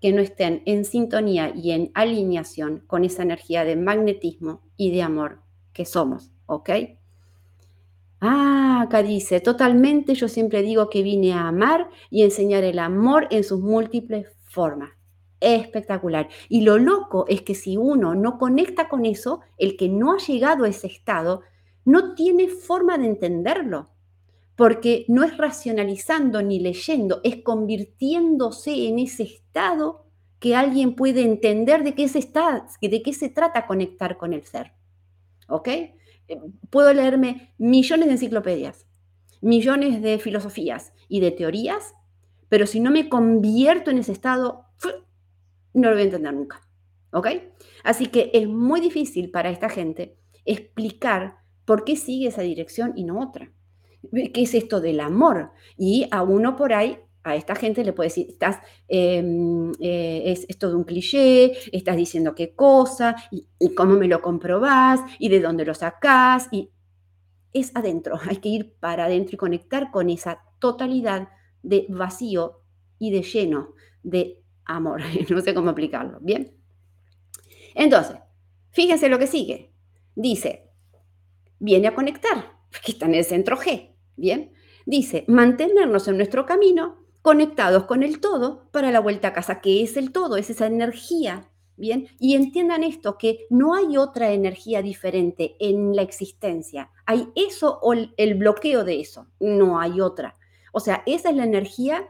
que 0.04 0.12
no 0.12 0.20
estén 0.20 0.62
en 0.66 0.84
sintonía 0.84 1.54
y 1.56 1.70
en 1.70 1.90
alineación 1.94 2.84
con 2.86 3.04
esa 3.04 3.22
energía 3.22 3.64
de 3.64 3.74
magnetismo 3.74 4.60
y 4.76 4.90
de 4.90 5.00
amor 5.00 5.40
que 5.72 5.86
somos, 5.86 6.30
¿ok? 6.44 6.68
Ah, 8.20 8.82
acá 8.82 9.02
dice, 9.02 9.40
totalmente 9.40 10.14
yo 10.14 10.28
siempre 10.28 10.60
digo 10.60 10.90
que 10.90 11.02
vine 11.02 11.32
a 11.32 11.48
amar 11.48 11.88
y 12.10 12.22
enseñar 12.22 12.64
el 12.64 12.80
amor 12.80 13.28
en 13.30 13.44
sus 13.44 13.60
múltiples 13.60 14.26
formas. 14.42 14.90
Espectacular. 15.40 16.28
Y 16.50 16.60
lo 16.60 16.76
loco 16.76 17.24
es 17.26 17.40
que 17.40 17.54
si 17.54 17.78
uno 17.78 18.14
no 18.14 18.36
conecta 18.36 18.90
con 18.90 19.06
eso, 19.06 19.40
el 19.56 19.78
que 19.78 19.88
no 19.88 20.12
ha 20.12 20.18
llegado 20.18 20.64
a 20.64 20.68
ese 20.68 20.86
estado, 20.86 21.40
no 21.86 22.14
tiene 22.14 22.48
forma 22.48 22.98
de 22.98 23.06
entenderlo 23.06 23.93
porque 24.56 25.04
no 25.08 25.24
es 25.24 25.36
racionalizando 25.36 26.42
ni 26.42 26.60
leyendo, 26.60 27.20
es 27.24 27.42
convirtiéndose 27.42 28.88
en 28.88 28.98
ese 28.98 29.24
estado 29.24 30.04
que 30.38 30.54
alguien 30.54 30.94
puede 30.94 31.22
entender 31.22 31.84
de 31.84 31.94
qué 31.94 32.08
se, 32.08 32.18
está, 32.18 32.66
de 32.80 33.02
qué 33.02 33.12
se 33.12 33.30
trata 33.30 33.66
conectar 33.66 34.16
con 34.16 34.32
el 34.32 34.44
ser. 34.44 34.72
¿Ok? 35.48 35.68
Eh, 35.68 35.94
puedo 36.70 36.92
leerme 36.92 37.54
millones 37.58 38.06
de 38.06 38.12
enciclopedias, 38.12 38.86
millones 39.40 40.02
de 40.02 40.18
filosofías 40.18 40.92
y 41.08 41.20
de 41.20 41.30
teorías, 41.30 41.94
pero 42.48 42.66
si 42.66 42.80
no 42.80 42.90
me 42.90 43.08
convierto 43.08 43.90
en 43.90 43.98
ese 43.98 44.12
estado, 44.12 44.66
no 45.72 45.88
lo 45.88 45.94
voy 45.94 46.02
a 46.02 46.04
entender 46.04 46.34
nunca. 46.34 46.60
¿Ok? 47.12 47.28
Así 47.82 48.06
que 48.06 48.30
es 48.34 48.48
muy 48.48 48.80
difícil 48.80 49.30
para 49.30 49.50
esta 49.50 49.68
gente 49.68 50.16
explicar 50.44 51.38
por 51.64 51.84
qué 51.84 51.96
sigue 51.96 52.28
esa 52.28 52.42
dirección 52.42 52.92
y 52.96 53.04
no 53.04 53.20
otra. 53.20 53.53
¿Qué 54.10 54.42
es 54.42 54.54
esto 54.54 54.80
del 54.80 55.00
amor? 55.00 55.52
Y 55.76 56.06
a 56.10 56.22
uno 56.22 56.56
por 56.56 56.72
ahí, 56.72 56.98
a 57.24 57.36
esta 57.36 57.54
gente 57.54 57.84
le 57.84 57.92
puede 57.92 58.08
decir, 58.10 58.26
estás, 58.28 58.58
em, 58.86 59.72
eh, 59.80 60.22
es, 60.26 60.58
todo 60.58 60.76
un 60.76 60.84
cliché, 60.84 61.52
estás 61.76 61.96
diciendo 61.96 62.34
qué 62.34 62.54
cosa, 62.54 63.16
y, 63.30 63.46
cómo 63.74 63.94
me 63.94 64.08
lo 64.08 64.20
comprobás, 64.20 65.00
y 65.18 65.30
de 65.30 65.40
dónde 65.40 65.64
lo 65.64 65.74
sacás, 65.74 66.48
y 66.52 66.70
es 67.52 67.74
adentro, 67.74 68.18
hay 68.28 68.36
que 68.36 68.50
ir 68.50 68.74
para 68.78 69.06
adentro 69.06 69.34
y 69.34 69.38
conectar 69.38 69.90
con 69.90 70.10
esa 70.10 70.40
totalidad 70.58 71.28
de 71.62 71.86
vacío 71.88 72.60
y 72.98 73.10
de 73.10 73.22
lleno, 73.22 73.74
de 74.02 74.42
amor. 74.66 75.00
no 75.30 75.40
sé 75.40 75.54
cómo 75.54 75.70
explicarlo. 75.70 76.18
Bien. 76.20 76.54
Entonces, 77.74 78.16
fíjense 78.70 79.08
lo 79.08 79.18
que 79.18 79.26
sigue. 79.26 79.72
Dice, 80.14 80.70
viene 81.58 81.88
a 81.88 81.94
conectar, 81.94 82.52
que 82.84 82.92
está 82.92 83.06
en 83.06 83.14
el 83.14 83.24
centro 83.24 83.56
G. 83.56 83.93
Bien. 84.16 84.52
Dice, 84.86 85.24
mantenernos 85.28 86.08
en 86.08 86.16
nuestro 86.16 86.46
camino 86.46 86.96
conectados 87.22 87.84
con 87.84 88.02
el 88.02 88.20
todo 88.20 88.68
para 88.70 88.90
la 88.90 89.00
vuelta 89.00 89.28
a 89.28 89.32
casa, 89.32 89.60
que 89.60 89.82
es 89.82 89.96
el 89.96 90.12
todo, 90.12 90.36
es 90.36 90.50
esa 90.50 90.66
energía 90.66 91.48
Bien, 91.76 92.06
y 92.20 92.36
entiendan 92.36 92.84
esto, 92.84 93.18
que 93.18 93.46
no 93.50 93.74
hay 93.74 93.96
otra 93.96 94.32
energía 94.32 94.80
diferente 94.80 95.56
en 95.58 95.96
la 95.96 96.02
existencia. 96.02 96.90
Hay 97.04 97.28
eso 97.34 97.80
o 97.82 97.92
el 97.94 98.34
bloqueo 98.36 98.84
de 98.84 99.00
eso, 99.00 99.26
no 99.40 99.80
hay 99.80 100.00
otra. 100.00 100.36
O 100.72 100.78
sea, 100.78 101.02
esa 101.04 101.30
es 101.30 101.36
la 101.36 101.44
energía 101.44 102.08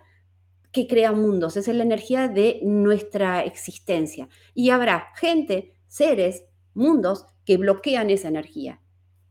que 0.71 0.87
crea 0.87 1.13
mundos, 1.13 1.57
esa 1.57 1.71
es 1.71 1.77
la 1.79 1.85
energía 1.85 2.29
de 2.29 2.61
nuestra 2.63 3.43
existencia. 3.45 4.29
Y 4.55 4.69
habrá 4.69 5.13
gente, 5.17 5.73
seres, 5.87 6.45
mundos 6.75 7.27
que 7.47 7.57
bloquean 7.57 8.11
esa 8.11 8.29
energía. 8.29 8.81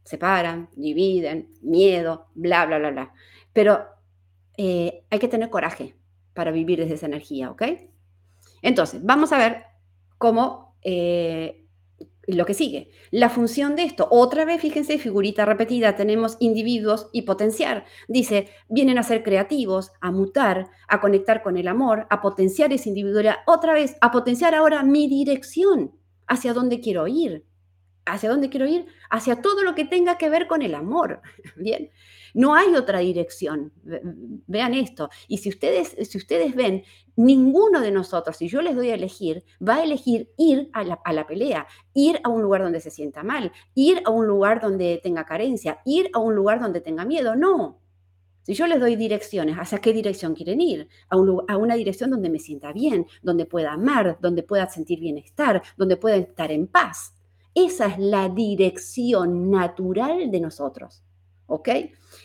Separan, 0.04 0.70
dividen, 0.76 1.50
miedo, 1.62 2.28
bla, 2.36 2.66
bla, 2.66 2.80
bla, 2.80 2.92
bla. 2.92 3.14
Pero 3.54 3.86
eh, 4.58 5.06
hay 5.10 5.20
que 5.20 5.28
tener 5.28 5.50
coraje 5.50 5.96
para 6.34 6.52
vivir 6.52 6.80
desde 6.80 6.96
esa 6.96 7.06
energía, 7.06 7.52
¿ok? 7.52 7.64
Entonces, 8.62 9.04
vamos 9.04 9.32
a 9.32 9.38
ver 9.38 9.64
como 10.18 10.78
eh, 10.82 11.64
lo 12.28 12.46
que 12.46 12.54
sigue. 12.54 12.92
La 13.12 13.30
función 13.30 13.76
de 13.76 13.84
esto, 13.84 14.08
otra 14.10 14.46
vez, 14.46 14.62
fíjense, 14.62 14.98
figurita 14.98 15.46
repetida, 15.46 15.96
tenemos 15.96 16.38
individuos 16.40 17.10
y 17.12 17.24
potenciar. 17.24 17.86
Dice, 18.08 18.48
vienen 18.70 18.98
a 18.98 19.04
ser 19.04 19.24
creativos, 19.24 19.92
a 20.02 20.12
mutar, 20.12 20.70
a 20.88 21.02
conectar 21.02 21.44
con 21.44 21.58
el 21.58 21.68
amor, 21.68 22.08
a 22.10 22.22
potenciar 22.22 22.72
esa 22.72 22.90
individualidad, 22.90 23.38
otra 23.46 23.74
vez, 23.74 23.98
a 24.02 24.12
potenciar 24.12 24.56
ahora 24.56 24.84
mi 24.84 25.08
dirección, 25.08 25.92
hacia 26.28 26.54
dónde 26.54 26.80
quiero 26.80 27.08
ir. 27.08 27.46
¿Hacia 28.06 28.30
dónde 28.30 28.50
quiero 28.50 28.66
ir? 28.68 28.86
Hacia 29.10 29.42
todo 29.42 29.64
lo 29.64 29.76
que 29.76 29.86
tenga 29.86 30.18
que 30.18 30.30
ver 30.30 30.48
con 30.48 30.62
el 30.62 30.76
amor. 30.76 31.22
Bien. 31.56 31.90
No 32.34 32.56
hay 32.56 32.76
otra 32.76 33.00
dirección. 33.00 33.72
Vean 33.84 34.74
esto. 34.74 35.10
Y 35.28 35.38
si 35.38 35.50
ustedes, 35.50 35.96
si 36.10 36.18
ustedes 36.18 36.56
ven, 36.56 36.84
ninguno 37.16 37.80
de 37.80 37.92
nosotros, 37.92 38.38
si 38.38 38.48
yo 38.48 38.62
les 38.62 38.76
doy 38.76 38.90
a 38.90 38.96
elegir, 38.96 39.44
va 39.66 39.76
a 39.76 39.84
elegir 39.84 40.32
ir 40.38 40.70
a 40.74 40.84
la, 40.84 41.00
a 41.06 41.14
la, 41.14 41.28
pelea, 41.28 41.68
ir 41.94 42.20
a 42.24 42.30
un 42.30 42.42
lugar 42.42 42.64
donde 42.64 42.80
se 42.80 42.90
sienta 42.90 43.24
mal, 43.24 43.52
ir 43.76 44.02
a 44.06 44.10
un 44.10 44.26
lugar 44.26 44.62
donde 44.62 45.00
tenga 45.04 45.26
carencia, 45.26 45.80
ir 45.86 46.10
a 46.14 46.20
un 46.20 46.36
lugar 46.36 46.60
donde 46.60 46.82
tenga 46.82 47.06
miedo. 47.06 47.36
No. 47.36 47.80
Si 48.42 48.56
yo 48.56 48.68
les 48.68 48.80
doy 48.80 48.96
direcciones, 48.98 49.56
¿hacia 49.58 49.80
qué 49.80 49.94
dirección 49.94 50.36
quieren 50.36 50.60
ir? 50.60 50.90
A, 51.10 51.16
a, 51.16 51.58
una 51.58 51.76
dirección 51.76 52.10
donde 52.10 52.30
me 52.30 52.40
sienta 52.40 52.74
bien, 52.74 53.06
donde 53.22 53.46
pueda 53.46 53.74
amar, 53.74 54.18
donde 54.20 54.44
pueda 54.44 54.68
sentir 54.68 55.00
bienestar, 55.00 55.62
donde 55.78 55.96
pueda 55.96 56.18
estar 56.18 56.52
en 56.52 56.68
paz. 56.68 57.14
Esa 57.56 57.88
es 57.88 58.00
la 58.00 58.30
dirección 58.30 59.52
natural 59.52 60.32
de 60.32 60.40
nosotros. 60.40 61.04
¿Ok? 61.48 61.70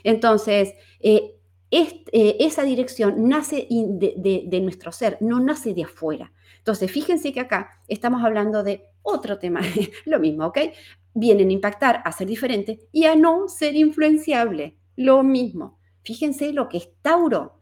Entonces, 0.05 0.75
eh, 1.01 1.39
eh, 1.71 2.37
esa 2.41 2.63
dirección 2.63 3.29
nace 3.29 3.67
de, 3.71 4.61
nuestro 4.63 4.91
ser, 4.91 5.19
no 5.21 5.39
nace 5.41 5.75
de 5.75 5.85
afuera. 5.85 6.33
Entonces, 6.59 6.91
fíjense 6.91 7.33
que 7.33 7.41
acá 7.41 7.83
estamos 7.89 8.25
hablando 8.25 8.63
de 8.63 8.85
otro 9.03 9.39
tema, 9.39 9.61
lo 10.07 10.19
mismo, 10.19 10.47
¿ok? 10.47 10.59
Vienen 11.15 11.51
a 11.51 11.53
impactar, 11.53 12.03
a 12.05 12.13
ser 12.13 12.27
diferente 12.27 12.89
y 12.93 13.05
a 13.05 13.17
no 13.17 13.49
ser 13.49 13.77
influenciable, 13.77 14.77
lo 14.97 15.23
mismo. 15.23 15.79
Fíjense 16.05 16.53
lo 16.53 16.69
que 16.69 16.79
es 16.79 16.89
Tauro. 17.03 17.61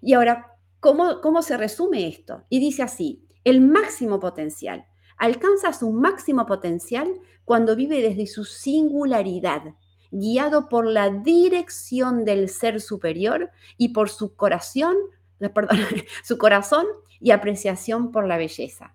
Y 0.00 0.14
ahora, 0.14 0.56
¿cómo, 0.80 1.20
cómo 1.20 1.42
se 1.42 1.56
resume 1.56 2.08
esto? 2.08 2.44
Y 2.48 2.58
dice 2.58 2.82
así, 2.82 3.24
el 3.44 3.60
máximo 3.60 4.18
potencial. 4.18 4.86
Alcanza 5.16 5.72
su 5.72 5.90
máximo 5.90 6.46
potencial 6.46 7.08
cuando 7.44 7.76
vive 7.76 8.00
desde 8.00 8.26
su 8.26 8.44
singularidad, 8.44 9.74
guiado 10.10 10.68
por 10.68 10.86
la 10.86 11.10
dirección 11.10 12.24
del 12.24 12.48
ser 12.48 12.80
superior 12.80 13.50
y 13.76 13.90
por 13.90 14.10
su 14.10 14.34
corazón, 14.34 14.96
perdón, 15.54 15.78
su 16.22 16.38
corazón 16.38 16.86
y 17.20 17.30
apreciación 17.30 18.12
por 18.12 18.26
la 18.26 18.36
belleza. 18.36 18.94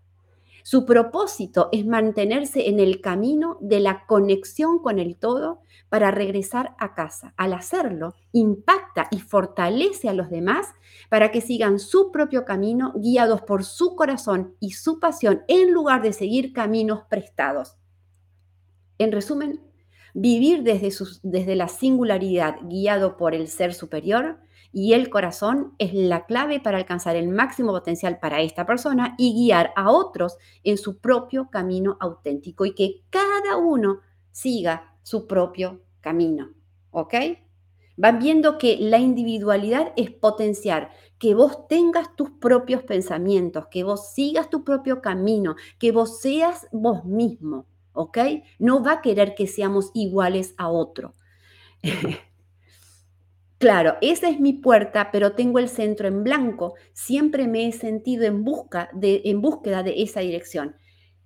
Su 0.63 0.85
propósito 0.85 1.69
es 1.71 1.85
mantenerse 1.85 2.69
en 2.69 2.79
el 2.79 3.01
camino 3.01 3.57
de 3.61 3.79
la 3.79 4.05
conexión 4.05 4.79
con 4.79 4.99
el 4.99 5.15
todo 5.15 5.61
para 5.89 6.11
regresar 6.11 6.75
a 6.77 6.93
casa. 6.93 7.33
Al 7.37 7.53
hacerlo, 7.53 8.13
impacta 8.31 9.07
y 9.11 9.19
fortalece 9.19 10.09
a 10.09 10.13
los 10.13 10.29
demás 10.29 10.67
para 11.09 11.31
que 11.31 11.41
sigan 11.41 11.79
su 11.79 12.11
propio 12.11 12.45
camino 12.45 12.93
guiados 12.95 13.41
por 13.41 13.63
su 13.63 13.95
corazón 13.95 14.55
y 14.59 14.71
su 14.71 14.99
pasión 14.99 15.43
en 15.47 15.71
lugar 15.71 16.01
de 16.01 16.13
seguir 16.13 16.53
caminos 16.53 17.01
prestados. 17.09 17.77
En 18.97 19.11
resumen, 19.11 19.61
Vivir 20.13 20.63
desde, 20.63 20.91
desde 21.23 21.55
la 21.55 21.67
singularidad 21.67 22.55
guiado 22.63 23.15
por 23.15 23.35
el 23.35 23.47
ser 23.47 23.73
superior 23.73 24.39
y 24.71 24.93
el 24.93 25.09
corazón 25.09 25.73
es 25.77 25.93
la 25.93 26.25
clave 26.25 26.59
para 26.59 26.77
alcanzar 26.77 27.15
el 27.15 27.27
máximo 27.27 27.71
potencial 27.71 28.19
para 28.19 28.41
esta 28.41 28.65
persona 28.65 29.15
y 29.17 29.33
guiar 29.33 29.71
a 29.75 29.91
otros 29.91 30.37
en 30.63 30.77
su 30.77 30.99
propio 30.99 31.49
camino 31.49 31.97
auténtico 31.99 32.65
y 32.65 32.73
que 32.73 33.01
cada 33.09 33.57
uno 33.57 34.01
siga 34.31 34.95
su 35.03 35.27
propio 35.27 35.81
camino. 36.01 36.51
¿Ok? 36.91 37.15
Van 37.97 38.19
viendo 38.19 38.57
que 38.57 38.77
la 38.79 38.97
individualidad 38.97 39.91
es 39.97 40.11
potenciar, 40.11 40.91
que 41.17 41.35
vos 41.35 41.67
tengas 41.67 42.15
tus 42.15 42.29
propios 42.31 42.83
pensamientos, 42.83 43.67
que 43.69 43.83
vos 43.83 44.13
sigas 44.13 44.49
tu 44.49 44.63
propio 44.63 45.01
camino, 45.01 45.55
que 45.77 45.91
vos 45.91 46.21
seas 46.21 46.67
vos 46.71 47.03
mismo. 47.03 47.65
¿ok? 47.93 48.17
No 48.59 48.81
va 48.81 48.93
a 48.93 49.01
querer 49.01 49.35
que 49.35 49.45
seamos 49.45 49.91
iguales 49.93 50.53
a 50.57 50.69
otro. 50.69 51.13
claro, 53.59 53.97
esa 54.01 54.27
es 54.29 54.39
mi 54.39 54.53
puerta, 54.53 55.11
pero 55.11 55.33
tengo 55.33 55.59
el 55.59 55.69
centro 55.69 56.07
en 56.07 56.23
blanco. 56.23 56.73
Siempre 56.93 57.47
me 57.47 57.67
he 57.67 57.71
sentido 57.71 58.25
en, 58.25 58.43
busca 58.43 58.89
de, 58.93 59.21
en 59.25 59.41
búsqueda 59.41 59.83
de 59.83 60.01
esa 60.01 60.21
dirección. 60.21 60.75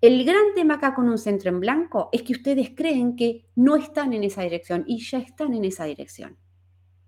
El 0.04 0.26
gran 0.26 0.54
tema 0.54 0.74
acá 0.74 0.94
con 0.94 1.08
un 1.08 1.18
centro 1.18 1.50
en 1.50 1.62
blanco 1.62 2.10
es 2.12 2.24
que 2.24 2.34
ustedes 2.34 2.72
creen 2.76 3.16
que 3.16 3.46
no 3.56 3.78
están 3.78 4.12
en 4.12 4.26
esa 4.26 4.42
dirección 4.42 4.84
y 4.86 5.00
ya 5.00 5.20
están 5.20 5.54
en 5.54 5.64
esa 5.64 5.86
dirección. 5.86 6.36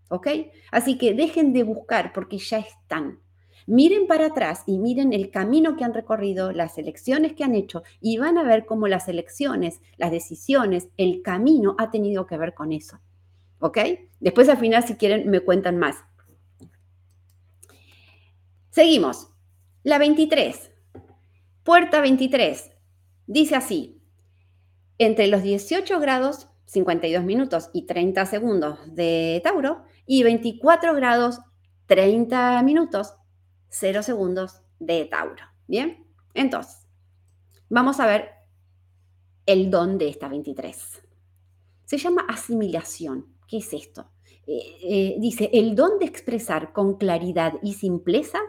¿Ok? 0.07 0.27
Así 0.71 0.97
que 0.97 1.13
dejen 1.13 1.51
de 1.51 1.63
buscar 1.63 2.13
porque 2.13 2.37
ya 2.37 2.59
están. 2.59 3.19
Miren 3.67 4.07
para 4.07 4.27
atrás 4.27 4.63
y 4.67 4.77
miren 4.77 5.11
el 5.11 5.31
camino 5.31 5.75
que 5.75 5.83
han 5.83 5.93
recorrido, 5.93 6.51
las 6.51 6.77
elecciones 6.77 7.33
que 7.33 7.43
han 7.43 7.55
hecho 7.55 7.83
y 7.99 8.17
van 8.17 8.37
a 8.37 8.43
ver 8.43 8.65
cómo 8.65 8.87
las 8.87 9.09
elecciones, 9.09 9.81
las 9.97 10.11
decisiones, 10.11 10.87
el 10.97 11.21
camino 11.21 11.75
ha 11.79 11.91
tenido 11.91 12.27
que 12.27 12.37
ver 12.37 12.53
con 12.53 12.71
eso. 12.71 12.99
¿Ok? 13.65 13.79
Después 14.19 14.47
al 14.47 14.59
final, 14.59 14.85
si 14.85 14.93
quieren, 14.93 15.27
me 15.27 15.39
cuentan 15.39 15.79
más. 15.79 15.95
Seguimos. 18.69 19.29
La 19.81 19.97
23. 19.97 20.71
Puerta 21.63 21.99
23. 21.99 22.69
Dice 23.25 23.55
así. 23.55 24.03
Entre 24.99 25.25
los 25.25 25.41
18 25.41 25.99
grados, 25.99 26.47
52 26.65 27.23
minutos 27.23 27.71
y 27.73 27.87
30 27.87 28.27
segundos 28.27 28.77
de 28.93 29.41
Tauro 29.43 29.83
y 30.05 30.21
24 30.21 30.93
grados, 30.93 31.39
30 31.87 32.61
minutos 32.61 33.15
0 33.69 34.03
segundos 34.03 34.61
de 34.77 35.05
Tauro. 35.05 35.43
Bien, 35.65 36.05
entonces, 36.35 36.87
vamos 37.67 37.99
a 37.99 38.05
ver 38.05 38.29
el 39.47 39.71
don 39.71 39.97
de 39.97 40.09
esta 40.09 40.27
23. 40.27 41.01
Se 41.85 41.97
llama 41.97 42.27
asimilación. 42.29 43.34
¿Qué 43.47 43.57
es 43.57 43.73
esto? 43.73 44.09
Eh, 44.47 44.77
eh, 44.83 45.15
dice, 45.19 45.49
el 45.53 45.75
don 45.75 45.97
de 45.99 46.05
expresar 46.05 46.71
con 46.71 46.97
claridad 46.97 47.53
y 47.63 47.73
simpleza 47.73 48.39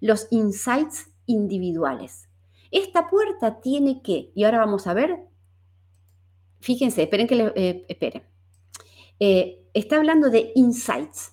los 0.00 0.26
insights 0.30 1.10
individuales. 1.26 2.28
Esta 2.70 3.08
puerta 3.08 3.60
tiene 3.60 4.02
que, 4.02 4.30
y 4.34 4.44
ahora 4.44 4.58
vamos 4.58 4.86
a 4.86 4.94
ver, 4.94 5.18
fíjense, 6.60 7.02
esperen 7.02 7.26
que 7.26 7.36
le, 7.36 7.52
eh, 7.56 7.84
esperen. 7.88 8.22
está 9.74 9.96
hablando 9.96 10.30
de 10.30 10.52
insights, 10.54 11.32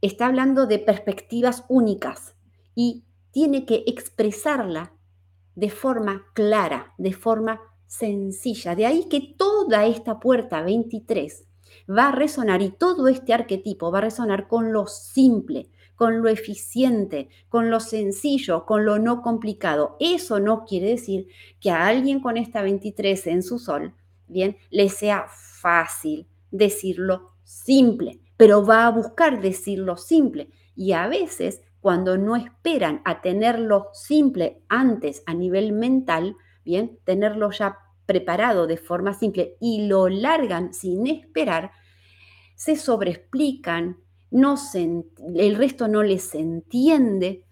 está 0.00 0.26
hablando 0.26 0.66
de 0.66 0.78
perspectivas 0.78 1.64
únicas, 1.68 2.34
y 2.74 3.04
tiene 3.30 3.66
que 3.66 3.84
expresarla 3.86 4.92
de 5.54 5.70
forma 5.70 6.26
clara, 6.34 6.94
de 6.98 7.12
forma 7.12 7.60
sencilla. 7.86 8.74
De 8.74 8.86
ahí 8.86 9.08
que 9.08 9.34
toda 9.36 9.86
esta 9.86 10.20
puerta 10.20 10.62
23 10.62 11.47
va 11.88 12.08
a 12.08 12.12
resonar 12.12 12.62
y 12.62 12.70
todo 12.70 13.08
este 13.08 13.32
arquetipo 13.32 13.90
va 13.90 13.98
a 13.98 14.02
resonar 14.02 14.46
con 14.46 14.72
lo 14.72 14.86
simple, 14.86 15.70
con 15.96 16.22
lo 16.22 16.28
eficiente, 16.28 17.28
con 17.48 17.70
lo 17.70 17.80
sencillo, 17.80 18.66
con 18.66 18.84
lo 18.84 18.98
no 18.98 19.22
complicado. 19.22 19.96
Eso 19.98 20.38
no 20.38 20.64
quiere 20.64 20.90
decir 20.90 21.28
que 21.60 21.70
a 21.70 21.86
alguien 21.86 22.20
con 22.20 22.36
esta 22.36 22.62
23 22.62 23.26
en 23.28 23.42
su 23.42 23.58
sol, 23.58 23.94
bien, 24.26 24.56
le 24.70 24.88
sea 24.88 25.26
fácil 25.28 26.26
decirlo 26.50 27.32
simple, 27.42 28.20
pero 28.36 28.64
va 28.64 28.86
a 28.86 28.90
buscar 28.90 29.40
decirlo 29.40 29.96
simple 29.96 30.50
y 30.76 30.92
a 30.92 31.08
veces 31.08 31.62
cuando 31.80 32.18
no 32.18 32.36
esperan 32.36 33.00
a 33.04 33.20
tenerlo 33.20 33.88
simple 33.92 34.62
antes 34.68 35.22
a 35.26 35.34
nivel 35.34 35.72
mental, 35.72 36.36
bien, 36.64 36.98
tenerlo 37.04 37.50
ya 37.50 37.78
preparado 38.08 38.66
de 38.66 38.78
forma 38.78 39.12
simple 39.12 39.58
y 39.60 39.86
lo 39.86 40.08
largan 40.08 40.72
sin 40.72 41.06
esperar, 41.06 41.72
se 42.56 42.74
sobreexplican, 42.74 43.98
no 44.30 44.54
el 45.36 45.56
resto 45.56 45.88
no 45.88 46.02
les 46.02 46.34
entiende 46.34 47.44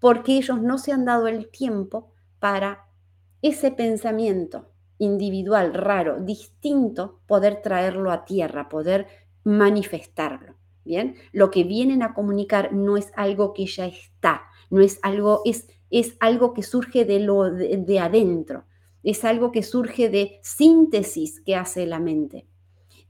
porque 0.00 0.36
ellos 0.38 0.60
no 0.60 0.78
se 0.78 0.90
han 0.90 1.04
dado 1.04 1.28
el 1.28 1.48
tiempo 1.50 2.12
para 2.40 2.88
ese 3.42 3.70
pensamiento 3.70 4.72
individual, 4.98 5.72
raro, 5.72 6.18
distinto, 6.18 7.20
poder 7.26 7.62
traerlo 7.62 8.10
a 8.10 8.24
tierra, 8.24 8.68
poder 8.68 9.06
manifestarlo. 9.44 10.56
Bien, 10.84 11.14
lo 11.30 11.52
que 11.52 11.62
vienen 11.62 12.02
a 12.02 12.12
comunicar 12.12 12.72
no 12.72 12.96
es 12.96 13.12
algo 13.14 13.52
que 13.52 13.66
ya 13.66 13.86
está, 13.86 14.42
no 14.68 14.80
es 14.80 14.98
algo, 15.02 15.42
es, 15.44 15.68
es 15.90 16.16
algo 16.18 16.54
que 16.54 16.64
surge 16.64 17.04
de 17.04 17.20
lo 17.20 17.52
de 17.52 18.00
adentro, 18.00 18.64
es 19.02 19.24
algo 19.24 19.52
que 19.52 19.62
surge 19.62 20.08
de 20.08 20.38
síntesis 20.42 21.40
que 21.40 21.56
hace 21.56 21.86
la 21.86 21.98
mente. 21.98 22.46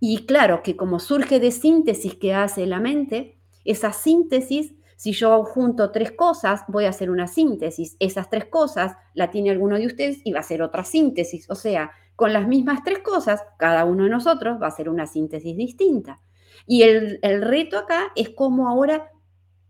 Y 0.00 0.26
claro 0.26 0.62
que 0.62 0.76
como 0.76 0.98
surge 0.98 1.38
de 1.38 1.52
síntesis 1.52 2.16
que 2.16 2.34
hace 2.34 2.66
la 2.66 2.80
mente, 2.80 3.38
esa 3.64 3.92
síntesis, 3.92 4.74
si 4.96 5.12
yo 5.12 5.44
junto 5.44 5.92
tres 5.92 6.12
cosas, 6.12 6.62
voy 6.66 6.86
a 6.86 6.88
hacer 6.90 7.10
una 7.10 7.28
síntesis. 7.28 7.96
Esas 8.00 8.28
tres 8.28 8.46
cosas 8.46 8.96
la 9.14 9.30
tiene 9.30 9.50
alguno 9.50 9.76
de 9.76 9.86
ustedes 9.86 10.20
y 10.24 10.32
va 10.32 10.40
a 10.40 10.44
ser 10.44 10.62
otra 10.62 10.82
síntesis. 10.82 11.48
O 11.48 11.54
sea, 11.54 11.92
con 12.16 12.32
las 12.32 12.48
mismas 12.48 12.82
tres 12.84 12.98
cosas, 12.98 13.44
cada 13.58 13.84
uno 13.84 14.04
de 14.04 14.10
nosotros 14.10 14.60
va 14.60 14.66
a 14.66 14.70
hacer 14.70 14.88
una 14.88 15.06
síntesis 15.06 15.56
distinta. 15.56 16.20
Y 16.66 16.82
el, 16.82 17.18
el 17.22 17.42
reto 17.42 17.78
acá 17.78 18.12
es 18.16 18.30
cómo 18.30 18.68
ahora 18.68 19.11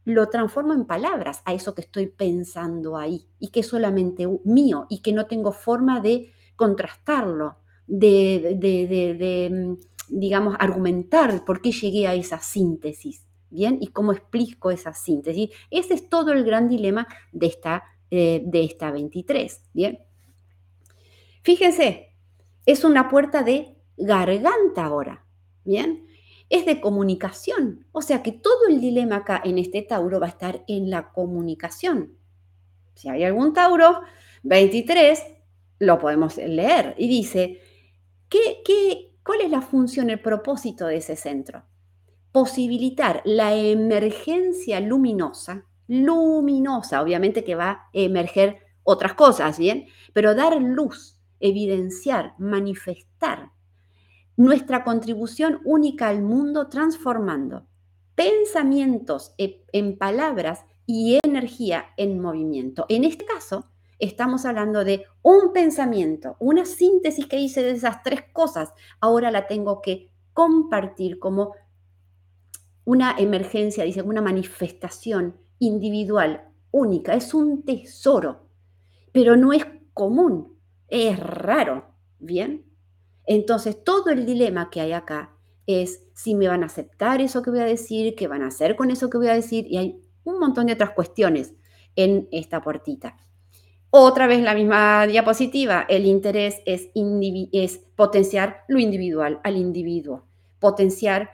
lo 0.04 0.28
transformo 0.28 0.72
en 0.72 0.84
palabras 0.84 1.42
a 1.44 1.54
eso 1.54 1.74
que 1.74 1.82
estoy 1.82 2.06
pensando 2.06 2.96
ahí 2.96 3.26
y 3.38 3.48
que 3.48 3.60
es 3.60 3.68
solamente 3.68 4.26
mío 4.44 4.86
y 4.88 5.00
que 5.00 5.12
no 5.12 5.26
tengo 5.26 5.52
forma 5.52 6.00
de 6.00 6.32
contrastarlo, 6.56 7.56
de, 7.86 9.48
mm, 9.50 9.74
digamos, 10.08 10.56
argumentar 10.58 11.44
por 11.44 11.60
qué 11.60 11.72
llegué 11.72 12.06
a 12.06 12.14
esa 12.14 12.38
síntesis, 12.40 13.24
¿bien? 13.50 13.78
Y 13.80 13.88
cómo 13.88 14.12
explico 14.12 14.70
esa 14.70 14.92
síntesis. 14.92 15.50
Ese 15.70 15.94
es 15.94 16.08
todo 16.08 16.32
el 16.32 16.44
gran 16.44 16.68
dilema 16.68 17.06
de 17.32 17.46
esta, 17.46 17.84
eh, 18.10 18.42
de 18.44 18.64
esta 18.64 18.90
23, 18.90 19.62
¿bien? 19.72 20.00
Fíjense, 21.42 22.14
es 22.66 22.84
una 22.84 23.08
puerta 23.08 23.42
de 23.42 23.76
garganta 23.96 24.84
ahora, 24.84 25.24
¿bien? 25.64 26.06
Es 26.52 26.66
de 26.66 26.82
comunicación. 26.82 27.86
O 27.92 28.02
sea 28.02 28.22
que 28.22 28.30
todo 28.30 28.68
el 28.68 28.78
dilema 28.78 29.16
acá 29.16 29.40
en 29.42 29.58
este 29.58 29.80
Tauro 29.80 30.20
va 30.20 30.26
a 30.26 30.30
estar 30.30 30.62
en 30.68 30.90
la 30.90 31.10
comunicación. 31.10 32.12
Si 32.94 33.08
hay 33.08 33.24
algún 33.24 33.54
Tauro, 33.54 34.02
23, 34.42 35.22
lo 35.78 35.98
podemos 35.98 36.36
leer 36.36 36.94
y 36.98 37.08
dice, 37.08 37.58
¿qué, 38.28 38.60
qué, 38.66 39.14
cuál 39.24 39.40
es 39.40 39.50
la 39.50 39.62
función, 39.62 40.10
el 40.10 40.20
propósito 40.20 40.86
de 40.86 40.98
ese 40.98 41.16
centro? 41.16 41.64
Posibilitar 42.32 43.22
la 43.24 43.54
emergencia 43.54 44.78
luminosa, 44.80 45.64
luminosa, 45.88 47.00
obviamente 47.00 47.44
que 47.44 47.54
va 47.54 47.70
a 47.70 47.88
emerger 47.94 48.58
otras 48.82 49.14
cosas, 49.14 49.58
¿bien? 49.58 49.86
Pero 50.12 50.34
dar 50.34 50.60
luz, 50.60 51.18
evidenciar, 51.40 52.34
manifestar 52.36 53.52
nuestra 54.42 54.82
contribución 54.82 55.60
única 55.64 56.08
al 56.08 56.20
mundo 56.20 56.68
transformando 56.68 57.64
pensamientos 58.16 59.34
e, 59.38 59.64
en 59.72 59.96
palabras 59.96 60.64
y 60.84 61.20
energía 61.24 61.86
en 61.96 62.20
movimiento. 62.20 62.84
En 62.88 63.04
este 63.04 63.24
caso, 63.24 63.70
estamos 64.00 64.44
hablando 64.44 64.84
de 64.84 65.04
un 65.22 65.52
pensamiento, 65.52 66.36
una 66.40 66.66
síntesis 66.66 67.26
que 67.26 67.38
hice 67.38 67.62
de 67.62 67.70
esas 67.70 68.02
tres 68.02 68.24
cosas. 68.32 68.72
Ahora 69.00 69.30
la 69.30 69.46
tengo 69.46 69.80
que 69.80 70.10
compartir 70.32 71.20
como 71.20 71.54
una 72.84 73.16
emergencia, 73.16 73.84
dice, 73.84 74.02
una 74.02 74.22
manifestación 74.22 75.36
individual, 75.60 76.48
única. 76.72 77.14
Es 77.14 77.32
un 77.32 77.62
tesoro, 77.62 78.48
pero 79.12 79.36
no 79.36 79.52
es 79.52 79.64
común, 79.94 80.58
es 80.88 81.16
raro, 81.20 81.94
¿bien? 82.18 82.71
Entonces, 83.34 83.82
todo 83.82 84.10
el 84.10 84.26
dilema 84.26 84.68
que 84.68 84.82
hay 84.82 84.92
acá 84.92 85.34
es 85.66 86.04
si 86.14 86.34
me 86.34 86.48
van 86.48 86.62
a 86.62 86.66
aceptar 86.66 87.22
eso 87.22 87.40
que 87.40 87.50
voy 87.50 87.60
a 87.60 87.64
decir, 87.64 88.14
qué 88.14 88.28
van 88.28 88.42
a 88.42 88.48
hacer 88.48 88.76
con 88.76 88.90
eso 88.90 89.08
que 89.08 89.16
voy 89.16 89.28
a 89.28 89.34
decir, 89.34 89.66
y 89.66 89.78
hay 89.78 90.02
un 90.24 90.38
montón 90.38 90.66
de 90.66 90.74
otras 90.74 90.90
cuestiones 90.90 91.54
en 91.96 92.28
esta 92.30 92.60
puertita. 92.60 93.16
Otra 93.88 94.26
vez 94.26 94.42
la 94.42 94.54
misma 94.54 95.06
diapositiva, 95.06 95.86
el 95.88 96.04
interés 96.04 96.60
es, 96.66 96.90
es 96.94 97.78
potenciar 97.96 98.64
lo 98.68 98.78
individual 98.78 99.40
al 99.44 99.56
individuo, 99.56 100.26
potenciar 100.58 101.30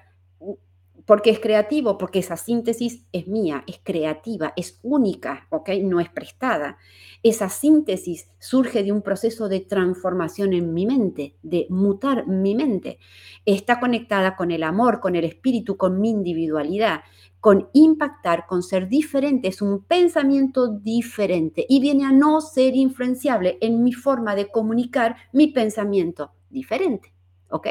porque 1.08 1.30
es 1.30 1.40
creativo, 1.40 1.96
porque 1.96 2.18
esa 2.18 2.36
síntesis 2.36 3.06
es 3.12 3.26
mía, 3.28 3.64
es 3.66 3.80
creativa, 3.82 4.52
es 4.56 4.78
única, 4.82 5.46
¿ok? 5.48 5.70
No 5.82 6.00
es 6.00 6.10
prestada. 6.10 6.76
Esa 7.22 7.48
síntesis 7.48 8.28
surge 8.38 8.82
de 8.82 8.92
un 8.92 9.00
proceso 9.00 9.48
de 9.48 9.60
transformación 9.60 10.52
en 10.52 10.74
mi 10.74 10.84
mente, 10.84 11.34
de 11.42 11.66
mutar 11.70 12.26
mi 12.26 12.54
mente. 12.54 12.98
Está 13.46 13.80
conectada 13.80 14.36
con 14.36 14.50
el 14.50 14.62
amor, 14.62 15.00
con 15.00 15.16
el 15.16 15.24
espíritu, 15.24 15.78
con 15.78 15.98
mi 15.98 16.10
individualidad, 16.10 17.00
con 17.40 17.70
impactar, 17.72 18.44
con 18.46 18.62
ser 18.62 18.86
diferente. 18.86 19.48
Es 19.48 19.62
un 19.62 19.84
pensamiento 19.84 20.68
diferente 20.68 21.64
y 21.70 21.80
viene 21.80 22.04
a 22.04 22.12
no 22.12 22.42
ser 22.42 22.76
influenciable 22.76 23.56
en 23.62 23.82
mi 23.82 23.94
forma 23.94 24.34
de 24.34 24.50
comunicar 24.50 25.16
mi 25.32 25.46
pensamiento 25.46 26.32
diferente, 26.50 27.14
¿ok? 27.48 27.68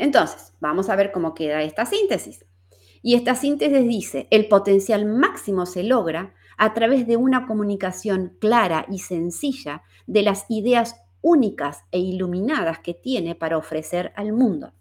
Entonces, 0.00 0.54
vamos 0.60 0.88
a 0.88 0.96
ver 0.96 1.12
cómo 1.12 1.34
queda 1.34 1.62
esta 1.62 1.84
síntesis. 1.84 2.46
Y 3.02 3.16
esta 3.16 3.34
síntesis 3.34 3.86
dice, 3.86 4.28
el 4.30 4.48
potencial 4.48 5.04
máximo 5.04 5.66
se 5.66 5.82
logra 5.84 6.32
a 6.56 6.72
través 6.72 7.06
de 7.06 7.18
una 7.18 7.46
comunicación 7.46 8.34
clara 8.40 8.86
y 8.90 9.00
sencilla 9.00 9.82
de 10.06 10.22
las 10.22 10.46
ideas 10.48 10.96
únicas 11.20 11.84
e 11.92 11.98
iluminadas 11.98 12.78
que 12.78 12.94
tiene 12.94 13.34
para 13.34 13.58
ofrecer 13.58 14.14
al 14.16 14.32
mundo. 14.32 14.72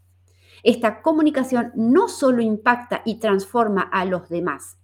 Esta 0.64 1.02
comunicación 1.02 1.74
no 1.76 2.08
solo 2.08 2.42
impacta 2.42 3.02
y 3.04 3.16
transforma 3.20 3.82
a 3.82 4.06
los 4.06 4.30
demás, 4.30 4.78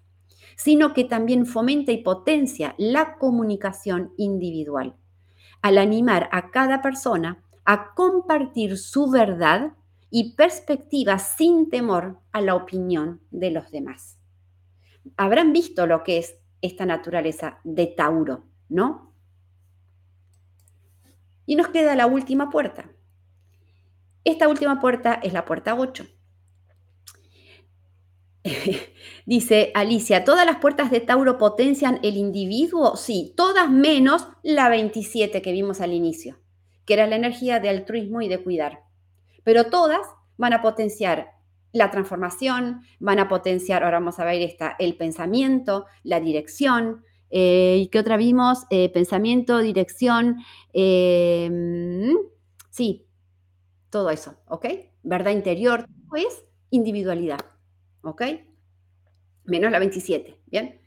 sino 0.57 0.93
que 0.93 1.05
también 1.05 1.45
fomenta 1.45 1.93
y 1.93 2.03
potencia 2.03 2.75
la 2.77 3.15
comunicación 3.15 4.11
individual, 4.17 4.97
al 5.61 5.77
animar 5.77 6.27
a 6.33 6.51
cada 6.51 6.81
persona 6.81 7.41
a 7.63 7.93
compartir 7.93 8.77
su 8.77 9.09
verdad 9.09 9.75
y 10.17 10.31
perspectiva 10.31 11.19
sin 11.19 11.69
temor 11.69 12.21
a 12.31 12.39
la 12.39 12.55
opinión 12.55 13.19
de 13.31 13.51
los 13.51 13.69
demás. 13.69 14.17
Habrán 15.17 15.51
visto 15.51 15.87
lo 15.87 16.03
que 16.03 16.19
es 16.19 16.37
esta 16.61 16.85
naturaleza 16.85 17.59
de 17.65 17.87
Tauro, 17.87 18.45
¿no? 18.69 19.13
Y 21.45 21.57
nos 21.57 21.67
queda 21.67 21.97
la 21.97 22.07
última 22.07 22.49
puerta. 22.49 22.89
Esta 24.23 24.47
última 24.47 24.79
puerta 24.79 25.15
es 25.15 25.33
la 25.33 25.43
puerta 25.43 25.75
8. 25.75 26.07
Dice 29.25 29.73
Alicia, 29.75 30.23
¿todas 30.23 30.45
las 30.45 30.59
puertas 30.59 30.91
de 30.91 31.01
Tauro 31.01 31.37
potencian 31.37 31.99
el 32.03 32.15
individuo? 32.15 32.95
Sí, 32.95 33.33
todas 33.35 33.69
menos 33.69 34.29
la 34.43 34.69
27 34.69 35.41
que 35.41 35.51
vimos 35.51 35.81
al 35.81 35.91
inicio, 35.91 36.39
que 36.85 36.93
era 36.93 37.05
la 37.05 37.17
energía 37.17 37.59
de 37.59 37.67
altruismo 37.67 38.21
y 38.21 38.29
de 38.29 38.41
cuidar 38.41 38.84
pero 39.45 39.67
todas 39.67 40.05
van 40.35 40.51
a 40.51 40.61
potenciar 40.61 41.31
la 41.71 41.91
transformación, 41.91 42.81
van 42.99 43.19
a 43.19 43.29
potenciar, 43.29 43.83
ahora 43.83 43.99
vamos 43.99 44.19
a 44.19 44.25
ver 44.25 44.41
esta, 44.41 44.75
el 44.79 44.97
pensamiento, 44.97 45.85
la 46.03 46.19
dirección, 46.19 47.03
eh, 47.29 47.77
¿y 47.79 47.87
qué 47.87 47.99
otra 47.99 48.17
vimos? 48.17 48.63
Eh, 48.69 48.89
pensamiento, 48.89 49.59
dirección, 49.59 50.37
eh, 50.73 51.49
sí, 52.69 53.05
todo 53.89 54.09
eso, 54.09 54.35
¿ok? 54.47 54.65
Verdad 55.03 55.31
interior, 55.31 55.85
pues 56.09 56.45
individualidad, 56.69 57.39
¿ok? 58.01 58.23
Menos 59.43 59.71
la 59.71 59.79
27, 59.79 60.39
¿bien? 60.47 60.79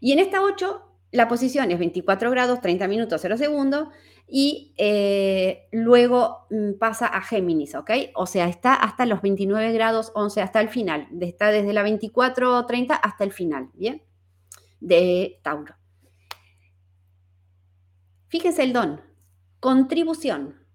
Y 0.00 0.12
en 0.12 0.20
esta 0.20 0.42
8, 0.42 0.82
la 1.10 1.28
posición 1.28 1.70
es 1.70 1.78
24 1.78 2.30
grados, 2.30 2.60
30 2.60 2.88
minutos, 2.88 3.20
0 3.20 3.36
segundos, 3.36 3.88
y 4.28 4.74
eh, 4.76 5.68
luego 5.70 6.46
mm, 6.50 6.72
pasa 6.78 7.06
a 7.06 7.22
Géminis, 7.22 7.74
¿ok? 7.74 7.90
O 8.14 8.26
sea, 8.26 8.48
está 8.48 8.74
hasta 8.74 9.06
los 9.06 9.22
29 9.22 9.72
grados 9.72 10.10
11, 10.14 10.42
hasta 10.42 10.60
el 10.60 10.68
final, 10.68 11.08
está 11.20 11.50
desde 11.50 11.72
la 11.72 11.84
24.30 11.84 12.98
hasta 13.02 13.24
el 13.24 13.32
final, 13.32 13.70
¿bien? 13.74 14.02
De 14.80 15.38
Tauro. 15.42 15.76
Fíjese 18.28 18.64
el 18.64 18.72
don, 18.72 19.00
contribución. 19.60 20.66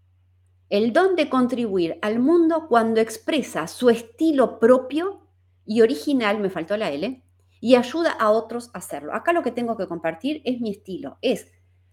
El 0.69 0.93
don 0.93 1.17
de 1.17 1.29
contribuir 1.29 1.99
al 2.01 2.19
mundo 2.19 2.67
cuando 2.69 3.01
expresa 3.01 3.67
su 3.67 3.89
estilo 3.89 4.57
propio 4.57 5.27
y 5.65 5.81
original, 5.81 6.39
me 6.39 6.49
faltó 6.49 6.77
la 6.77 6.89
L, 6.91 7.21
y 7.59 7.75
ayuda 7.75 8.11
a 8.11 8.31
otros 8.31 8.71
a 8.73 8.77
hacerlo. 8.77 9.13
Acá 9.13 9.33
lo 9.33 9.43
que 9.43 9.51
tengo 9.51 9.75
que 9.75 9.87
compartir 9.87 10.41
es 10.45 10.61
mi 10.61 10.71
estilo, 10.71 11.17
es 11.21 11.51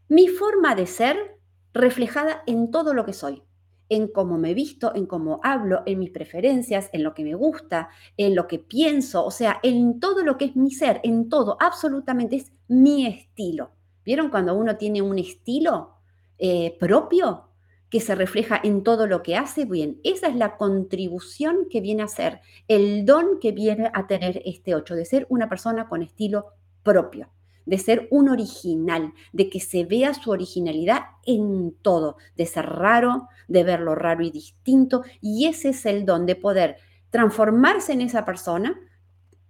mi 0.09 0.29
forma 0.29 0.75
de 0.77 0.87
ser 0.87 1.38
reflejada 1.73 2.43
en 2.47 2.71
todo 2.71 2.95
lo 2.95 3.05
que 3.05 3.12
soy, 3.12 3.43
en 3.89 4.09
cómo 4.09 4.39
me 4.39 4.55
visto, 4.55 4.95
en 4.95 5.07
cómo 5.07 5.41
hablo, 5.43 5.83
en 5.87 5.99
mis 5.99 6.11
preferencias, 6.11 6.91
en 6.93 7.03
lo 7.03 7.14
que 7.14 7.25
me 7.25 7.35
gusta, 7.35 7.89
en 8.16 8.35
lo 8.35 8.47
que 8.47 8.59
pienso, 8.59 9.25
o 9.25 9.31
sea, 9.31 9.61
en 9.62 10.01
todo 10.01 10.23
lo 10.25 10.37
que 10.37 10.47
es 10.47 10.57
mi 10.57 10.71
ser, 10.71 11.01
en 11.05 11.29
todo, 11.29 11.57
absolutamente 11.61 12.37
es 12.37 12.53
mi 12.69 13.07
estilo. 13.07 13.73
¿Vieron 14.05 14.31
cuando 14.31 14.55
uno 14.55 14.77
tiene 14.77 15.03
un 15.03 15.19
estilo 15.19 15.97
eh, 16.39 16.77
propio? 16.79 17.45
que 17.91 18.01
se 18.01 18.14
refleja 18.14 18.61
en 18.62 18.83
todo 18.83 19.07
lo 19.07 19.23
que 19.23 19.35
hace, 19.35 19.64
bien, 19.64 19.99
esa 20.05 20.29
es 20.29 20.37
la 20.37 20.59
contribución 20.59 21.69
que 21.71 21.81
viene 21.81 22.03
a 22.03 22.09
ser, 22.09 22.43
el 22.69 23.07
don 23.07 23.39
que 23.41 23.51
viene 23.51 23.91
a 23.95 24.07
tener 24.07 24.43
este 24.45 24.75
8, 24.75 24.95
de 24.95 25.07
ser 25.07 25.27
una 25.31 25.49
persona 25.49 25.89
con 25.89 26.03
estilo 26.03 26.49
propio 26.83 27.31
de 27.69 27.77
ser 27.77 28.09
un 28.11 28.31
original, 28.31 29.12
de 29.35 29.51
que 29.51 29.61
se 29.61 29.85
vea 29.85 30.14
su 30.14 30.31
originalidad 30.31 31.03
en 31.27 31.77
todo, 31.83 32.16
de 32.35 32.47
ser 32.47 32.64
raro, 32.64 33.29
de 33.47 33.62
verlo 33.62 33.95
raro 33.95 34.25
y 34.25 34.31
distinto. 34.31 35.03
Y 35.21 35.47
ese 35.47 35.69
es 35.69 35.85
el 35.85 36.07
don 36.07 36.25
de 36.25 36.35
poder 36.35 36.79
transformarse 37.11 37.93
en 37.93 38.01
esa 38.01 38.25
persona, 38.25 38.81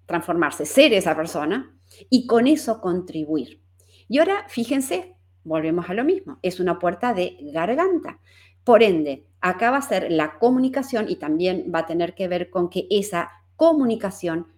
transformarse, 0.06 0.66
ser 0.66 0.92
esa 0.94 1.14
persona 1.14 1.72
y 2.10 2.26
con 2.26 2.48
eso 2.48 2.80
contribuir. 2.80 3.62
Y 4.08 4.18
ahora, 4.18 4.46
fíjense, 4.48 5.14
volvemos 5.44 5.88
a 5.88 5.94
lo 5.94 6.02
mismo, 6.02 6.40
es 6.42 6.58
una 6.58 6.80
puerta 6.80 7.14
de 7.14 7.36
garganta. 7.52 8.18
Por 8.64 8.82
ende, 8.82 9.28
acá 9.40 9.70
va 9.70 9.76
a 9.76 9.82
ser 9.82 10.10
la 10.10 10.40
comunicación 10.40 11.08
y 11.08 11.16
también 11.16 11.70
va 11.72 11.80
a 11.80 11.86
tener 11.86 12.16
que 12.16 12.26
ver 12.26 12.50
con 12.50 12.68
que 12.68 12.88
esa 12.90 13.30
comunicación 13.54 14.48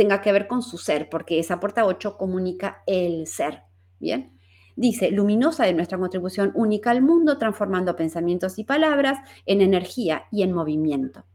tenga 0.00 0.22
que 0.22 0.32
ver 0.32 0.46
con 0.46 0.62
su 0.62 0.78
ser, 0.78 1.10
porque 1.10 1.38
esa 1.38 1.60
puerta 1.60 1.84
8 1.84 2.16
comunica 2.16 2.82
el 2.86 3.26
ser. 3.26 3.64
Bien. 3.98 4.32
Dice, 4.74 5.10
luminosa 5.10 5.66
de 5.66 5.74
nuestra 5.74 5.98
contribución 5.98 6.52
única 6.54 6.90
al 6.90 7.02
mundo, 7.02 7.36
transformando 7.36 7.96
pensamientos 7.96 8.58
y 8.58 8.64
palabras 8.64 9.18
en 9.44 9.60
energía 9.60 10.24
y 10.32 10.42
en 10.42 10.52
movimiento. 10.52 11.26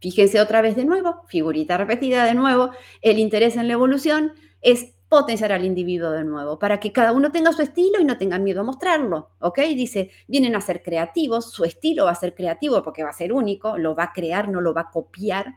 Fíjense 0.00 0.40
otra 0.40 0.62
vez 0.62 0.74
de 0.74 0.86
nuevo, 0.86 1.20
figurita 1.26 1.76
repetida 1.76 2.24
de 2.24 2.32
nuevo, 2.32 2.70
el 3.02 3.18
interés 3.18 3.58
en 3.58 3.66
la 3.66 3.74
evolución 3.74 4.32
es 4.62 4.94
potenciar 5.10 5.52
al 5.52 5.66
individuo 5.66 6.12
de 6.12 6.24
nuevo, 6.24 6.58
para 6.58 6.80
que 6.80 6.92
cada 6.92 7.12
uno 7.12 7.30
tenga 7.30 7.52
su 7.52 7.60
estilo 7.60 8.00
y 8.00 8.06
no 8.06 8.16
tenga 8.16 8.38
miedo 8.38 8.62
a 8.62 8.64
mostrarlo, 8.64 9.32
¿ok? 9.40 9.58
Dice, 9.76 10.10
vienen 10.28 10.56
a 10.56 10.62
ser 10.62 10.82
creativos, 10.82 11.52
su 11.52 11.64
estilo 11.64 12.06
va 12.06 12.12
a 12.12 12.14
ser 12.14 12.34
creativo 12.34 12.82
porque 12.82 13.04
va 13.04 13.10
a 13.10 13.12
ser 13.12 13.34
único, 13.34 13.76
lo 13.76 13.94
va 13.94 14.04
a 14.04 14.12
crear, 14.14 14.48
no 14.48 14.62
lo 14.62 14.72
va 14.72 14.80
a 14.82 14.90
copiar, 14.90 15.56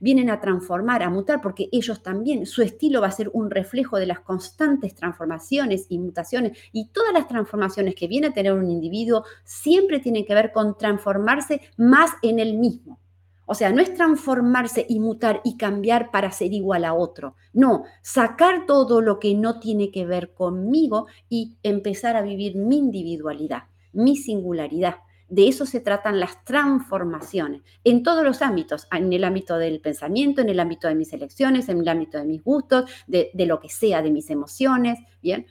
vienen 0.00 0.30
a 0.30 0.40
transformar, 0.40 1.02
a 1.02 1.10
mutar, 1.10 1.40
porque 1.40 1.68
ellos 1.72 2.02
también, 2.02 2.46
su 2.46 2.62
estilo 2.62 3.00
va 3.00 3.08
a 3.08 3.12
ser 3.12 3.30
un 3.32 3.50
reflejo 3.50 3.98
de 3.98 4.06
las 4.06 4.20
constantes 4.20 4.94
transformaciones 4.94 5.86
y 5.88 5.98
mutaciones 5.98 6.58
y 6.72 6.88
todas 6.88 7.12
las 7.12 7.28
transformaciones 7.28 7.94
que 7.94 8.08
viene 8.08 8.28
a 8.28 8.32
tener 8.32 8.52
un 8.52 8.70
individuo 8.70 9.24
siempre 9.44 10.00
tienen 10.00 10.24
que 10.24 10.34
ver 10.34 10.52
con 10.52 10.76
transformarse 10.76 11.60
más 11.76 12.10
en 12.22 12.38
el 12.38 12.54
mismo. 12.58 12.98
O 13.46 13.54
sea, 13.54 13.70
no 13.70 13.82
es 13.82 13.92
transformarse 13.92 14.86
y 14.88 15.00
mutar 15.00 15.40
y 15.44 15.56
cambiar 15.56 16.10
para 16.10 16.32
ser 16.32 16.52
igual 16.52 16.84
a 16.84 16.94
otro. 16.94 17.34
No, 17.52 17.84
sacar 18.02 18.64
todo 18.66 19.02
lo 19.02 19.18
que 19.18 19.34
no 19.34 19.60
tiene 19.60 19.90
que 19.90 20.06
ver 20.06 20.32
conmigo 20.32 21.06
y 21.28 21.56
empezar 21.62 22.16
a 22.16 22.22
vivir 22.22 22.56
mi 22.56 22.78
individualidad, 22.78 23.64
mi 23.92 24.16
singularidad. 24.16 24.96
De 25.34 25.48
eso 25.48 25.66
se 25.66 25.80
tratan 25.80 26.20
las 26.20 26.44
transformaciones 26.44 27.62
en 27.82 28.04
todos 28.04 28.22
los 28.22 28.40
ámbitos, 28.40 28.86
en 28.92 29.12
el 29.12 29.24
ámbito 29.24 29.58
del 29.58 29.80
pensamiento, 29.80 30.42
en 30.42 30.48
el 30.48 30.60
ámbito 30.60 30.86
de 30.86 30.94
mis 30.94 31.12
elecciones, 31.12 31.68
en 31.68 31.80
el 31.80 31.88
ámbito 31.88 32.18
de 32.18 32.24
mis 32.24 32.40
gustos, 32.44 32.88
de, 33.08 33.32
lo 33.34 33.58
que 33.58 33.68
sea, 33.68 34.00
de 34.00 34.12
mis 34.12 34.30
emociones, 34.30 35.00
¿bien? 35.20 35.46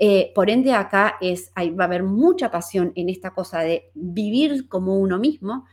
Eh, 0.00 0.32
por 0.34 0.50
ende, 0.50 0.74
acá 0.74 1.18
es, 1.20 1.52
va 1.56 1.84
a 1.84 1.86
haber 1.86 2.02
mucha 2.02 2.50
pasión 2.50 2.90
en 2.96 3.10
esta 3.10 3.30
cosa 3.30 3.60
de 3.60 3.92
vivir 3.94 4.66
como 4.66 4.98
uno 4.98 5.20
mismo 5.20 5.66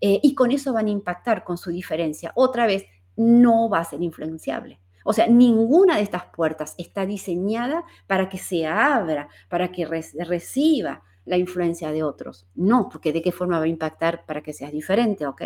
eh, 0.00 0.20
y 0.22 0.36
con 0.36 0.52
eso 0.52 0.72
van 0.72 0.86
a 0.86 0.90
impactar 0.90 1.42
con 1.42 1.58
su 1.58 1.70
diferencia. 1.70 2.30
Otra 2.36 2.66
vez, 2.66 2.84
no 3.16 3.68
va 3.68 3.80
a 3.80 3.84
ser 3.84 4.00
influenciable. 4.00 4.78
O 5.04 5.12
sea, 5.12 5.26
ninguna 5.26 5.96
de 5.96 6.02
estas 6.02 6.26
puertas 6.26 6.76
está 6.78 7.04
diseñada 7.04 7.82
para 8.06 8.28
que 8.28 8.38
se 8.38 8.64
abra, 8.64 9.28
para 9.48 9.72
que 9.72 9.86
reciba, 9.86 11.02
la 11.24 11.36
influencia 11.36 11.92
de 11.92 12.02
otros. 12.02 12.46
No, 12.54 12.88
porque 12.88 13.12
de 13.12 13.22
qué 13.22 13.32
forma 13.32 13.58
va 13.58 13.64
a 13.64 13.68
impactar 13.68 14.24
para 14.26 14.42
que 14.42 14.52
seas 14.52 14.72
diferente, 14.72 15.26
¿ok? 15.26 15.42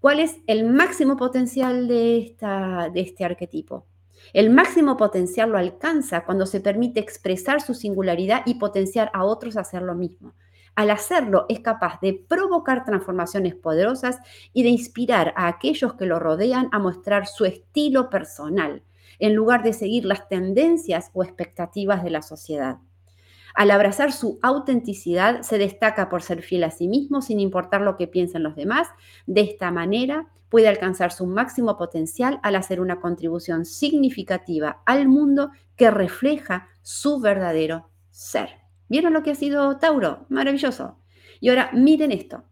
¿Cuál 0.00 0.20
es 0.20 0.38
el 0.46 0.70
máximo 0.70 1.16
potencial 1.16 1.88
de, 1.88 2.18
esta, 2.18 2.90
de 2.92 3.00
este 3.00 3.24
arquetipo? 3.24 3.86
El 4.32 4.50
máximo 4.50 4.96
potencial 4.96 5.50
lo 5.50 5.58
alcanza 5.58 6.24
cuando 6.24 6.46
se 6.46 6.60
permite 6.60 7.00
expresar 7.00 7.60
su 7.60 7.74
singularidad 7.74 8.42
y 8.46 8.54
potenciar 8.54 9.10
a 9.14 9.24
otros 9.24 9.56
a 9.56 9.60
hacer 9.60 9.82
lo 9.82 9.94
mismo. 9.94 10.34
Al 10.74 10.90
hacerlo 10.90 11.46
es 11.48 11.60
capaz 11.60 12.00
de 12.00 12.14
provocar 12.14 12.84
transformaciones 12.84 13.54
poderosas 13.54 14.18
y 14.52 14.64
de 14.64 14.70
inspirar 14.70 15.32
a 15.36 15.46
aquellos 15.46 15.94
que 15.94 16.06
lo 16.06 16.18
rodean 16.18 16.68
a 16.72 16.78
mostrar 16.80 17.26
su 17.26 17.44
estilo 17.44 18.10
personal, 18.10 18.82
en 19.20 19.34
lugar 19.34 19.62
de 19.62 19.72
seguir 19.72 20.04
las 20.04 20.28
tendencias 20.28 21.10
o 21.12 21.22
expectativas 21.22 22.02
de 22.02 22.10
la 22.10 22.22
sociedad. 22.22 22.78
Al 23.54 23.70
abrazar 23.70 24.12
su 24.12 24.40
autenticidad, 24.42 25.42
se 25.42 25.58
destaca 25.58 26.08
por 26.08 26.22
ser 26.22 26.42
fiel 26.42 26.64
a 26.64 26.70
sí 26.70 26.88
mismo 26.88 27.22
sin 27.22 27.38
importar 27.38 27.80
lo 27.80 27.96
que 27.96 28.08
piensen 28.08 28.42
los 28.42 28.56
demás. 28.56 28.88
De 29.26 29.42
esta 29.42 29.70
manera, 29.70 30.28
puede 30.48 30.68
alcanzar 30.68 31.12
su 31.12 31.26
máximo 31.26 31.76
potencial 31.76 32.40
al 32.42 32.56
hacer 32.56 32.80
una 32.80 33.00
contribución 33.00 33.64
significativa 33.64 34.82
al 34.86 35.08
mundo 35.08 35.50
que 35.76 35.90
refleja 35.90 36.68
su 36.82 37.20
verdadero 37.20 37.90
ser. 38.10 38.50
¿Vieron 38.88 39.12
lo 39.12 39.22
que 39.22 39.30
ha 39.30 39.34
sido 39.34 39.78
Tauro? 39.78 40.26
Maravilloso. 40.28 40.98
Y 41.40 41.48
ahora 41.48 41.70
miren 41.72 42.12
esto. 42.12 42.44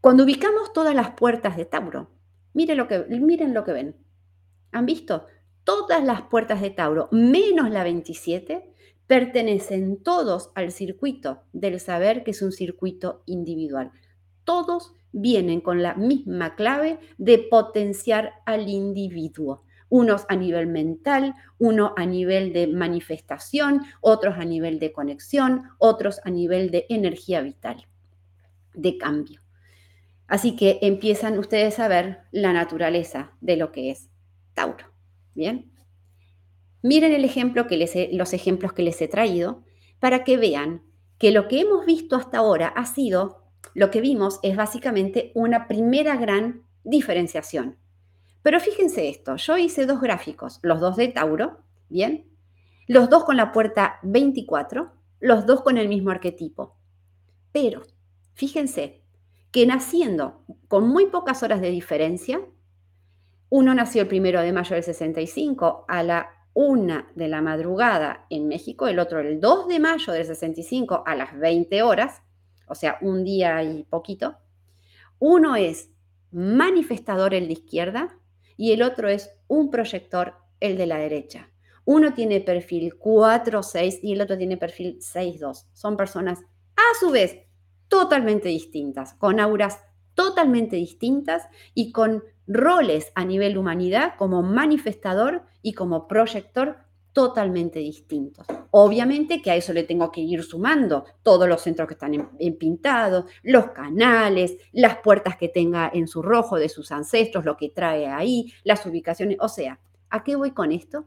Cuando 0.00 0.24
ubicamos 0.24 0.72
todas 0.72 0.94
las 0.94 1.10
puertas 1.10 1.56
de 1.56 1.64
Tauro, 1.64 2.10
miren 2.54 2.76
lo 2.76 2.88
que, 2.88 3.00
miren 3.08 3.54
lo 3.54 3.64
que 3.64 3.72
ven. 3.72 3.96
¿Han 4.72 4.86
visto? 4.86 5.26
Todas 5.64 6.02
las 6.02 6.22
puertas 6.22 6.60
de 6.60 6.70
Tauro, 6.70 7.08
menos 7.12 7.70
la 7.70 7.84
27, 7.84 8.69
pertenecen 9.10 10.00
todos 10.04 10.52
al 10.54 10.70
circuito 10.70 11.42
del 11.52 11.80
saber, 11.80 12.22
que 12.22 12.30
es 12.30 12.42
un 12.42 12.52
circuito 12.52 13.24
individual. 13.26 13.90
Todos 14.44 14.94
vienen 15.10 15.60
con 15.60 15.82
la 15.82 15.94
misma 15.94 16.54
clave 16.54 17.00
de 17.18 17.38
potenciar 17.38 18.34
al 18.46 18.68
individuo. 18.68 19.64
Unos 19.88 20.26
a 20.28 20.36
nivel 20.36 20.68
mental, 20.68 21.34
uno 21.58 21.92
a 21.96 22.06
nivel 22.06 22.52
de 22.52 22.68
manifestación, 22.68 23.82
otros 24.00 24.36
a 24.38 24.44
nivel 24.44 24.78
de 24.78 24.92
conexión, 24.92 25.64
otros 25.78 26.20
a 26.22 26.30
nivel 26.30 26.70
de 26.70 26.86
energía 26.88 27.40
vital, 27.40 27.88
de 28.74 28.96
cambio. 28.96 29.40
Así 30.28 30.54
que 30.54 30.78
empiezan 30.82 31.36
ustedes 31.36 31.80
a 31.80 31.88
ver 31.88 32.20
la 32.30 32.52
naturaleza 32.52 33.32
de 33.40 33.56
lo 33.56 33.72
que 33.72 33.90
es 33.90 34.08
Tauro. 34.54 34.86
Bien. 35.34 35.69
Miren 36.82 37.12
el 37.12 37.24
ejemplo 37.24 37.66
que 37.66 37.76
les 37.76 37.94
los 38.12 38.32
ejemplos 38.32 38.72
que 38.72 38.82
les 38.82 39.00
he 39.02 39.08
traído 39.08 39.62
para 39.98 40.24
que 40.24 40.36
vean 40.36 40.82
que 41.18 41.30
lo 41.30 41.48
que 41.48 41.60
hemos 41.60 41.84
visto 41.84 42.16
hasta 42.16 42.38
ahora 42.38 42.68
ha 42.68 42.86
sido, 42.86 43.44
lo 43.74 43.90
que 43.90 44.00
vimos 44.00 44.40
es 44.42 44.56
básicamente 44.56 45.32
una 45.34 45.68
primera 45.68 46.16
gran 46.16 46.62
diferenciación. 46.82 47.76
Pero 48.42 48.58
fíjense 48.58 49.10
esto, 49.10 49.36
yo 49.36 49.58
hice 49.58 49.84
dos 49.84 50.00
gráficos, 50.00 50.60
los 50.62 50.80
dos 50.80 50.96
de 50.96 51.08
Tauro, 51.08 51.58
¿bien? 51.90 52.26
Los 52.88 53.10
dos 53.10 53.24
con 53.24 53.36
la 53.36 53.52
puerta 53.52 53.98
24, 54.02 54.92
los 55.20 55.44
dos 55.44 55.60
con 55.60 55.76
el 55.76 55.88
mismo 55.88 56.10
arquetipo. 56.10 56.78
Pero 57.52 57.82
fíjense 58.32 59.02
que 59.50 59.66
naciendo 59.66 60.44
con 60.68 60.88
muy 60.88 61.06
pocas 61.06 61.42
horas 61.42 61.60
de 61.60 61.70
diferencia, 61.70 62.40
uno 63.50 63.74
nació 63.74 64.02
el 64.02 64.08
primero 64.08 64.40
de 64.40 64.52
mayo 64.52 64.74
del 64.74 64.84
65 64.84 65.84
a 65.86 66.02
la 66.02 66.39
una 66.54 67.10
de 67.14 67.28
la 67.28 67.42
madrugada 67.42 68.26
en 68.30 68.48
México, 68.48 68.88
el 68.88 68.98
otro 68.98 69.20
el 69.20 69.40
2 69.40 69.68
de 69.68 69.78
mayo 69.80 70.12
del 70.12 70.24
65 70.24 71.04
a 71.06 71.14
las 71.14 71.38
20 71.38 71.82
horas, 71.82 72.22
o 72.66 72.74
sea, 72.74 72.98
un 73.00 73.24
día 73.24 73.62
y 73.62 73.84
poquito. 73.84 74.36
Uno 75.18 75.56
es 75.56 75.90
manifestador 76.32 77.34
el 77.34 77.46
de 77.46 77.54
izquierda 77.54 78.16
y 78.56 78.72
el 78.72 78.82
otro 78.82 79.08
es 79.08 79.30
un 79.48 79.70
proyector 79.70 80.34
el 80.60 80.76
de 80.76 80.86
la 80.86 80.98
derecha. 80.98 81.50
Uno 81.84 82.14
tiene 82.14 82.40
perfil 82.40 82.94
4-6 82.98 84.00
y 84.02 84.12
el 84.12 84.20
otro 84.20 84.36
tiene 84.36 84.56
perfil 84.56 84.98
6-2. 85.00 85.66
Son 85.72 85.96
personas 85.96 86.40
a 86.76 86.98
su 87.00 87.10
vez 87.10 87.38
totalmente 87.88 88.48
distintas, 88.48 89.14
con 89.14 89.40
auras 89.40 89.80
totalmente 90.20 90.76
distintas 90.76 91.48
y 91.72 91.92
con 91.92 92.22
roles 92.46 93.10
a 93.14 93.24
nivel 93.24 93.56
humanidad 93.56 94.16
como 94.18 94.42
manifestador 94.42 95.44
y 95.62 95.72
como 95.72 96.06
proyector 96.06 96.76
totalmente 97.12 97.78
distintos. 97.78 98.46
Obviamente 98.70 99.40
que 99.40 99.50
a 99.50 99.56
eso 99.56 99.72
le 99.72 99.84
tengo 99.84 100.12
que 100.12 100.20
ir 100.20 100.42
sumando 100.42 101.04
todos 101.22 101.48
los 101.48 101.62
centros 101.62 101.88
que 101.88 101.94
están 101.94 102.30
en, 102.38 102.58
pintados, 102.58 103.24
los 103.42 103.70
canales, 103.70 104.56
las 104.72 104.98
puertas 104.98 105.36
que 105.36 105.48
tenga 105.48 105.90
en 105.92 106.06
su 106.06 106.22
rojo 106.22 106.56
de 106.56 106.68
sus 106.68 106.92
ancestros, 106.92 107.44
lo 107.44 107.56
que 107.56 107.70
trae 107.70 108.06
ahí, 108.06 108.52
las 108.62 108.84
ubicaciones, 108.84 109.38
o 109.40 109.48
sea, 109.48 109.80
¿A 110.10 110.24
qué 110.24 110.36
voy 110.36 110.50
con 110.50 110.72
esto? 110.72 111.06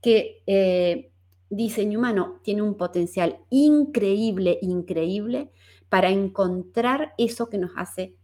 Que 0.00 0.42
eh, 0.46 1.10
diseño 1.50 1.98
humano 1.98 2.40
tiene 2.42 2.62
un 2.62 2.76
potencial 2.76 3.38
increíble, 3.50 4.58
increíble 4.62 5.50
para 5.88 6.08
encontrar 6.08 7.14
eso 7.18 7.48
que 7.48 7.58
nos 7.58 7.72
hace 7.76 8.14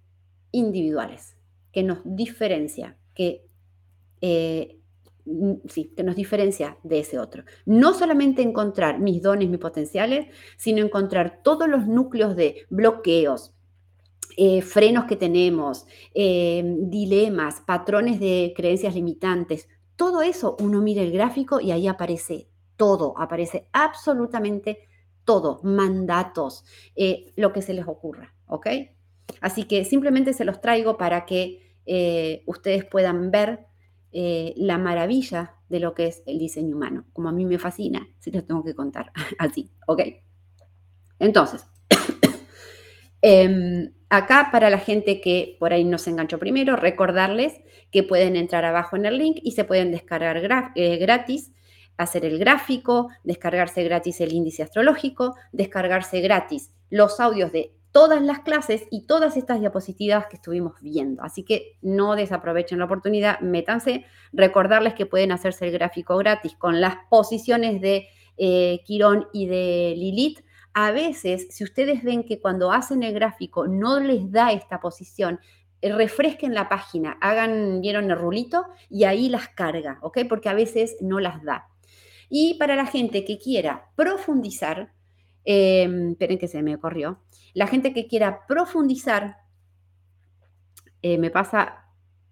individuales, 0.54 1.36
que 1.72 1.82
nos 1.82 1.98
diferencia, 2.04 2.96
que, 3.14 3.44
eh, 4.20 4.78
sí, 5.68 5.92
que 5.96 6.04
nos 6.04 6.14
diferencia 6.14 6.78
de 6.84 7.00
ese 7.00 7.18
otro. 7.18 7.44
No 7.66 7.92
solamente 7.92 8.42
encontrar 8.42 9.00
mis 9.00 9.20
dones, 9.20 9.50
mis 9.50 9.58
potenciales, 9.58 10.28
sino 10.56 10.82
encontrar 10.82 11.40
todos 11.42 11.68
los 11.68 11.86
núcleos 11.86 12.36
de 12.36 12.64
bloqueos, 12.70 13.52
eh, 14.36 14.62
frenos 14.62 15.04
que 15.04 15.16
tenemos, 15.16 15.86
eh, 16.14 16.62
dilemas, 16.64 17.60
patrones 17.60 18.20
de 18.20 18.52
creencias 18.56 18.94
limitantes, 18.94 19.68
todo 19.96 20.22
eso 20.22 20.56
uno 20.60 20.80
mira 20.80 21.02
el 21.02 21.12
gráfico 21.12 21.60
y 21.60 21.72
ahí 21.72 21.88
aparece 21.88 22.48
todo, 22.76 23.14
aparece 23.18 23.68
absolutamente 23.72 24.88
todo, 25.24 25.60
mandatos, 25.62 26.64
lo 27.36 27.52
que 27.52 27.62
se 27.62 27.74
les 27.74 27.86
ocurra, 27.86 28.34
¿ok? 28.46 28.66
Así 29.44 29.64
que 29.64 29.84
simplemente 29.84 30.32
se 30.32 30.44
los 30.44 30.60
traigo 30.60 30.96
para 30.96 31.26
que 31.26 31.60
ustedes 32.46 32.86
puedan 32.86 33.30
ver 33.30 33.66
la 34.10 34.78
maravilla 34.78 35.56
de 35.68 35.80
lo 35.80 35.94
que 35.94 36.06
es 36.06 36.22
el 36.24 36.38
diseño 36.38 36.76
humano, 36.76 37.04
como 37.12 37.28
a 37.28 37.32
mí 37.32 37.44
me 37.44 37.58
fascina, 37.58 38.08
si 38.20 38.30
les 38.30 38.46
tengo 38.46 38.64
que 38.64 38.74
contar 38.74 39.12
así, 39.38 39.70
¿ok? 39.86 40.00
Entonces, 41.18 41.66
Em, 43.26 43.94
acá 44.10 44.50
para 44.52 44.68
la 44.68 44.76
gente 44.76 45.22
que 45.22 45.56
por 45.58 45.72
ahí 45.72 45.82
no 45.82 45.96
se 45.96 46.10
enganchó 46.10 46.38
primero, 46.38 46.76
recordarles 46.76 47.54
que 47.90 48.02
pueden 48.02 48.36
entrar 48.36 48.66
abajo 48.66 48.96
en 48.96 49.06
el 49.06 49.16
link 49.16 49.38
y 49.42 49.52
se 49.52 49.64
pueden 49.64 49.92
descargar 49.92 50.72
eh, 50.74 50.96
gratis, 50.98 51.50
hacer 51.96 52.26
el 52.26 52.38
gráfico, 52.38 53.08
descargarse 53.22 53.82
gratis 53.82 54.20
el 54.20 54.34
índice 54.34 54.62
astrológico, 54.62 55.36
descargarse 55.52 56.20
gratis 56.20 56.74
los 56.90 57.18
audios 57.18 57.50
de 57.50 57.72
todas 57.94 58.20
las 58.20 58.40
clases 58.40 58.82
y 58.90 59.06
todas 59.06 59.36
estas 59.36 59.60
diapositivas 59.60 60.26
que 60.26 60.34
estuvimos 60.34 60.74
viendo. 60.82 61.22
Así 61.22 61.44
que 61.44 61.78
no 61.80 62.16
desaprovechen 62.16 62.80
la 62.80 62.86
oportunidad, 62.86 63.38
métanse. 63.38 64.04
Recordarles 64.32 64.94
que 64.94 65.06
pueden 65.06 65.30
hacerse 65.30 65.66
el 65.66 65.72
gráfico 65.72 66.16
gratis 66.16 66.56
con 66.56 66.80
las 66.80 66.96
posiciones 67.08 67.80
de 67.80 68.08
eh, 68.36 68.80
Quirón 68.84 69.28
y 69.32 69.46
de 69.46 69.94
Lilith 69.96 70.40
a 70.74 70.90
veces, 70.90 71.46
si 71.50 71.62
ustedes 71.62 72.02
ven 72.02 72.24
que 72.24 72.40
cuando 72.40 72.72
hacen 72.72 73.04
el 73.04 73.14
gráfico 73.14 73.68
no 73.68 74.00
les 74.00 74.32
da 74.32 74.50
esta 74.50 74.80
posición, 74.80 75.38
eh, 75.80 75.92
refresquen 75.92 76.52
la 76.52 76.68
página, 76.68 77.16
hagan, 77.20 77.80
vieron 77.80 78.10
el 78.10 78.18
rulito 78.18 78.66
y 78.90 79.04
ahí 79.04 79.28
las 79.28 79.48
carga, 79.48 79.98
¿ok? 80.02 80.18
Porque 80.28 80.48
a 80.48 80.54
veces 80.54 80.96
no 81.00 81.20
las 81.20 81.44
da. 81.44 81.68
Y 82.28 82.54
para 82.54 82.74
la 82.74 82.86
gente 82.86 83.24
que 83.24 83.38
quiera 83.38 83.92
profundizar, 83.94 84.92
em, 85.44 86.12
esperen 86.12 86.38
que 86.38 86.48
se 86.48 86.62
me 86.62 86.78
corrió, 86.78 87.20
la 87.54 87.66
gente 87.66 87.92
que 87.92 88.06
quiera 88.06 88.46
profundizar, 88.46 89.38
eh, 91.02 91.18
me 91.18 91.30
pasa 91.30 91.86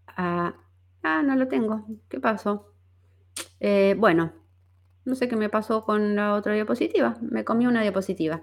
a... 0.07 0.55
Ah, 1.03 1.23
no 1.23 1.37
lo 1.37 1.49
tengo. 1.49 1.85
¿Qué 2.09 2.21
pasó? 2.21 2.75
Eh, 3.61 3.95
bueno, 3.99 4.33
no 5.05 5.17
sé 5.17 5.29
qué 5.29 5.37
me 5.37 5.49
pasó 5.49 5.85
con 5.85 6.15
la 6.15 6.35
otra 6.35 6.55
diapositiva. 6.55 7.17
Me 7.21 7.45
comí 7.45 7.67
una 7.67 7.83
diapositiva. 7.83 8.43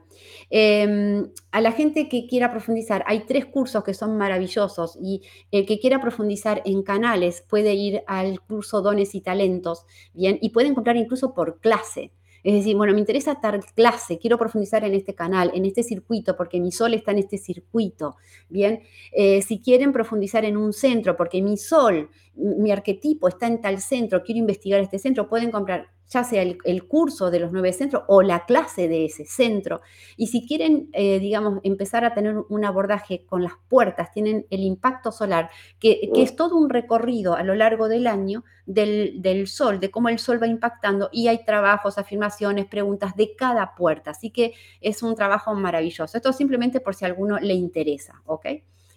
Em, 0.50 1.32
a 1.52 1.62
la 1.62 1.72
gente 1.72 2.10
que 2.10 2.28
quiera 2.28 2.52
profundizar, 2.52 3.04
hay 3.08 3.22
tres 3.22 3.46
cursos 3.46 3.84
que 3.84 3.94
son 3.94 4.18
maravillosos 4.18 4.98
y 5.02 5.22
el 5.52 5.66
que 5.66 5.80
quiera 5.80 6.02
profundizar 6.02 6.62
en 6.66 6.84
canales 6.84 7.44
puede 7.48 7.74
ir 7.76 8.04
al 8.08 8.42
curso 8.42 8.82
Dones 8.82 9.16
y 9.16 9.22
Talentos, 9.22 9.86
¿bien? 10.14 10.38
Y 10.42 10.50
pueden 10.50 10.76
comprar 10.76 10.98
incluso 10.98 11.34
por 11.34 11.60
clase. 11.60 12.12
Es 12.44 12.54
decir, 12.54 12.76
bueno, 12.76 12.94
me 12.94 13.00
interesa 13.00 13.40
tal 13.42 13.64
clase, 13.76 14.18
quiero 14.18 14.38
profundizar 14.38 14.84
en 14.84 14.94
este 14.94 15.14
canal, 15.16 15.52
en 15.54 15.66
este 15.66 15.84
circuito, 15.84 16.36
porque 16.36 16.60
mi 16.60 16.72
sol 16.72 16.94
está 16.94 17.12
en 17.12 17.20
este 17.20 17.38
circuito. 17.38 18.16
Bien, 18.50 18.82
eh, 19.12 19.42
si 19.42 19.60
quieren 19.60 19.92
profundizar 19.92 20.46
en 20.46 20.58
un 20.58 20.74
centro, 20.74 21.16
porque 21.16 21.42
mi 21.42 21.58
sol, 21.58 22.10
mi 22.36 22.72
arquetipo 22.72 23.28
está 23.28 23.48
en 23.48 23.62
tal 23.62 23.80
centro, 23.80 24.24
quiero 24.24 24.40
investigar 24.40 24.80
este 24.82 25.00
centro, 25.00 25.28
pueden 25.28 25.52
comprar 25.52 25.88
ya 26.10 26.24
sea 26.24 26.42
el, 26.42 26.88
curso 26.88 27.30
de 27.30 27.40
los 27.40 27.52
nueve 27.52 27.72
centros 27.72 28.04
o 28.08 28.24
la 28.24 28.46
clase 28.46 28.88
de 28.88 29.06
ese 29.06 29.26
centro. 29.26 29.82
Y 30.18 30.28
si 30.28 30.46
quieren, 30.48 30.90
eh, 30.94 31.20
digamos, 31.20 31.60
empezar 31.64 32.04
a 32.04 32.16
tener 32.16 32.36
un 32.50 32.66
abordaje 32.66 33.26
con 33.26 33.44
las 33.44 33.54
puertas, 33.68 34.12
tienen 34.12 34.46
el 34.50 34.62
impacto 34.62 35.12
solar, 35.12 35.52
que, 35.80 36.10
es 36.16 36.36
todo 36.36 36.58
un 36.58 36.70
recorrido 36.70 37.36
a 37.36 37.44
lo 37.44 37.54
largo 37.54 37.88
del 37.88 38.08
año 38.08 38.44
del, 38.66 39.22
del, 39.22 39.48
sol, 39.48 39.80
de 39.80 39.92
cómo 39.92 40.10
el 40.10 40.18
sol 40.18 40.42
va 40.42 40.48
impactando 40.48 41.10
y 41.12 41.28
hay 41.28 41.46
trabajos, 41.46 41.98
afirmaciones, 41.98 42.66
preguntas 42.66 43.16
de 43.16 43.36
cada 43.36 43.76
puerta. 43.76 44.12
Así 44.12 44.32
que 44.32 44.54
es 44.82 45.04
un 45.04 45.16
trabajo 45.16 45.54
maravilloso. 45.54 46.18
Esto 46.18 46.34
simplemente 46.34 46.80
por 46.80 46.96
si 46.96 47.06
a 47.06 47.08
alguno 47.08 47.38
le 47.38 47.54
interesa, 47.54 48.22
¿ok? 48.26 48.48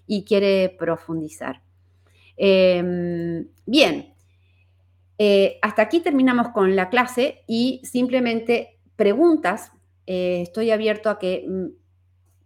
Y 0.06 0.24
quiere 0.24 0.70
profundizar. 0.70 1.60
Em, 2.36 3.48
bien, 3.66 4.11
eh, 5.24 5.60
hasta 5.62 5.82
aquí 5.82 6.00
terminamos 6.00 6.48
con 6.48 6.74
la 6.74 6.90
clase 6.90 7.44
y 7.46 7.80
simplemente 7.84 8.80
preguntas. 8.96 9.70
Eh, 10.04 10.40
estoy 10.42 10.72
abierto 10.72 11.10
a 11.10 11.20
que 11.20 11.44
mm, 11.48 11.66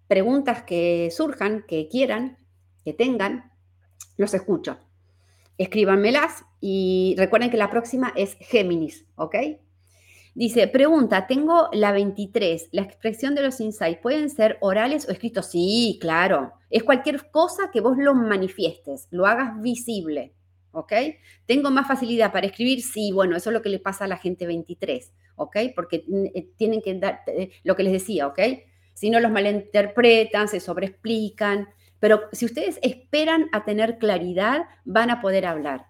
preguntas 0.06 0.64
que 0.64 1.10
surjan, 1.10 1.64
que 1.66 1.88
quieran, 1.88 2.36
que 2.84 2.92
tengan, 2.92 3.50
los 4.18 4.34
escucho. 4.34 4.76
Escríbanmelas 5.56 6.44
y 6.60 7.14
recuerden 7.16 7.50
que 7.50 7.56
la 7.56 7.70
próxima 7.70 8.12
es 8.14 8.36
Géminis, 8.40 9.06
¿ok? 9.14 9.36
Dice, 10.34 10.68
pregunta, 10.68 11.26
tengo 11.26 11.70
la 11.72 11.92
23, 11.92 12.68
la 12.72 12.82
expresión 12.82 13.34
de 13.34 13.40
los 13.40 13.58
insights, 13.58 14.02
¿pueden 14.02 14.28
ser 14.28 14.58
orales 14.60 15.08
o 15.08 15.12
escritos? 15.12 15.46
Sí, 15.46 15.96
claro. 15.98 16.52
Es 16.68 16.82
cualquier 16.82 17.30
cosa 17.30 17.70
que 17.72 17.80
vos 17.80 17.96
lo 17.96 18.14
manifiestes, 18.14 19.08
lo 19.10 19.24
hagas 19.24 19.62
visible. 19.62 20.35
¿Ok? 20.76 20.92
¿Tengo 21.46 21.70
más 21.70 21.88
facilidad 21.88 22.32
para 22.32 22.46
escribir? 22.46 22.82
Sí, 22.82 23.10
bueno, 23.10 23.34
eso 23.34 23.48
es 23.48 23.54
lo 23.54 23.62
que 23.62 23.70
le 23.70 23.78
pasa 23.78 24.04
a 24.04 24.08
la 24.08 24.18
gente 24.18 24.46
23, 24.46 25.12
¿ok? 25.36 25.56
Porque 25.74 26.04
mm, 26.06 26.24
eh, 26.34 26.50
tienen 26.56 26.82
que 26.82 26.94
dar, 26.98 27.22
eh, 27.28 27.50
lo 27.64 27.74
que 27.74 27.82
les 27.82 27.94
decía, 27.94 28.26
¿ok? 28.26 28.38
Si 28.92 29.08
no 29.08 29.18
los 29.18 29.32
malinterpretan, 29.32 30.48
se 30.48 30.60
sobreexplican, 30.60 31.68
pero 31.98 32.28
si 32.32 32.44
ustedes 32.44 32.78
esperan 32.82 33.48
a 33.52 33.64
tener 33.64 33.96
claridad, 33.98 34.66
van 34.84 35.08
a 35.08 35.22
poder 35.22 35.46
hablar, 35.46 35.86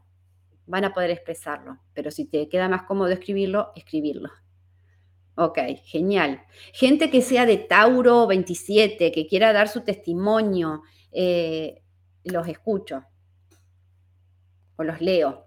van 0.67 0.85
a 0.85 0.95
poder 0.95 1.11
expresarlo, 1.11 1.79
pero 1.93 2.13
si 2.13 2.25
te 2.25 2.49
queda 2.49 2.69
más 2.69 2.85
cómodo 2.85 3.09
escribirlo, 3.09 3.73
escribirlo. 3.75 4.31
Ok, 5.35 5.59
genial. 5.85 6.43
Gente 6.73 7.11
que 7.11 7.23
sea 7.23 7.45
de 7.45 7.59
Tauro 7.59 8.27
27, 8.29 9.11
que 9.11 9.27
quiera 9.27 9.53
dar 9.53 9.69
su 9.69 9.83
testimonio, 9.83 10.83
eh, 11.11 11.83
los 12.25 12.47
escucho 12.49 13.05
o 14.77 14.85
los 14.85 15.01
leo. 15.01 15.47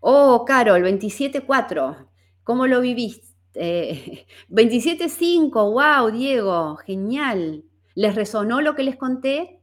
Oh, 0.00 0.44
Carol, 0.46 0.82
27.4, 0.82 2.08
¿cómo 2.44 2.66
lo 2.66 2.80
viviste? 2.80 3.30
27.5, 4.48 5.72
wow, 5.72 6.10
Diego, 6.10 6.76
genial. 6.76 7.64
¿Les 7.94 8.14
resonó 8.14 8.60
lo 8.60 8.74
que 8.74 8.84
les 8.84 8.96
conté? 8.96 9.60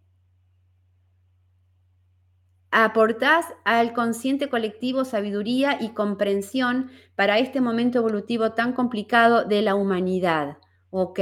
Aportás 2.69 3.45
al 3.63 3.93
consciente 3.93 4.49
colectivo 4.49 5.05
sabiduría 5.05 5.77
y 5.81 5.89
comprensión 5.93 6.91
para 7.15 7.39
este 7.39 7.61
momento 7.61 7.97
evolutivo 7.99 8.51
tan 8.51 8.73
complicado 8.73 9.45
de 9.45 9.61
la 9.61 9.73
humanidad. 9.75 10.57
Ok. 10.91 11.19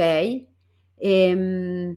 Em, 0.98 1.96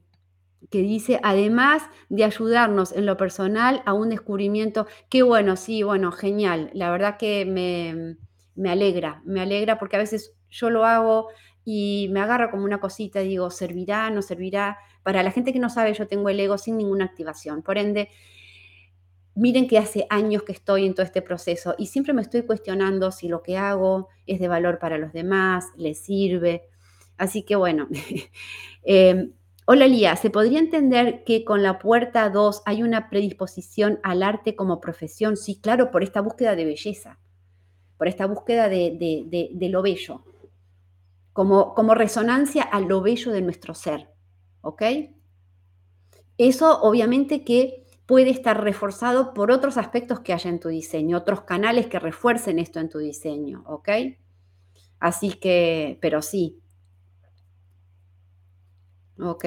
que 0.69 0.79
dice, 0.79 1.19
además 1.23 1.83
de 2.09 2.23
ayudarnos 2.23 2.91
en 2.91 3.05
lo 3.05 3.17
personal 3.17 3.81
a 3.85 3.93
un 3.93 4.09
descubrimiento, 4.09 4.87
qué 5.09 5.23
bueno, 5.23 5.55
sí, 5.55 5.83
bueno, 5.83 6.11
genial. 6.11 6.69
La 6.73 6.91
verdad 6.91 7.17
que 7.17 7.45
me, 7.45 8.17
me 8.55 8.69
alegra, 8.69 9.21
me 9.25 9.41
alegra 9.41 9.79
porque 9.79 9.95
a 9.95 9.99
veces 9.99 10.33
yo 10.49 10.69
lo 10.69 10.85
hago 10.85 11.29
y 11.65 12.09
me 12.11 12.19
agarra 12.19 12.51
como 12.51 12.63
una 12.63 12.79
cosita, 12.79 13.19
digo, 13.19 13.49
¿servirá? 13.49 14.09
¿No 14.09 14.21
servirá? 14.21 14.79
Para 15.03 15.23
la 15.23 15.31
gente 15.31 15.53
que 15.53 15.59
no 15.59 15.69
sabe, 15.69 15.93
yo 15.93 16.07
tengo 16.07 16.29
el 16.29 16.39
ego 16.39 16.57
sin 16.57 16.77
ninguna 16.77 17.05
activación. 17.05 17.61
Por 17.61 17.77
ende, 17.77 18.09
miren 19.35 19.67
que 19.67 19.77
hace 19.77 20.05
años 20.09 20.43
que 20.43 20.51
estoy 20.51 20.85
en 20.85 20.93
todo 20.93 21.05
este 21.05 21.21
proceso 21.21 21.75
y 21.77 21.87
siempre 21.87 22.13
me 22.13 22.21
estoy 22.21 22.43
cuestionando 22.43 23.11
si 23.11 23.27
lo 23.27 23.41
que 23.41 23.57
hago 23.57 24.09
es 24.25 24.39
de 24.39 24.47
valor 24.47 24.79
para 24.79 24.97
los 24.97 25.13
demás, 25.13 25.65
les 25.77 25.99
sirve. 25.99 26.63
Así 27.17 27.43
que 27.43 27.55
bueno, 27.55 27.87
eh, 28.83 29.29
Hola 29.71 29.87
Lía, 29.87 30.15
¿se 30.15 30.31
podría 30.31 30.57
entender 30.57 31.23
que 31.23 31.45
con 31.45 31.61
la 31.61 31.77
puerta 31.77 32.27
2 32.31 32.63
hay 32.65 32.81
una 32.81 33.07
predisposición 33.07 33.99
al 34.01 34.23
arte 34.23 34.55
como 34.55 34.81
profesión? 34.81 35.37
Sí, 35.37 35.59
claro, 35.61 35.91
por 35.91 36.01
esta 36.01 36.21
búsqueda 36.21 36.55
de 36.55 36.65
belleza, 36.65 37.19
por 37.95 38.07
esta 38.07 38.25
búsqueda 38.25 38.67
de, 38.67 39.69
lo 39.69 39.83
bello, 39.83 40.23
como, 41.33 41.75
como 41.75 41.93
resonancia 41.93 42.63
a 42.63 42.79
lo 42.79 43.01
bello 43.01 43.31
de 43.31 43.43
nuestro 43.43 43.75
ser, 43.75 44.09
¿ok? 44.61 44.81
Eso 46.39 46.81
obviamente 46.81 47.43
que 47.43 47.85
puede 48.07 48.31
estar 48.31 48.63
reforzado 48.63 49.35
por 49.35 49.51
otros 49.51 49.77
aspectos 49.77 50.21
que 50.21 50.33
haya 50.33 50.49
en 50.49 50.59
tu 50.59 50.69
diseño, 50.69 51.15
otros 51.15 51.41
canales 51.41 51.85
que 51.85 51.99
refuercen 51.99 52.57
esto 52.57 52.79
en 52.79 52.89
tu 52.89 52.97
diseño, 52.97 53.63
¿ok? 53.67 53.89
Así 54.99 55.33
que, 55.33 55.99
pero 56.01 56.23
sí. 56.23 56.59
¿Ok? 59.19 59.45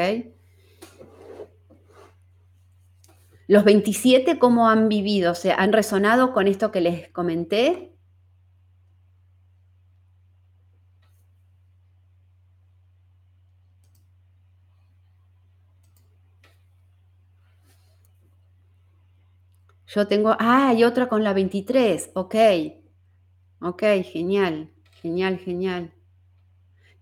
Los 3.49 3.65
27, 3.65 4.39
¿cómo 4.39 4.69
han 4.69 4.89
vivido? 4.89 5.33
O 5.33 5.35
sea, 5.35 5.57
¿han 5.57 5.73
resonado 5.73 6.33
con 6.33 6.47
esto 6.49 6.71
que 6.73 6.81
les 6.81 7.09
comenté? 7.11 7.93
Yo 19.87 20.09
tengo, 20.09 20.31
ah, 20.39 20.69
hay 20.71 20.85
otra 20.85 21.09
con 21.09 21.23
la 21.23 21.35
23, 21.35 22.11
ok. 22.15 22.35
Ok, 23.61 23.83
genial, 24.05 24.71
genial, 25.03 25.39
genial. 25.39 25.93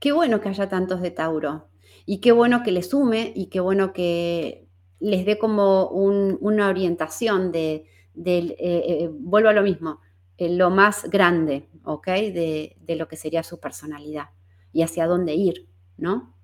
Qué 0.01 0.11
bueno 0.12 0.41
que 0.41 0.49
haya 0.49 0.68
tantos 0.68 1.01
de 1.01 1.12
Tauro. 1.12 1.70
Y 2.07 2.20
qué 2.20 2.32
bueno 2.32 2.62
que 2.62 2.72
le 2.72 2.82
sume 2.82 3.32
y 3.34 3.46
qué 3.46 3.61
bueno 3.61 3.92
que 3.92 4.66
les 5.01 5.24
dé 5.24 5.38
como 5.38 5.88
una 5.88 6.68
orientación 6.68 7.53
de, 7.53 7.86
eh, 8.16 8.57
eh, 8.59 9.11
vuelvo 9.12 9.48
a 9.48 9.53
lo 9.53 9.62
mismo, 9.62 10.01
lo 10.38 10.70
más 10.70 11.09
grande, 11.11 11.68
¿ok? 11.84 12.07
De, 12.07 12.76
lo 12.88 13.09
que 13.09 13.16
sería 13.16 13.42
su 13.42 13.61
personalidad 13.61 14.30
y 14.72 14.82
hacia 14.82 15.07
dónde 15.07 15.34
ir, 15.34 15.68
¿no? 15.96 16.34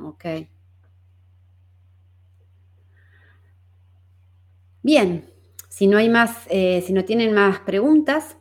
Ok. 0.00 0.24
Bien, 4.82 5.24
si 5.68 5.86
no 5.86 5.98
hay 5.98 6.08
más, 6.08 6.46
eh, 6.50 6.82
si 6.86 6.92
no 6.92 7.04
tienen 7.04 7.34
más 7.34 7.60
preguntas, 7.60 8.36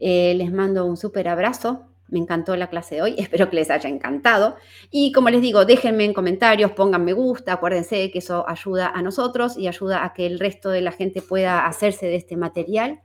eh, 0.00 0.34
les 0.36 0.52
mando 0.52 0.86
un 0.86 0.96
súper 0.96 1.28
abrazo. 1.28 1.91
Me 2.12 2.18
encantó 2.18 2.54
la 2.56 2.68
clase 2.68 2.96
de 2.96 3.02
hoy, 3.02 3.14
espero 3.18 3.48
que 3.48 3.56
les 3.56 3.70
haya 3.70 3.88
encantado. 3.88 4.56
Y 4.90 5.12
como 5.12 5.30
les 5.30 5.40
digo, 5.40 5.64
déjenme 5.64 6.04
en 6.04 6.12
comentarios, 6.12 6.72
pongan 6.72 7.04
me 7.04 7.14
gusta, 7.14 7.54
acuérdense 7.54 8.10
que 8.10 8.18
eso 8.18 8.46
ayuda 8.46 8.88
a 8.88 9.00
nosotros 9.00 9.56
y 9.56 9.66
ayuda 9.66 10.04
a 10.04 10.12
que 10.12 10.26
el 10.26 10.38
resto 10.38 10.68
de 10.68 10.82
la 10.82 10.92
gente 10.92 11.22
pueda 11.22 11.66
hacerse 11.66 12.06
de 12.06 12.16
este 12.16 12.36
material. 12.36 13.00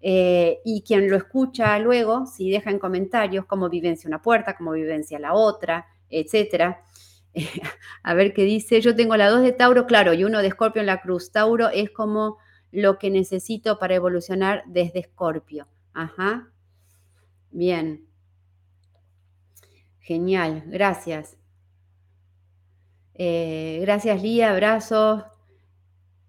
Eh, 0.00 0.60
y 0.64 0.82
quien 0.82 1.10
lo 1.10 1.16
escucha 1.16 1.78
luego, 1.78 2.26
si 2.26 2.50
deja 2.50 2.70
en 2.70 2.78
comentarios 2.78 3.44
cómo 3.44 3.68
vivencia 3.68 4.08
una 4.08 4.22
puerta, 4.22 4.56
cómo 4.56 4.72
vivencia 4.72 5.18
la 5.18 5.34
otra, 5.34 5.86
etcétera, 6.08 6.80
a 8.02 8.14
ver 8.14 8.32
qué 8.32 8.44
dice. 8.44 8.80
Yo 8.80 8.96
tengo 8.96 9.18
la 9.18 9.28
2 9.28 9.42
de 9.42 9.52
Tauro, 9.52 9.86
claro, 9.86 10.14
y 10.14 10.24
uno 10.24 10.40
de 10.40 10.48
Escorpio 10.48 10.80
en 10.80 10.86
la 10.86 11.02
cruz. 11.02 11.30
Tauro 11.30 11.68
es 11.68 11.90
como 11.90 12.38
lo 12.72 12.98
que 12.98 13.10
necesito 13.10 13.78
para 13.78 13.96
evolucionar 13.96 14.62
desde 14.66 15.00
Escorpio. 15.00 15.66
Ajá. 15.92 16.50
Bien. 17.50 18.06
Genial, 20.06 20.62
gracias. 20.66 21.36
Eh, 23.14 23.80
gracias, 23.82 24.22
Lía, 24.22 24.52
abrazos. 24.52 25.24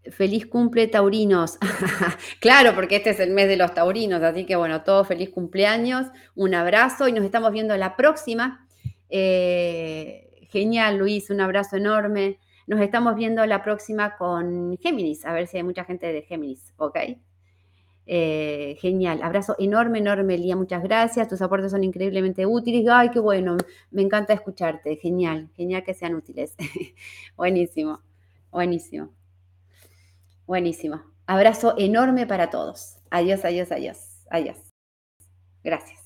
Feliz 0.09 0.47
cumple, 0.47 0.87
taurinos. 0.87 1.59
claro, 2.39 2.73
porque 2.73 2.95
este 2.95 3.11
es 3.11 3.19
el 3.19 3.29
mes 3.29 3.47
de 3.47 3.55
los 3.55 3.75
taurinos, 3.75 4.23
así 4.23 4.47
que 4.47 4.55
bueno, 4.55 4.81
todo 4.81 5.05
feliz 5.05 5.29
cumpleaños, 5.29 6.07
un 6.33 6.55
abrazo 6.55 7.07
y 7.07 7.11
nos 7.11 7.23
estamos 7.23 7.51
viendo 7.51 7.77
la 7.77 7.95
próxima. 7.95 8.67
Eh, 9.09 10.47
Genial, 10.49 10.97
Luis, 10.97 11.29
un 11.29 11.41
abrazo 11.41 11.77
enorme. 11.77 12.39
Nos 12.65 12.81
estamos 12.81 13.15
viendo 13.15 13.45
la 13.45 13.63
próxima 13.63 14.17
con 14.17 14.75
Géminis, 14.79 15.23
a 15.23 15.33
ver 15.33 15.45
si 15.45 15.57
hay 15.57 15.63
mucha 15.63 15.85
gente 15.85 16.11
de 16.11 16.23
Géminis, 16.23 16.73
¿ok? 16.77 16.97
Eh, 18.09 18.77
genial, 18.79 19.21
abrazo 19.21 19.55
enorme, 19.59 19.99
enorme, 19.99 20.37
Lía, 20.37 20.55
muchas 20.55 20.81
gracias. 20.81 21.27
Tus 21.27 21.41
aportes 21.41 21.71
son 21.71 21.83
increíblemente 21.83 22.45
útiles. 22.45 22.85
Ay, 22.89 23.09
qué 23.11 23.19
bueno, 23.19 23.57
me 23.91 24.01
encanta 24.01 24.33
escucharte. 24.33 24.95
Genial, 24.95 25.49
genial 25.55 25.83
que 25.83 25.93
sean 25.93 26.15
útiles. 26.15 26.55
buenísimo, 27.37 28.01
buenísimo, 28.51 29.09
buenísimo. 30.45 31.01
Abrazo 31.25 31.75
enorme 31.77 32.25
para 32.25 32.49
todos. 32.49 32.95
Adiós, 33.11 33.43
adiós, 33.43 33.71
adiós, 33.71 33.97
adiós. 34.29 34.57
Gracias. 35.63 35.96